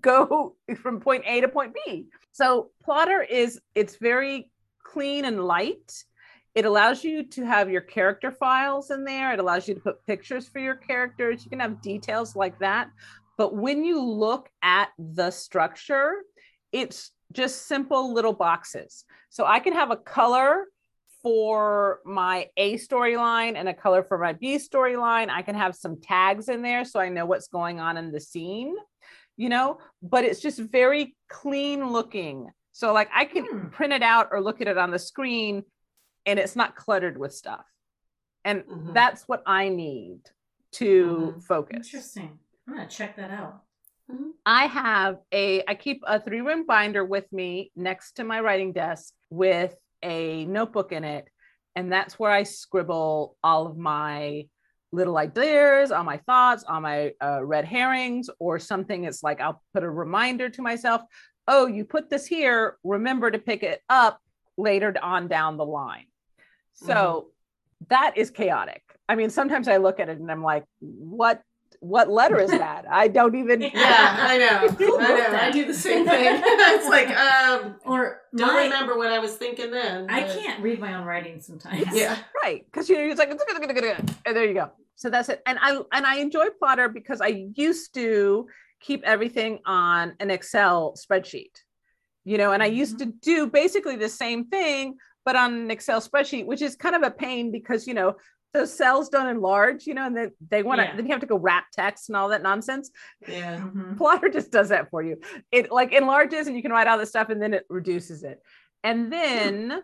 go 0.00 0.56
from 0.76 1.00
point 1.00 1.24
A 1.26 1.40
to 1.40 1.48
point 1.48 1.74
B. 1.86 2.06
So 2.32 2.70
Plottr 2.86 3.24
is 3.28 3.60
it's 3.74 3.96
very 3.96 4.50
clean 4.84 5.24
and 5.24 5.44
light. 5.44 6.04
It 6.54 6.64
allows 6.64 7.02
you 7.02 7.24
to 7.28 7.46
have 7.46 7.70
your 7.70 7.80
character 7.80 8.30
files 8.30 8.90
in 8.90 9.04
there. 9.04 9.32
It 9.32 9.40
allows 9.40 9.66
you 9.66 9.74
to 9.74 9.80
put 9.80 10.04
pictures 10.06 10.48
for 10.48 10.58
your 10.58 10.76
characters. 10.76 11.44
You 11.44 11.50
can 11.50 11.60
have 11.60 11.80
details 11.80 12.36
like 12.36 12.58
that. 12.58 12.88
But 13.38 13.54
when 13.56 13.84
you 13.84 14.02
look 14.02 14.50
at 14.62 14.90
the 14.98 15.30
structure, 15.30 16.22
it's 16.70 17.10
just 17.32 17.66
simple 17.66 18.12
little 18.12 18.34
boxes. 18.34 19.04
So 19.30 19.46
I 19.46 19.60
can 19.60 19.72
have 19.72 19.90
a 19.90 19.96
color 19.96 20.66
for 21.22 22.00
my 22.04 22.48
A 22.56 22.76
storyline 22.76 23.54
and 23.56 23.68
a 23.68 23.74
color 23.74 24.02
for 24.02 24.18
my 24.18 24.34
B 24.34 24.56
storyline. 24.56 25.30
I 25.30 25.42
can 25.42 25.54
have 25.54 25.74
some 25.74 26.00
tags 26.02 26.48
in 26.48 26.62
there 26.62 26.84
so 26.84 27.00
I 27.00 27.08
know 27.08 27.24
what's 27.24 27.48
going 27.48 27.80
on 27.80 27.96
in 27.96 28.12
the 28.12 28.20
scene, 28.20 28.74
you 29.36 29.48
know, 29.48 29.78
but 30.02 30.24
it's 30.24 30.40
just 30.40 30.58
very 30.58 31.16
clean 31.30 31.88
looking. 31.90 32.50
So, 32.72 32.92
like, 32.92 33.08
I 33.14 33.24
can 33.24 33.44
Hmm. 33.44 33.68
print 33.68 33.92
it 33.92 34.02
out 34.02 34.28
or 34.32 34.42
look 34.42 34.60
at 34.60 34.66
it 34.66 34.78
on 34.78 34.90
the 34.90 34.98
screen 34.98 35.62
and 36.26 36.38
it's 36.38 36.56
not 36.56 36.76
cluttered 36.76 37.18
with 37.18 37.34
stuff. 37.34 37.64
And 38.44 38.64
Mhm. 38.64 38.94
that's 38.94 39.28
what 39.28 39.42
I 39.46 39.68
need 39.68 40.20
to 40.72 41.34
Mhm. 41.36 41.42
focus. 41.44 41.76
Interesting. 41.76 42.38
I'm 42.66 42.74
gonna 42.74 42.88
check 42.88 43.16
that 43.16 43.30
out. 43.30 43.64
I 44.44 44.66
have 44.66 45.20
a 45.30 45.62
I 45.68 45.74
keep 45.74 46.02
a 46.06 46.18
three 46.20 46.40
ring 46.40 46.64
binder 46.64 47.04
with 47.04 47.32
me 47.32 47.70
next 47.76 48.12
to 48.14 48.24
my 48.24 48.40
writing 48.40 48.72
desk 48.72 49.14
with 49.30 49.74
a 50.02 50.44
notebook 50.46 50.90
in 50.92 51.04
it 51.04 51.28
and 51.76 51.90
that's 51.90 52.18
where 52.18 52.32
I 52.32 52.42
scribble 52.42 53.36
all 53.42 53.66
of 53.66 53.78
my 53.78 54.46
little 54.90 55.16
ideas, 55.16 55.90
all 55.90 56.04
my 56.04 56.18
thoughts, 56.18 56.64
all 56.68 56.80
my 56.80 57.12
uh, 57.22 57.42
red 57.42 57.64
herrings 57.64 58.28
or 58.38 58.58
something 58.58 59.04
it's 59.04 59.22
like 59.22 59.40
I'll 59.40 59.62
put 59.72 59.84
a 59.84 59.90
reminder 59.90 60.50
to 60.50 60.62
myself, 60.62 61.02
"Oh, 61.48 61.66
you 61.66 61.84
put 61.84 62.10
this 62.10 62.26
here, 62.26 62.78
remember 62.84 63.30
to 63.30 63.38
pick 63.38 63.62
it 63.62 63.80
up 63.88 64.20
later 64.58 64.94
on 65.02 65.28
down 65.28 65.56
the 65.56 65.64
line." 65.64 66.06
So 66.86 67.28
that 67.88 68.16
is 68.16 68.30
chaotic. 68.30 68.82
I 69.08 69.14
mean, 69.14 69.30
sometimes 69.30 69.68
I 69.68 69.76
look 69.78 70.00
at 70.00 70.08
it 70.08 70.18
and 70.18 70.30
I'm 70.30 70.42
like, 70.42 70.64
"What 70.80 71.42
what 71.80 72.08
letter 72.08 72.38
is 72.38 72.50
that? 72.64 72.84
I 72.88 73.08
don't 73.08 73.34
even. 73.34 73.60
Yeah, 73.60 73.70
I 74.18 74.38
know. 74.78 74.98
I 74.98 75.08
know. 75.14 75.38
I 75.38 75.50
do 75.50 75.66
the 75.66 75.74
same 75.74 76.06
thing. 76.06 76.40
it's 76.44 76.88
like, 76.88 77.08
um, 77.08 77.76
Or 77.84 78.20
don't 78.36 78.54
my, 78.54 78.64
remember 78.64 78.96
what 78.96 79.10
I 79.10 79.18
was 79.18 79.34
thinking 79.34 79.70
then. 79.70 80.06
I 80.08 80.22
can't 80.22 80.62
read 80.62 80.78
my 80.78 80.94
own 80.94 81.04
writing 81.04 81.40
sometimes. 81.40 81.86
Yeah. 81.92 82.18
right 82.42 82.64
because 82.66 82.88
you 82.88 82.96
know 82.96 83.04
it's 83.04 83.18
like 83.18 83.30
and 83.30 84.36
there 84.36 84.46
you 84.46 84.54
go 84.54 84.70
so 84.94 85.10
that's 85.10 85.28
it 85.28 85.42
and 85.46 85.58
i 85.60 85.80
and 85.92 86.06
i 86.06 86.16
enjoy 86.18 86.46
Plottr 86.60 86.92
because 86.92 87.20
i 87.20 87.48
used 87.54 87.94
to 87.94 88.46
keep 88.80 89.02
everything 89.04 89.60
on 89.66 90.14
an 90.20 90.30
excel 90.30 90.94
spreadsheet 90.96 91.54
you 92.24 92.38
know 92.38 92.52
and 92.52 92.62
i 92.62 92.66
used 92.66 92.98
to 92.98 93.06
do 93.06 93.46
basically 93.46 93.96
the 93.96 94.08
same 94.08 94.46
thing 94.46 94.96
but 95.24 95.36
on 95.36 95.54
an 95.54 95.70
excel 95.70 96.00
spreadsheet 96.00 96.46
which 96.46 96.62
is 96.62 96.76
kind 96.76 96.94
of 96.94 97.02
a 97.02 97.10
pain 97.10 97.50
because 97.52 97.86
you 97.86 97.94
know 97.94 98.14
those 98.54 98.72
cells 98.76 99.08
don't 99.08 99.28
enlarge 99.28 99.86
you 99.86 99.94
know 99.94 100.04
and 100.06 100.16
then 100.16 100.30
they 100.50 100.62
want 100.62 100.78
to 100.80 100.84
Yeah. 100.84 100.96
then 100.96 101.06
you 101.06 101.12
have 101.12 101.20
to 101.20 101.26
go 101.26 101.36
wrap 101.38 101.66
text 101.72 102.08
and 102.08 102.16
all 102.16 102.28
that 102.28 102.42
nonsense 102.42 102.90
Yeah. 103.26 103.58
Mhm. 103.60 103.96
Plottr 103.96 104.32
just 104.32 104.50
does 104.52 104.68
that 104.70 104.90
for 104.90 105.02
you 105.02 105.16
it 105.50 105.70
like 105.72 105.92
enlarges 105.92 106.46
and 106.46 106.56
you 106.56 106.62
can 106.62 106.70
write 106.72 106.86
all 106.86 106.98
this 106.98 107.08
stuff 107.10 107.30
and 107.30 107.40
then 107.40 107.54
it 107.54 107.64
reduces 107.70 108.24
it 108.24 108.42
and 108.84 109.12
then 109.12 109.82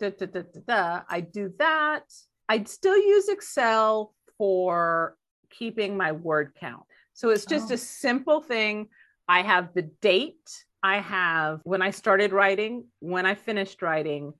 da, 0.00 0.10
da, 0.10 0.26
da, 0.26 0.42
da, 0.42 0.60
da, 0.66 1.00
i 1.08 1.20
do 1.20 1.52
that 1.58 2.02
i'd 2.48 2.68
still 2.68 2.96
use 2.96 3.28
excel 3.28 4.12
for 4.38 5.16
keeping 5.50 5.96
my 5.96 6.10
word 6.12 6.52
count 6.58 6.82
so 7.14 7.30
it's 7.30 7.46
just 7.46 7.70
Oh. 7.70 7.74
a 7.74 7.78
simple 7.78 8.40
thing 8.42 8.88
i 9.28 9.40
have 9.42 9.72
the 9.72 9.82
date 10.02 10.50
i 10.82 10.98
have 10.98 11.60
when 11.62 11.80
i 11.80 11.90
started 11.90 12.32
writing 12.32 12.86
when 12.98 13.24
i 13.24 13.34
finished 13.34 13.80
writing 13.82 14.34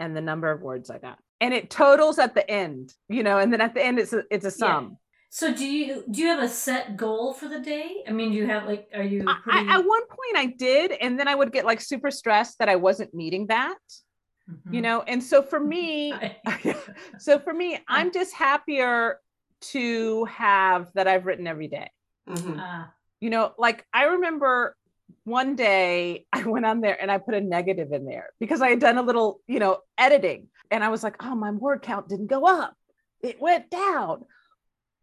and 0.00 0.16
the 0.16 0.20
number 0.20 0.50
of 0.50 0.60
words 0.62 0.90
i 0.90 0.98
got 0.98 1.18
and 1.40 1.54
it 1.54 1.70
totals 1.70 2.18
at 2.18 2.34
the 2.34 2.50
end 2.50 2.92
you 3.08 3.22
know 3.22 3.38
and 3.38 3.52
then 3.52 3.60
at 3.60 3.74
the 3.74 3.84
end 3.84 3.98
it's 3.98 4.12
a, 4.12 4.24
it's 4.30 4.44
a 4.46 4.50
sum 4.50 4.96
So 5.32 5.54
do 5.54 5.64
you 5.64 6.02
do 6.10 6.20
you 6.22 6.26
have 6.26 6.42
a 6.42 6.48
set 6.48 6.96
goal 6.96 7.32
for 7.32 7.46
the 7.46 7.60
day? 7.60 8.02
I 8.08 8.10
mean, 8.10 8.32
do 8.32 8.36
you 8.36 8.48
have 8.48 8.64
like 8.66 8.88
are 8.92 9.04
you 9.04 9.20
pretty 9.44 9.58
I- 9.68 9.76
at 9.78 9.84
one 9.86 10.04
point 10.18 10.34
I 10.34 10.46
did, 10.58 10.90
and 10.90 11.16
then 11.18 11.28
I 11.28 11.36
would 11.36 11.52
get 11.52 11.64
like 11.64 11.80
super 11.80 12.10
stressed 12.10 12.58
that 12.58 12.68
I 12.68 12.74
wasn't 12.74 13.14
meeting 13.14 13.46
that, 13.46 13.78
Mhm. 14.50 14.74
you 14.74 14.80
know. 14.82 15.02
And 15.06 15.22
so 15.22 15.40
for 15.40 15.60
me, 15.60 15.94
so 17.18 17.38
for 17.38 17.54
me, 17.54 17.78
I'm 17.86 18.10
just 18.10 18.34
happier 18.34 19.20
to 19.72 20.24
have 20.24 20.90
that 20.96 21.06
I've 21.06 21.26
written 21.26 21.46
every 21.46 21.68
day. 21.68 21.88
Mhm. 22.28 22.58
Ah, 22.58 22.90
You 23.20 23.30
know, 23.30 23.54
like 23.56 23.86
I 23.94 24.04
remember 24.18 24.74
one 25.24 25.56
day 25.56 26.26
I 26.32 26.44
went 26.44 26.66
on 26.66 26.80
there 26.80 27.00
and 27.00 27.10
I 27.10 27.18
put 27.18 27.34
a 27.34 27.40
negative 27.40 27.92
in 27.92 28.04
there 28.04 28.30
because 28.38 28.60
I 28.60 28.70
had 28.70 28.80
done 28.80 28.98
a 28.98 29.02
little, 29.02 29.40
you 29.46 29.58
know, 29.58 29.78
editing, 29.98 30.48
and 30.70 30.84
I 30.84 30.88
was 30.88 31.02
like, 31.02 31.16
oh, 31.20 31.34
my 31.34 31.50
word 31.50 31.82
count 31.82 32.08
didn't 32.08 32.28
go 32.28 32.46
up; 32.46 32.74
it 33.22 33.40
went 33.40 33.70
down, 33.70 34.24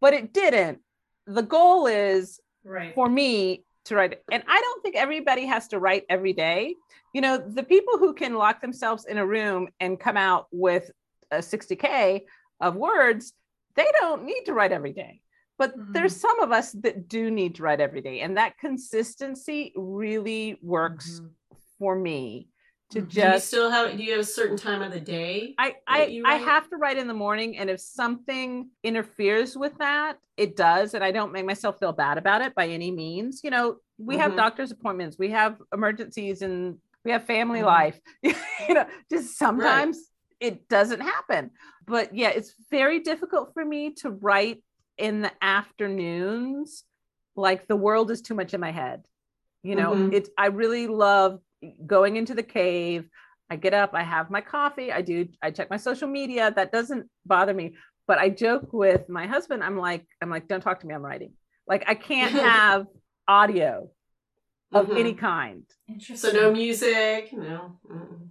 but 0.00 0.14
it 0.14 0.32
didn't. 0.32 0.80
The 1.26 1.42
goal 1.42 1.86
is 1.86 2.40
right. 2.64 2.94
for 2.94 3.08
me 3.08 3.64
to 3.88 3.96
write 3.96 4.18
and 4.30 4.42
i 4.46 4.60
don't 4.60 4.82
think 4.82 4.96
everybody 4.96 5.46
has 5.46 5.68
to 5.68 5.78
write 5.78 6.04
every 6.08 6.32
day. 6.32 6.74
You 7.14 7.22
know 7.22 7.38
the 7.38 7.62
people 7.62 7.96
who 7.98 8.12
can 8.12 8.34
lock 8.34 8.60
themselves 8.60 9.06
in 9.06 9.16
a 9.16 9.26
room 9.26 9.68
and 9.80 9.98
come 9.98 10.16
out 10.16 10.46
with 10.52 10.90
a 11.30 11.38
60k 11.38 12.22
of 12.60 12.76
words 12.76 13.32
they 13.76 13.86
don't 13.98 14.24
need 14.24 14.44
to 14.44 14.52
write 14.52 14.72
every 14.72 14.92
day 14.92 15.20
but 15.58 15.76
Mhm. 15.76 15.92
there's 15.92 16.16
some 16.16 16.40
of 16.40 16.52
us 16.52 16.72
that 16.72 17.08
do 17.08 17.30
need 17.30 17.56
to 17.56 17.62
write 17.62 17.80
every 17.80 18.00
day 18.00 18.20
and 18.20 18.36
that 18.36 18.56
consistency 18.58 19.72
really 19.76 20.58
works 20.62 21.20
Mhm. 21.20 21.30
for 21.78 21.96
me 21.96 22.48
to 22.90 23.00
Mhm. 23.02 23.08
Do 23.08 23.16
you 23.16 23.22
just 23.22 23.48
still 23.48 23.70
have? 23.70 23.96
Do 23.96 24.02
you 24.02 24.12
have 24.12 24.20
a 24.20 24.24
certain 24.24 24.56
time 24.56 24.80
of 24.80 24.92
the 24.92 25.00
day? 25.00 25.54
I 25.58 25.74
I, 25.86 26.22
I 26.24 26.34
have 26.36 26.70
to 26.70 26.76
write 26.76 26.96
in 26.96 27.06
the 27.06 27.14
morning, 27.14 27.58
and 27.58 27.68
if 27.68 27.80
something 27.80 28.70
interferes 28.82 29.56
with 29.58 29.76
that, 29.78 30.18
it 30.36 30.56
does, 30.56 30.94
and 30.94 31.04
I 31.04 31.10
don't 31.10 31.32
make 31.32 31.44
myself 31.44 31.78
feel 31.78 31.92
bad 31.92 32.16
about 32.16 32.40
it 32.40 32.54
by 32.54 32.66
any 32.68 32.90
means. 32.90 33.42
You 33.44 33.50
know, 33.50 33.76
we 33.98 34.16
have 34.16 34.32
Mhm. 34.32 34.36
doctor's 34.36 34.70
appointments, 34.70 35.18
we 35.18 35.30
have 35.30 35.60
emergencies, 35.72 36.40
and 36.40 36.78
we 37.04 37.10
have 37.10 37.24
family 37.24 37.60
Mhm. 37.60 37.66
life. 37.66 38.00
you 38.22 38.74
know, 38.74 38.86
just 39.10 39.36
sometimes 39.36 39.98
it 40.40 40.68
doesn't 40.68 41.00
happen. 41.00 41.50
But 41.86 42.14
yeah, 42.14 42.30
it's 42.30 42.54
very 42.70 43.00
difficult 43.00 43.52
for 43.52 43.64
me 43.64 43.92
to 43.94 44.10
write 44.10 44.62
in 44.98 45.22
the 45.22 45.32
afternoons. 45.40 46.84
Like 47.36 47.68
the 47.68 47.76
world 47.76 48.10
is 48.10 48.20
too 48.20 48.34
much 48.34 48.52
in 48.54 48.60
my 48.60 48.72
head. 48.72 49.04
You 49.62 49.76
know, 49.76 49.92
Mhm. 49.92 50.12
it's 50.12 50.30
I 50.36 50.46
really 50.46 50.86
love 50.86 51.40
going 51.86 52.16
into 52.16 52.34
the 52.34 52.42
cave. 52.42 53.08
I 53.50 53.56
get 53.56 53.72
up, 53.74 53.90
I 53.94 54.02
have 54.02 54.30
my 54.30 54.40
coffee, 54.40 54.92
I 54.92 55.00
do, 55.00 55.26
I 55.42 55.50
check 55.50 55.70
my 55.70 55.78
social 55.78 56.08
media. 56.08 56.50
That 56.54 56.70
doesn't 56.70 57.08
bother 57.24 57.54
me. 57.54 57.76
But 58.06 58.18
I 58.18 58.28
joke 58.30 58.72
with 58.72 59.08
my 59.08 59.26
husband, 59.26 59.62
I'm 59.64 59.78
like, 59.78 60.06
I'm 60.20 60.30
like, 60.30 60.48
don't 60.48 60.60
talk 60.60 60.80
to 60.80 60.86
me, 60.86 60.94
I'm 60.94 61.02
writing. 61.04 61.32
Like 61.66 61.84
I 61.86 61.94
can't 61.94 62.32
have 62.72 62.86
audio 63.26 63.90
of 64.72 64.88
Mhm. 64.88 64.98
any 64.98 65.14
kind. 65.14 65.64
Interesting. 65.88 66.30
So 66.30 66.36
no 66.36 66.52
music. 66.52 67.32
No. 67.32 67.78
Mm-mm. 67.90 68.28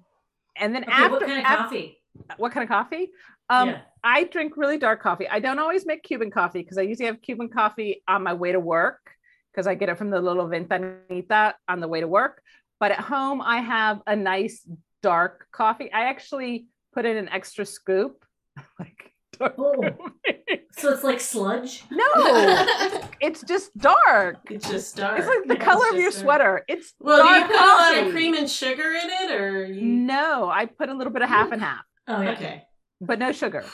And 0.56 0.74
then 0.76 0.84
Okay, 0.84 0.92
after 0.92 1.12
what 1.12 1.22
kind 1.26 1.40
of 1.40 1.46
af- 1.52 1.58
coffee? 1.58 1.98
what 2.38 2.52
kind 2.52 2.64
of 2.64 2.70
coffee? 2.70 3.12
Um, 3.50 3.70
yeah. 3.70 3.82
I 4.04 4.24
drink 4.26 4.54
really 4.58 4.78
dark 4.78 5.02
coffee. 5.02 5.28
I 5.28 5.40
don't 5.40 5.60
always 5.60 5.86
make 5.86 6.04
Cuban 6.04 6.32
coffee 6.32 6.62
because 6.62 6.78
I 6.78 6.82
usually 6.84 7.08
have 7.08 7.22
Cuban 7.22 7.50
coffee 7.50 8.04
on 8.08 8.24
my 8.24 8.34
way 8.34 8.52
to 8.52 8.60
work 8.60 9.00
because 9.52 9.68
I 9.68 9.76
get 9.76 9.90
it 9.90 9.98
from 9.98 10.10
the 10.10 10.22
little 10.22 10.48
ventanita 10.48 11.54
on 11.68 11.80
the 11.80 11.88
way 11.88 12.00
to 12.02 12.08
work. 12.08 12.42
But 12.80 12.92
at 12.92 13.00
home, 13.00 13.42
I 13.42 13.58
have 13.60 14.02
a 14.06 14.16
nice 14.16 14.66
dark 15.02 15.48
coffee. 15.52 15.92
I 15.92 16.04
actually 16.10 16.68
put 16.94 17.06
in 17.06 17.18
an 17.18 17.30
extra 17.30 17.66
scoop. 17.66 18.24
like 18.80 19.12
dark 19.40 19.56
Oh. 19.58 19.84
So 20.72 20.92
it's 20.94 21.04
like 21.04 21.20
sludge. 21.20 21.84
no, 21.90 22.06
it's 23.20 23.42
just 23.44 23.76
dark. 23.78 24.38
it's 24.52 24.70
just 24.70 24.96
dark. 24.96 25.18
It's 25.18 25.28
like 25.28 25.48
the 25.48 25.56
It's 25.56 25.64
color 25.64 25.90
of 25.90 25.96
your 25.96 26.12
dark. 26.12 26.22
sweater. 26.22 26.66
It's 26.68 26.94
Well, 27.00 27.24
do 27.26 27.34
you 27.34 27.46
put 27.48 27.56
a 27.56 27.60
lot 27.60 27.98
of 27.98 28.12
cream 28.14 28.36
and 28.36 28.48
sugar 28.50 28.92
in 28.94 29.10
it, 29.10 29.32
or 29.32 29.66
you? 29.66 29.82
No, 29.82 30.50
I 30.50 30.66
put 30.68 30.90
a 30.90 30.94
little 30.94 31.12
bit 31.12 31.24
of 31.24 31.30
half 31.30 31.52
and 31.52 31.62
half. 31.62 31.82
Oh 32.08 32.22
yeah. 32.22 32.32
Okay. 32.34 32.64
But 33.02 33.20
no 33.20 33.32
sugar. 33.32 33.64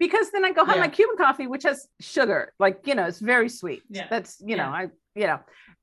Because 0.00 0.30
then 0.30 0.44
I 0.44 0.50
go 0.50 0.64
have 0.64 0.78
my 0.78 0.88
Cuban 0.88 1.16
coffee, 1.16 1.46
which 1.46 1.62
has 1.62 1.86
sugar, 2.00 2.52
like 2.58 2.80
you 2.86 2.94
know, 2.96 3.04
it's 3.04 3.20
very 3.20 3.48
sweet. 3.48 3.82
Yeah. 3.88 4.08
That's 4.10 4.36
you 4.44 4.56
know, 4.56 4.64
Yeah. 4.64 4.70
I 4.72 4.88
you 5.14 5.26
know, 5.28 5.38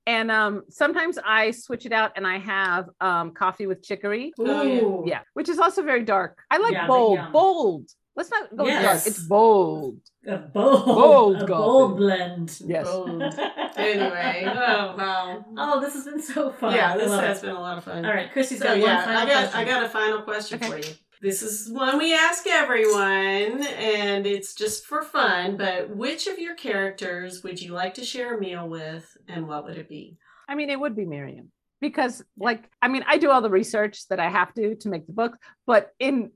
and 0.05 0.29
um 0.29 0.63
sometimes 0.69 1.17
I 1.25 1.51
switch 1.51 1.85
it 1.85 1.93
out 1.93 2.11
and 2.17 2.27
I 2.27 2.37
have 2.37 2.89
um 2.99 3.31
coffee 3.31 3.65
with 3.65 3.81
chicory. 3.81 4.33
Oh, 4.37 4.43
yeah. 4.63 4.81
Ooh. 4.81 5.03
Yeah, 5.07 5.21
which 5.35 5.47
is 5.49 5.57
also 5.57 5.81
very 5.83 6.03
dark. 6.03 6.37
I 6.51 6.57
like 6.57 6.73
Yeah, 6.73 6.85
bold, 6.85 7.31
bold. 7.31 7.89
Let's 8.15 8.29
not 8.29 8.55
go 8.55 8.65
dark. 8.67 9.07
It's 9.07 9.19
bold. 9.23 9.97
A 10.27 10.37
bold, 10.37 10.85
Bold 10.85 11.41
a 11.41 11.45
bold 11.45 11.97
blend. 11.97 12.59
Yes. 12.65 12.85
Bold. 12.85 13.33
Anyway. 13.75 14.43
Oh 14.45 14.95
wow. 14.97 15.45
oh, 15.57 15.81
this 15.81 15.93
has 15.93 16.05
been 16.05 16.21
so 16.21 16.51
fun. 16.51 16.75
Yeah, 16.75 16.95
this 16.95 17.09
has 17.09 17.39
it. 17.39 17.47
been 17.47 17.55
a 17.55 17.59
lot 17.59 17.77
of 17.79 17.83
fun. 17.85 18.05
All 18.05 18.13
right, 18.13 18.31
Christy's 18.31 18.59
So 18.59 18.65
got 18.65 18.77
yeah, 18.79 18.95
one 18.97 19.05
final 19.05 19.21
I 19.21 19.25
got 19.25 19.51
question. 19.51 19.59
I 19.59 19.63
got 19.65 19.83
a 19.83 19.89
final 19.89 20.21
question 20.21 20.55
Okay. 20.57 20.69
for 20.69 20.77
you. 20.77 20.93
This 21.23 21.41
is 21.41 21.69
one 21.71 21.97
we 21.99 22.13
ask 22.13 22.45
everyone, 22.47 23.65
and 23.65 24.27
it's 24.27 24.53
just 24.53 24.85
for 24.85 25.01
fun. 25.01 25.55
But 25.55 25.89
which 25.95 26.27
of 26.27 26.37
your 26.37 26.53
characters 26.53 27.43
would 27.43 27.61
you 27.61 27.71
like 27.71 27.93
to 27.93 28.03
share 28.03 28.35
a 28.35 28.39
meal 28.41 28.67
with, 28.67 29.15
and 29.29 29.47
what 29.47 29.63
would 29.63 29.77
it 29.77 29.87
be? 29.87 30.17
I 30.49 30.55
mean, 30.55 30.69
it 30.69 30.77
would 30.77 30.97
be 30.97 31.05
Miriam 31.05 31.49
because, 31.79 32.21
like, 32.37 32.69
I 32.81 32.89
mean, 32.89 33.05
I 33.07 33.19
do 33.19 33.31
all 33.31 33.41
the 33.41 33.49
research 33.49 34.05
that 34.09 34.19
I 34.19 34.27
have 34.29 34.53
to 34.55 34.75
to 34.75 34.89
make 34.89 35.07
the 35.07 35.13
book, 35.13 35.37
but 35.65 35.91
in 35.97 36.31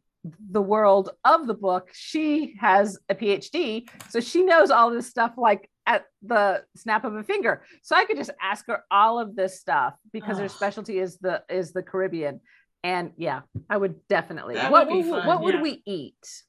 the 0.52 0.62
world 0.62 1.10
of 1.26 1.48
the 1.48 1.54
book, 1.54 1.90
she 1.92 2.56
has 2.62 2.98
a 3.10 3.16
PhD, 3.16 3.90
so 4.10 4.22
she 4.22 4.44
knows 4.44 4.72
all 4.72 4.90
this 4.90 5.08
stuff 5.08 5.34
like 5.38 5.70
at 5.86 6.06
the 6.22 6.64
snap 6.76 7.04
of 7.06 7.16
a 7.16 7.24
finger. 7.24 7.64
So 7.82 7.94
I 7.96 8.06
could 8.06 8.18
just 8.18 8.32
ask 8.42 8.68
her 8.68 8.84
all 8.90 9.20
of 9.20 9.36
this 9.36 9.60
stuff 9.60 9.96
because 10.14 10.38
her 10.38 10.46
Oh. 10.46 10.48
specialty 10.48 11.00
is 11.00 11.18
the 11.18 11.44
is 11.50 11.74
the 11.74 11.84
Caribbean, 11.84 12.40
and 12.84 13.12
yeah, 13.18 13.42
I 13.70 13.78
would 13.78 14.08
definitely. 14.08 14.56
That 14.56 14.72
what 14.72 14.88
would 14.88 14.94
be 15.04 15.10
fun, 15.10 15.28
what 15.28 15.44
would 15.44 15.62
we 15.62 15.82
eat? 15.86 16.44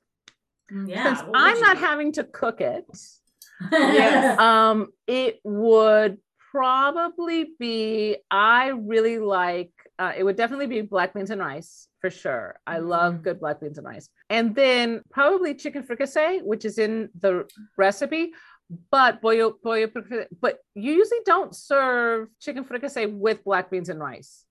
yeah, 0.86 1.02
Since 1.04 1.20
I'm 1.34 1.60
not 1.60 1.76
do? 1.78 1.82
having 1.84 2.12
to 2.12 2.24
cook 2.24 2.60
it 2.60 2.84
Yes. 3.72 4.38
um 4.38 4.88
it 5.06 5.40
would 5.42 6.18
probably 6.52 7.48
be 7.58 8.16
i 8.30 8.68
really 8.68 9.18
like 9.18 9.72
uh, 9.98 10.12
it 10.16 10.22
would 10.22 10.36
definitely 10.36 10.66
be 10.66 10.80
black 10.80 11.12
beans 11.14 11.30
and 11.30 11.40
rice 11.40 11.88
for 12.00 12.08
sure 12.10 12.60
i 12.66 12.78
love 12.78 13.14
Mhm. 13.14 13.22
good 13.22 13.40
black 13.40 13.60
beans 13.60 13.78
and 13.78 13.86
rice 13.86 14.08
and 14.30 14.54
then 14.54 15.02
probably 15.10 15.54
chicken 15.54 15.82
fricassee 15.82 16.38
which 16.42 16.64
is 16.64 16.78
in 16.78 17.08
the 17.20 17.46
recipe 17.76 18.32
but 18.90 19.20
pollo, 19.22 19.52
pollo 19.62 19.86
fricassee- 19.88 20.28
but 20.40 20.58
you 20.74 20.92
usually 20.92 21.20
don't 21.24 21.54
serve 21.56 22.28
chicken 22.40 22.62
fricassee 22.64 23.06
with 23.06 23.42
black 23.42 23.70
beans 23.70 23.88
and 23.88 23.98
rice 24.00 24.44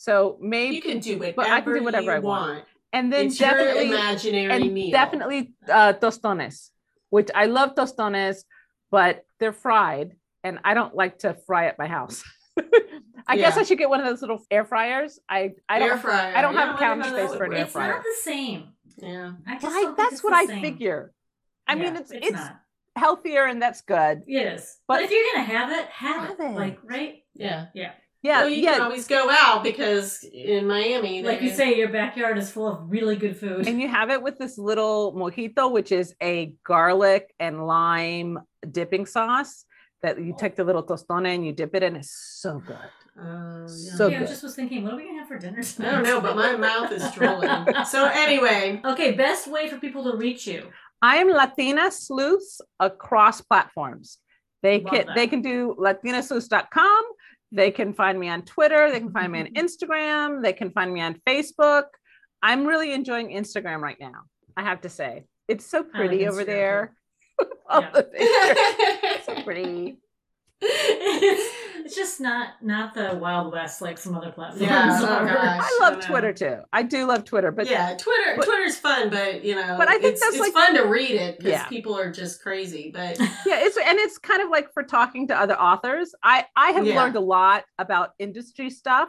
so 0.00 0.38
maybe 0.40 0.76
You 0.76 0.82
can 0.82 1.00
do 1.00 1.18
whatever, 1.18 1.34
but 1.36 1.46
I 1.50 1.60
can 1.60 1.74
do 1.74 1.82
whatever 1.82 2.12
you 2.12 2.12
I 2.12 2.18
want. 2.20 2.48
want. 2.54 2.64
and 2.92 3.12
then 3.12 3.26
it's 3.26 3.40
your 3.40 3.50
definitely 3.50 3.88
imaginary 3.90 4.52
and 4.54 4.72
meal. 4.72 4.90
definitely 4.92 5.40
uh, 5.68 5.92
tostones, 5.94 6.70
which 7.10 7.30
I 7.34 7.46
love 7.46 7.74
tostones, 7.74 8.44
but 8.94 9.24
they're 9.40 9.52
fried, 9.66 10.14
and 10.44 10.60
I 10.64 10.74
don't 10.78 10.94
like 10.94 11.18
to 11.24 11.34
fry 11.46 11.66
at 11.66 11.76
my 11.82 11.88
house. 11.88 12.22
I 13.30 13.36
guess 13.36 13.56
I 13.58 13.62
should 13.64 13.76
get 13.78 13.90
one 13.90 14.00
of 14.00 14.06
those 14.06 14.22
little 14.22 14.40
air 14.50 14.64
fryers. 14.64 15.18
I 15.28 15.54
I 15.68 15.78
don't. 15.80 15.98
fryer. 16.00 16.34
I 16.34 16.40
don't 16.42 16.54
have 16.54 16.68
Yeah, 16.68 16.74
I 16.76 16.78
counter 16.78 17.02
wonder 17.10 17.26
space 17.26 17.36
for 17.36 17.44
an 17.44 17.50
would 17.50 17.58
air 17.58 17.64
work. 17.64 17.66
it's 17.66 17.72
fryer. 17.72 17.92
not 17.94 18.02
the 18.04 18.16
same. 18.22 18.60
Yeah. 18.98 19.32
I 19.46 19.58
Right, 19.58 19.94
that's 19.96 20.22
what 20.24 20.32
I 20.32 20.46
same. 20.46 20.62
figure. 20.62 21.12
I 21.66 21.74
mean, 21.74 21.94
Yeah, 21.94 22.00
it's 22.00 22.10
it's, 22.30 22.42
healthier 22.96 23.44
and 23.44 23.60
that's 23.60 23.82
good. 23.82 24.22
It 24.26 24.46
is. 24.54 24.78
But- 24.88 24.94
But, 24.94 25.02
if 25.04 25.10
you're 25.10 25.24
gonna 25.34 25.44
have 25.44 25.70
it, 25.78 25.86
have, 25.90 26.28
Have 26.28 26.40
it. 26.40 26.44
it. 26.44 26.56
Like 26.56 26.78
right, 26.84 27.16
Yeah. 27.34 27.66
Yeah, 27.74 27.92
well, 28.22 28.48
you 28.48 28.62
yeah. 28.62 28.74
can 28.74 28.82
always 28.82 29.06
go 29.06 29.30
out 29.30 29.62
because 29.62 30.24
in 30.24 30.66
Miami, 30.66 31.22
like 31.22 31.40
you 31.40 31.50
say, 31.50 31.76
your 31.76 31.88
backyard 31.88 32.38
is 32.38 32.50
full 32.50 32.66
of 32.66 32.90
really 32.90 33.16
good 33.16 33.36
food. 33.36 33.66
and 33.68 33.80
you 33.80 33.88
have 33.88 34.10
it 34.10 34.22
with 34.22 34.38
this 34.38 34.58
little 34.58 35.12
mojito, 35.14 35.70
which 35.70 35.92
is 35.92 36.14
a 36.22 36.52
garlic 36.64 37.32
and 37.38 37.66
lime 37.66 38.38
dipping 38.70 39.06
sauce 39.06 39.64
that 40.02 40.20
you 40.20 40.34
take 40.38 40.56
the 40.56 40.64
little 40.64 40.82
tostone 40.82 41.26
and 41.32 41.44
you 41.44 41.52
dip 41.52 41.74
it 41.74 41.82
in. 41.82 41.96
It's 41.96 42.38
so 42.40 42.60
good. 42.60 42.76
Oh, 43.20 43.60
yeah. 43.62 43.66
So 43.66 44.06
yeah, 44.06 44.16
I 44.16 44.20
good. 44.20 44.28
just 44.28 44.42
was 44.44 44.54
thinking, 44.54 44.84
what 44.84 44.94
are 44.94 44.96
we 44.96 45.04
gonna 45.04 45.18
have 45.18 45.28
for 45.28 45.38
dinner 45.38 45.62
tonight? 45.62 45.88
I 45.88 45.92
don't 45.92 46.04
know, 46.04 46.20
but 46.20 46.36
my 46.36 46.56
mouth 46.56 46.92
is 46.92 47.10
drooling. 47.12 47.66
So 47.86 48.04
anyway, 48.06 48.80
Okay, 48.84 49.12
best 49.12 49.48
way 49.48 49.68
for 49.68 49.78
people 49.78 50.04
to 50.10 50.16
reach 50.16 50.46
you. 50.46 50.68
I 51.02 51.16
am 51.16 51.28
Latina 51.28 51.90
Sleuths 51.90 52.60
across 52.78 53.40
platforms. 53.40 54.18
They 54.62 54.80
Love 54.80 54.92
can 54.92 55.06
that. 55.06 55.16
they 55.16 55.26
can 55.26 55.42
do 55.42 55.76
latinasleuths.com. 55.78 57.04
They 57.52 57.70
can 57.70 57.94
find 57.94 58.18
me 58.18 58.28
on 58.28 58.42
Twitter. 58.42 58.90
They 58.90 59.00
can 59.00 59.10
find 59.12 59.32
me 59.32 59.40
on 59.40 59.46
Instagram. 59.54 60.42
They 60.42 60.52
can 60.52 60.70
find 60.70 60.92
me 60.92 61.00
on 61.00 61.20
Facebook. 61.26 61.84
I'm 62.42 62.66
really 62.66 62.92
enjoying 62.92 63.30
Instagram 63.30 63.80
right 63.80 63.96
now. 64.00 64.22
I 64.56 64.62
have 64.62 64.82
to 64.82 64.88
say, 64.88 65.24
it's 65.48 65.64
so 65.66 65.82
pretty 65.82 66.26
over 66.28 66.44
there. 66.44 66.94
All 67.68 67.82
Yeah. 67.82 67.90
the 67.92 68.02
pictures, 68.04 69.24
so 69.24 69.42
pretty. 69.42 69.98
It's, 70.60 71.54
it's 71.84 71.94
just 71.96 72.20
not 72.20 72.62
not 72.62 72.94
the 72.94 73.16
wild 73.20 73.52
west 73.52 73.80
like 73.80 73.98
some 73.98 74.14
other 74.14 74.30
platforms. 74.32 74.60
Yeah, 74.62 74.98
oh 75.00 75.06
are. 75.06 75.24
gosh. 75.26 75.60
I 75.62 75.78
love 75.80 75.94
know. 75.94 76.00
Twitter 76.00 76.32
too. 76.32 76.58
I 76.72 76.82
do 76.82 77.06
love 77.06 77.24
Twitter, 77.24 77.50
but 77.52 77.68
yeah, 77.68 77.96
Twitter. 77.96 78.34
but- 78.36 78.44
Twitter's 78.44 78.76
fun, 78.78 79.10
but 79.10 79.44
you 79.44 79.54
know, 79.54 79.76
But 79.78 79.88
I 79.88 79.92
think 79.92 80.04
it's, 80.14 80.20
that's 80.20 80.34
it's 80.36 80.40
like- 80.40 80.52
fun 80.52 80.74
to 80.74 80.82
read 80.86 81.12
it 81.12 81.38
because 81.38 81.52
Yeah. 81.52 81.66
people 81.66 81.96
are 81.98 82.10
just 82.10 82.42
crazy. 82.42 82.90
But 82.92 83.18
yeah 83.46 83.60
it's 83.60 83.76
and 83.76 83.98
it's 83.98 84.18
kind 84.18 84.42
of 84.42 84.50
like 84.50 84.72
for 84.72 84.82
talking 84.82 85.28
to 85.28 85.36
other 85.38 85.58
authors 85.58 86.14
i 86.22 86.44
i 86.56 86.70
have 86.70 86.86
Yeah. 86.86 86.96
learned 86.96 87.16
a 87.16 87.20
lot 87.20 87.64
about 87.78 88.10
industry 88.18 88.70
stuff 88.70 89.08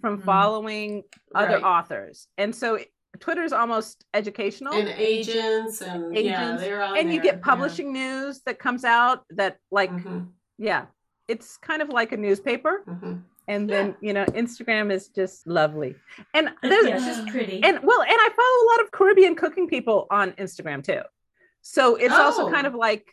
from 0.00 0.18
Mhm. 0.20 0.24
following 0.24 1.02
other 1.34 1.54
right. 1.56 1.62
authors 1.62 2.28
and 2.38 2.54
so 2.54 2.78
twitter's 3.20 3.52
almost 3.52 4.04
educational 4.12 4.74
and 4.74 4.88
agents 4.88 5.80
and 5.80 6.14
yeah, 6.16 6.20
Agents, 6.20 6.62
they're 6.62 6.82
on 6.82 6.96
and 6.98 7.12
you 7.12 7.20
get 7.20 7.40
publishing 7.42 7.92
news 7.92 8.40
that 8.46 8.58
comes 8.58 8.84
out 8.84 9.22
that 9.30 9.56
like 9.70 9.90
Yeah. 10.04 10.20
Yeah 10.58 10.86
it's 11.28 11.56
kind 11.58 11.82
of 11.82 11.88
like 11.88 12.12
a 12.12 12.16
newspaper 12.16 12.82
mhm. 12.88 13.22
and 13.48 13.68
then 13.68 13.94
you 14.00 14.12
know 14.12 14.24
instagram 14.26 14.92
is 14.92 15.08
just 15.08 15.46
lovely 15.46 15.94
and 16.34 16.50
there's 16.62 16.86
yeah, 16.86 16.98
just 16.98 17.26
pretty. 17.28 17.62
and 17.62 17.78
well 17.82 18.02
and 18.02 18.10
i 18.12 18.28
follow 18.36 18.64
a 18.64 18.66
lot 18.72 18.84
of 18.84 18.90
caribbean 18.90 19.34
cooking 19.34 19.68
people 19.68 20.06
on 20.10 20.32
instagram 20.32 20.84
too 20.84 21.00
so 21.62 21.96
it's 21.96 22.14
also 22.14 22.46
Oh. 22.48 22.50
kind 22.50 22.66
of 22.66 22.74
like 22.74 23.06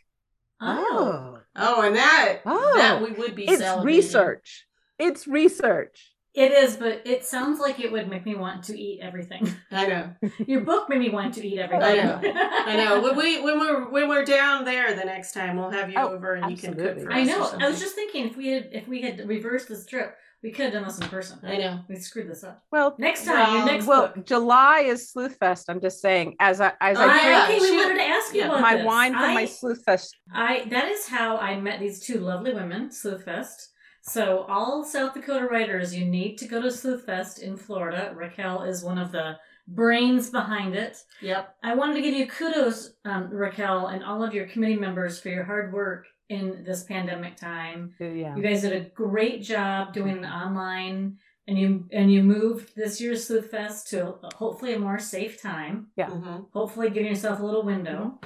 oh, 0.60 1.38
Oh, 1.56 1.82
and 1.82 1.96
that 1.96 2.40
Oh. 2.44 2.72
that 2.76 3.02
we 3.02 3.12
would 3.12 3.34
be 3.34 3.44
it's 3.48 3.58
celebrating. 3.62 3.96
research 3.98 4.66
it's 4.98 5.26
research 5.26 6.11
it 6.34 6.50
is, 6.52 6.76
but 6.76 7.02
it 7.04 7.24
sounds 7.24 7.60
like 7.60 7.78
it 7.80 7.92
would 7.92 8.08
make 8.08 8.24
me 8.24 8.34
want 8.34 8.64
to 8.64 8.78
eat 8.78 9.00
everything. 9.02 9.52
I 9.70 9.86
know. 9.86 10.10
Your 10.46 10.62
book 10.62 10.88
made 10.88 11.00
me 11.00 11.10
want 11.10 11.34
to 11.34 11.46
eat 11.46 11.58
everything. 11.58 11.84
I 11.84 11.94
know. 12.02 12.20
I 12.24 12.76
know. 12.76 13.00
When 13.02 13.16
we 13.16 13.40
when 13.44 13.58
we're 13.60 13.90
when 13.90 14.08
we're 14.08 14.24
down 14.24 14.64
there 14.64 14.94
the 14.94 15.04
next 15.04 15.32
time, 15.32 15.56
we'll 15.56 15.70
have 15.70 15.90
you 15.90 15.96
Oh, 15.98 16.14
over 16.14 16.34
and 16.34 16.50
you 16.50 16.56
can 16.56 16.74
cook 16.74 16.80
absolutely. 16.80 17.04
for 17.04 17.12
us. 17.12 17.18
I 17.18 17.22
or 17.56 17.58
know. 17.58 17.66
I 17.66 17.68
was 17.70 17.80
just 17.80 17.94
thinking 17.94 18.26
if 18.28 18.36
we 18.36 18.48
had 18.48 18.68
if 18.72 18.88
we 18.88 19.02
had 19.02 19.28
reversed 19.28 19.68
this 19.68 19.84
trip, 19.86 20.16
we 20.42 20.50
could 20.50 20.64
have 20.64 20.72
done 20.72 20.84
this 20.84 20.98
in 20.98 21.08
person. 21.08 21.38
I 21.44 21.56
know. 21.58 21.80
We 21.88 21.96
screwed 21.96 22.28
this 22.30 22.42
up. 22.42 22.62
well 22.72 22.94
Next 22.98 23.24
time, 23.26 23.36
your 23.36 23.64
Well, 23.64 23.66
next 23.66 23.86
well 23.86 24.08
book. 24.08 24.26
july 24.26 24.80
is 24.86 25.10
sleuth 25.12 25.36
fest 25.38 25.68
i'm 25.70 25.80
just 25.80 26.00
saying 26.00 26.34
as 26.40 26.60
i 26.60 26.72
as 26.80 26.98
i 26.98 27.04
I, 27.06 27.22
drink 27.22 27.42
okay, 27.44 27.60
we 27.60 27.66
shoot. 27.68 27.76
wanted 27.76 27.94
to 27.98 28.02
ask 28.04 28.34
you 28.34 28.40
Yeah. 28.40 28.46
about 28.48 28.60
my 28.60 28.76
this. 28.76 28.86
wine 28.86 29.12
from 29.12 29.22
I, 29.22 29.34
my 29.34 29.44
sleuth 29.44 29.82
fest 29.84 30.16
I 30.34 30.64
that 30.70 30.88
is 30.88 31.06
how 31.06 31.36
I 31.36 31.60
met 31.60 31.78
these 31.78 32.00
two 32.00 32.18
lovely 32.18 32.52
women, 32.54 32.88
Sleuthfest. 32.88 33.68
So 34.02 34.44
all 34.48 34.84
South 34.84 35.14
Dakota 35.14 35.46
writers, 35.46 35.94
you 35.94 36.04
need 36.04 36.36
to 36.38 36.46
go 36.48 36.60
to 36.60 36.68
Sleuthfest 36.68 37.38
in 37.40 37.56
Florida. 37.56 38.12
Raquel 38.16 38.62
is 38.64 38.82
one 38.82 38.98
of 38.98 39.12
the 39.12 39.36
brains 39.68 40.28
behind 40.28 40.74
it. 40.74 40.98
Yep. 41.20 41.54
I 41.62 41.74
wanted 41.76 41.94
to 41.94 42.02
give 42.02 42.14
you 42.14 42.26
kudos, 42.26 42.94
um, 43.04 43.30
Raquel, 43.30 43.86
and 43.86 44.02
all 44.02 44.24
of 44.24 44.34
your 44.34 44.46
committee 44.48 44.76
members 44.76 45.20
for 45.20 45.28
your 45.28 45.44
hard 45.44 45.72
work 45.72 46.06
in 46.28 46.64
this 46.64 46.82
pandemic 46.82 47.36
time. 47.36 47.94
yeah 48.00 48.34
You 48.34 48.42
guys 48.42 48.62
did 48.62 48.72
a 48.72 48.88
great 48.90 49.42
job 49.42 49.92
doing 49.92 50.24
it 50.24 50.26
online, 50.26 51.18
and 51.46 51.56
you 51.56 51.86
and 51.92 52.12
you 52.12 52.24
moved 52.24 52.74
this 52.74 53.00
year's 53.00 53.28
Sleuthfest 53.28 53.88
to 53.90 54.16
hopefully 54.34 54.74
a 54.74 54.78
more 54.80 54.98
safe 54.98 55.40
time. 55.40 55.88
Yeah. 55.96 56.08
Mhm, 56.08 56.46
Hopefully, 56.52 56.90
giving 56.90 57.08
yourself 57.10 57.38
a 57.38 57.44
little 57.44 57.62
window. 57.62 58.18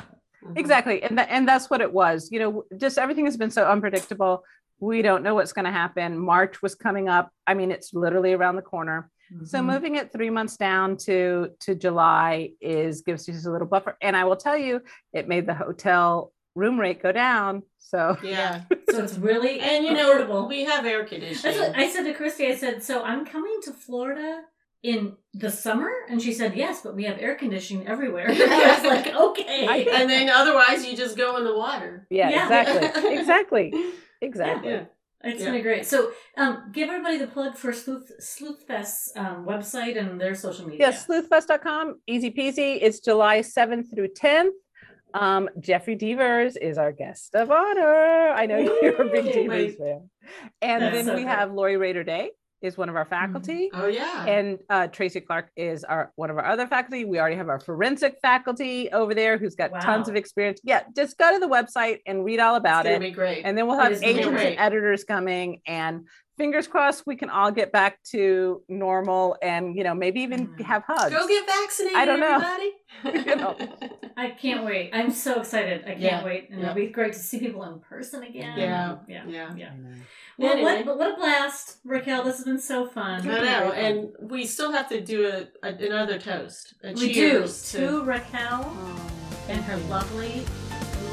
mhm. 0.42 0.56
exactly 0.58 1.02
and 1.02 1.18
that, 1.18 1.28
and 1.30 1.48
that's 1.48 1.68
what 1.70 1.80
it 1.80 1.92
was 1.92 2.28
you 2.30 2.38
know 2.38 2.64
just 2.76 2.98
everything 2.98 3.24
has 3.24 3.36
been 3.36 3.50
so 3.50 3.64
unpredictable 3.66 4.42
we 4.80 5.02
don't 5.02 5.22
know 5.22 5.34
what's 5.34 5.52
going 5.52 5.64
to 5.64 5.70
happen 5.70 6.18
march 6.18 6.60
was 6.62 6.74
coming 6.74 7.08
up 7.08 7.30
i 7.46 7.54
mean 7.54 7.70
it's 7.70 7.94
literally 7.94 8.32
around 8.32 8.56
the 8.56 8.62
corner 8.62 9.10
so 9.44 9.58
Mhm. 9.58 9.64
moving 9.66 9.96
it 9.96 10.12
three 10.12 10.30
months 10.30 10.56
down 10.56 10.96
to 10.98 11.48
to 11.60 11.74
july 11.74 12.50
is 12.60 13.02
gives 13.02 13.26
you 13.26 13.34
just 13.34 13.46
a 13.46 13.50
little 13.50 13.66
buffer 13.66 13.96
and 14.00 14.16
i 14.16 14.24
will 14.24 14.36
tell 14.36 14.56
you 14.56 14.80
it 15.12 15.26
made 15.28 15.46
the 15.46 15.54
hotel 15.54 16.32
room 16.54 16.78
rate 16.78 17.02
go 17.02 17.12
down 17.12 17.62
so 17.78 18.16
Yeah. 18.22 18.62
So 18.90 19.02
it's 19.02 19.18
really 19.18 19.58
And 19.68 19.84
you 19.84 19.92
know, 19.94 20.46
we 20.48 20.64
have 20.64 20.86
air 20.86 21.04
conditioning. 21.04 21.58
what 21.58 21.76
I 21.76 21.88
said 21.90 22.04
to 22.04 22.14
Christy. 22.14 22.46
I 22.46 22.54
said, 22.54 22.82
"So 22.82 23.02
I'm 23.02 23.26
coming 23.26 23.58
to 23.64 23.72
Florida 23.72 24.42
in 24.82 25.16
the 25.34 25.50
summer," 25.50 25.90
and 26.08 26.22
she 26.22 26.32
said, 26.32 26.54
"Yes, 26.56 26.80
but 26.82 26.94
we 26.94 27.04
have 27.04 27.18
air 27.18 27.34
conditioning 27.34 27.86
everywhere." 27.86 28.26
I 28.30 28.78
was 28.78 28.84
like, 28.84 29.08
"Okay." 29.14 29.86
And 29.92 30.08
then 30.08 30.28
otherwise 30.30 30.86
you 30.86 30.96
just 30.96 31.16
go 31.16 31.36
in 31.36 31.44
the 31.44 31.56
water. 31.56 32.06
yeah, 32.10 32.30
Yeah. 32.30 32.44
exactly 32.44 33.14
exactly 33.18 33.74
exactly 34.26 34.70
Yeah. 34.72 34.84
It's 35.24 35.42
Yeah. 35.42 35.52
been 35.52 35.62
great. 35.62 35.86
So, 35.86 36.12
um, 36.36 36.52
give 36.72 36.88
everybody 36.90 37.16
the 37.18 37.26
plug 37.26 37.56
for 37.56 37.72
Sleuth 37.72 38.12
Sleuthfest's 38.20 39.12
um, 39.16 39.46
website 39.46 39.98
and 39.98 40.20
their 40.20 40.34
social 40.34 40.66
media. 40.68 40.90
Yeah, 40.90 40.92
sleuthfest.com, 40.92 42.00
easy 42.06 42.30
peasy. 42.30 42.78
It's 42.80 43.00
July 43.00 43.40
7th 43.40 43.86
through 43.94 44.08
10th. 44.08 44.52
Um, 45.14 45.48
Jeffery 45.58 45.96
Deaver 45.96 46.54
is 46.60 46.76
our 46.76 46.92
guest 46.92 47.34
of 47.34 47.50
honor. 47.50 48.28
I 48.42 48.44
know 48.46 48.58
you're 48.82 49.00
a 49.00 49.10
big. 49.10 49.24
Deaver 49.24 49.76
fan. 49.78 50.10
And 50.60 50.82
That's 50.82 50.94
then 50.94 51.06
so 51.06 51.14
we 51.14 51.22
have 51.22 51.52
Lori 51.52 51.76
Rader 51.78 52.04
Day 52.04 52.30
is 52.66 52.76
one 52.76 52.88
of 52.88 52.96
our 52.96 53.04
Mm-hmm. 53.06 53.32
faculty. 53.32 53.70
Oh 53.72 53.86
yeah. 53.86 54.26
And 54.26 54.58
uh, 54.68 54.88
Tracy 54.88 55.20
Clark 55.20 55.50
is 55.56 55.84
our 55.84 56.12
one 56.16 56.28
of 56.30 56.36
our 56.38 56.44
other 56.44 56.66
faculty. 56.66 57.04
We 57.04 57.18
already 57.20 57.36
have 57.36 57.48
our 57.48 57.60
forensic 57.60 58.18
faculty 58.20 58.90
over 58.92 59.14
there 59.14 59.38
who's 59.38 59.54
got 59.54 59.70
tons 59.80 60.08
of 60.08 60.16
experience. 60.16 60.60
Yeah, 60.64 60.82
just 60.94 61.16
go 61.18 61.32
to 61.32 61.38
the 61.38 61.46
website 61.48 62.00
and 62.06 62.24
read 62.24 62.40
all 62.40 62.56
about 62.56 62.84
it. 62.86 63.00
be 63.00 63.10
great. 63.12 63.42
And 63.44 63.56
then 63.56 63.66
we'll 63.66 63.78
have 63.78 63.92
is 63.92 64.00
gonna 64.00 64.12
be 64.12 64.18
agents 64.20 64.42
and 64.42 64.58
editors 64.58 65.04
coming 65.04 65.60
and 65.66 66.06
fingers 66.36 66.66
crossed 66.68 67.06
we 67.06 67.16
can 67.16 67.30
all 67.30 67.50
get 67.50 67.72
back 67.72 68.02
to 68.04 68.62
normal 68.68 69.36
and 69.42 69.76
you 69.76 69.82
know 69.84 69.94
maybe 69.94 70.20
even 70.20 70.48
Mm. 70.48 70.60
have 70.62 70.82
hugs. 70.86 71.10
Go 71.14 71.26
get 71.26 71.46
vaccinated, 71.46 71.96
I 71.98 72.04
don't 72.04 72.20
know. 72.20 72.34
everybody. 72.34 72.72
You 73.28 73.36
know. 73.36 73.56
I 74.16 74.30
can't 74.30 74.64
wait. 74.64 74.90
I'm 74.94 75.10
so 75.10 75.40
excited. 75.40 75.82
I 75.84 75.88
can't 75.90 76.00
Yeah. 76.00 76.24
wait, 76.24 76.48
and 76.50 76.60
Yeah. 76.60 76.66
it'll 76.70 76.74
be 76.76 76.86
great 76.88 77.12
to 77.12 77.18
see 77.18 77.38
people 77.38 77.62
in 77.64 77.80
person 77.80 78.22
again. 78.22 78.58
Yeah. 78.58 78.96
yeah, 79.08 79.24
Yeah. 79.26 79.54
yeah. 79.56 79.70
I 79.72 79.76
know. 79.76 79.94
Well, 80.38 80.52
Anyway. 80.52 80.76
what, 80.76 80.84
but 80.86 80.98
what 80.98 81.12
a 81.14 81.16
blast, 81.16 81.78
Raquel. 81.84 82.22
This 82.24 82.36
has 82.36 82.44
been 82.44 82.60
so 82.60 82.86
fun. 82.86 83.20
I 83.28 83.40
know, 83.44 83.72
and 83.72 84.08
we 84.30 84.46
still 84.46 84.72
have 84.72 84.88
to 84.90 85.00
do 85.00 85.26
a, 85.26 85.66
a 85.66 85.72
another 85.74 86.18
toast. 86.18 86.74
A 86.84 86.92
we 86.92 87.08
do 87.08 87.14
cheers 87.14 87.70
to 87.72 88.02
Raquel 88.04 88.74
and 89.48 89.60
her 89.64 89.76
lovely, 89.88 90.44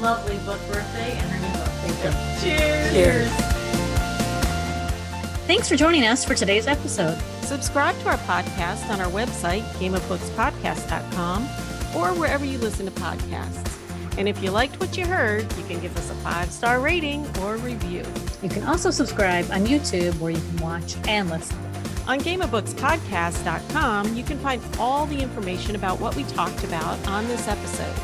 lovely 0.00 0.36
book 0.38 0.60
birthday 0.72 1.12
and 1.12 1.30
her 1.30 1.46
new 1.46 1.52
book. 1.58 1.68
Thank 1.84 2.04
you. 2.04 2.56
Cheers. 2.58 2.92
Cheers. 2.92 3.53
Thanks 5.46 5.68
for 5.68 5.76
joining 5.76 6.06
us 6.06 6.24
for 6.24 6.34
today's 6.34 6.66
episode. 6.66 7.20
Subscribe 7.42 7.94
to 8.00 8.08
our 8.08 8.16
podcast 8.16 8.88
on 8.88 8.98
our 8.98 9.10
website, 9.10 9.60
gameofbookspodcast.com, 9.74 11.42
or 11.94 12.18
wherever 12.18 12.46
you 12.46 12.56
listen 12.56 12.86
to 12.86 12.92
podcasts. 12.92 13.78
And 14.16 14.26
if 14.26 14.42
you 14.42 14.50
liked 14.50 14.80
what 14.80 14.96
you 14.96 15.04
heard, 15.04 15.42
you 15.58 15.64
can 15.64 15.80
give 15.80 15.94
us 15.98 16.08
a 16.10 16.14
five 16.14 16.50
star 16.50 16.80
rating 16.80 17.26
or 17.40 17.56
review. 17.56 18.04
You 18.42 18.48
can 18.48 18.62
also 18.62 18.90
subscribe 18.90 19.44
on 19.50 19.66
YouTube 19.66 20.18
where 20.18 20.30
you 20.30 20.40
can 20.40 20.56
watch 20.60 20.96
and 21.06 21.28
listen. 21.28 21.58
On 22.06 22.18
gameofbookspodcast.com, 22.18 24.16
you 24.16 24.24
can 24.24 24.38
find 24.38 24.62
all 24.78 25.04
the 25.04 25.20
information 25.20 25.76
about 25.76 26.00
what 26.00 26.16
we 26.16 26.24
talked 26.24 26.64
about 26.64 27.06
on 27.06 27.28
this 27.28 27.48
episode. 27.48 27.94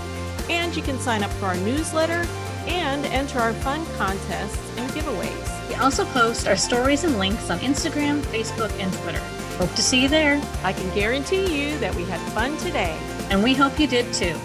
And 0.51 0.77
you 0.77 0.83
can 0.83 0.99
sign 0.99 1.23
up 1.23 1.31
for 1.33 1.47
our 1.47 1.57
newsletter 1.57 2.27
and 2.67 3.07
enter 3.07 3.39
our 3.39 3.53
fun 3.55 3.85
contests 3.97 4.79
and 4.79 4.91
giveaways. 4.91 5.69
We 5.69 5.75
also 5.77 6.05
post 6.07 6.49
our 6.49 6.57
stories 6.57 7.05
and 7.05 7.19
links 7.19 7.51
on 7.51 7.59
Instagram, 7.61 8.21
Facebook, 8.23 8.71
and 8.81 8.93
Twitter. 8.95 9.23
Hope 9.59 9.75
to 9.75 9.83
see 9.83 10.03
you 10.03 10.09
there, 10.09 10.41
I 10.65 10.73
can 10.73 10.93
guarantee 10.95 11.45
you 11.71 11.79
that 11.79 11.95
we 11.95 12.05
had 12.05 12.21
fun 12.33 12.57
today. 12.59 12.99
and 13.31 13.45
we 13.45 13.55
hope 13.55 13.79
you 13.79 13.87
did 13.87 14.13
too. 14.13 14.37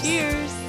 Cheers! 0.00 0.59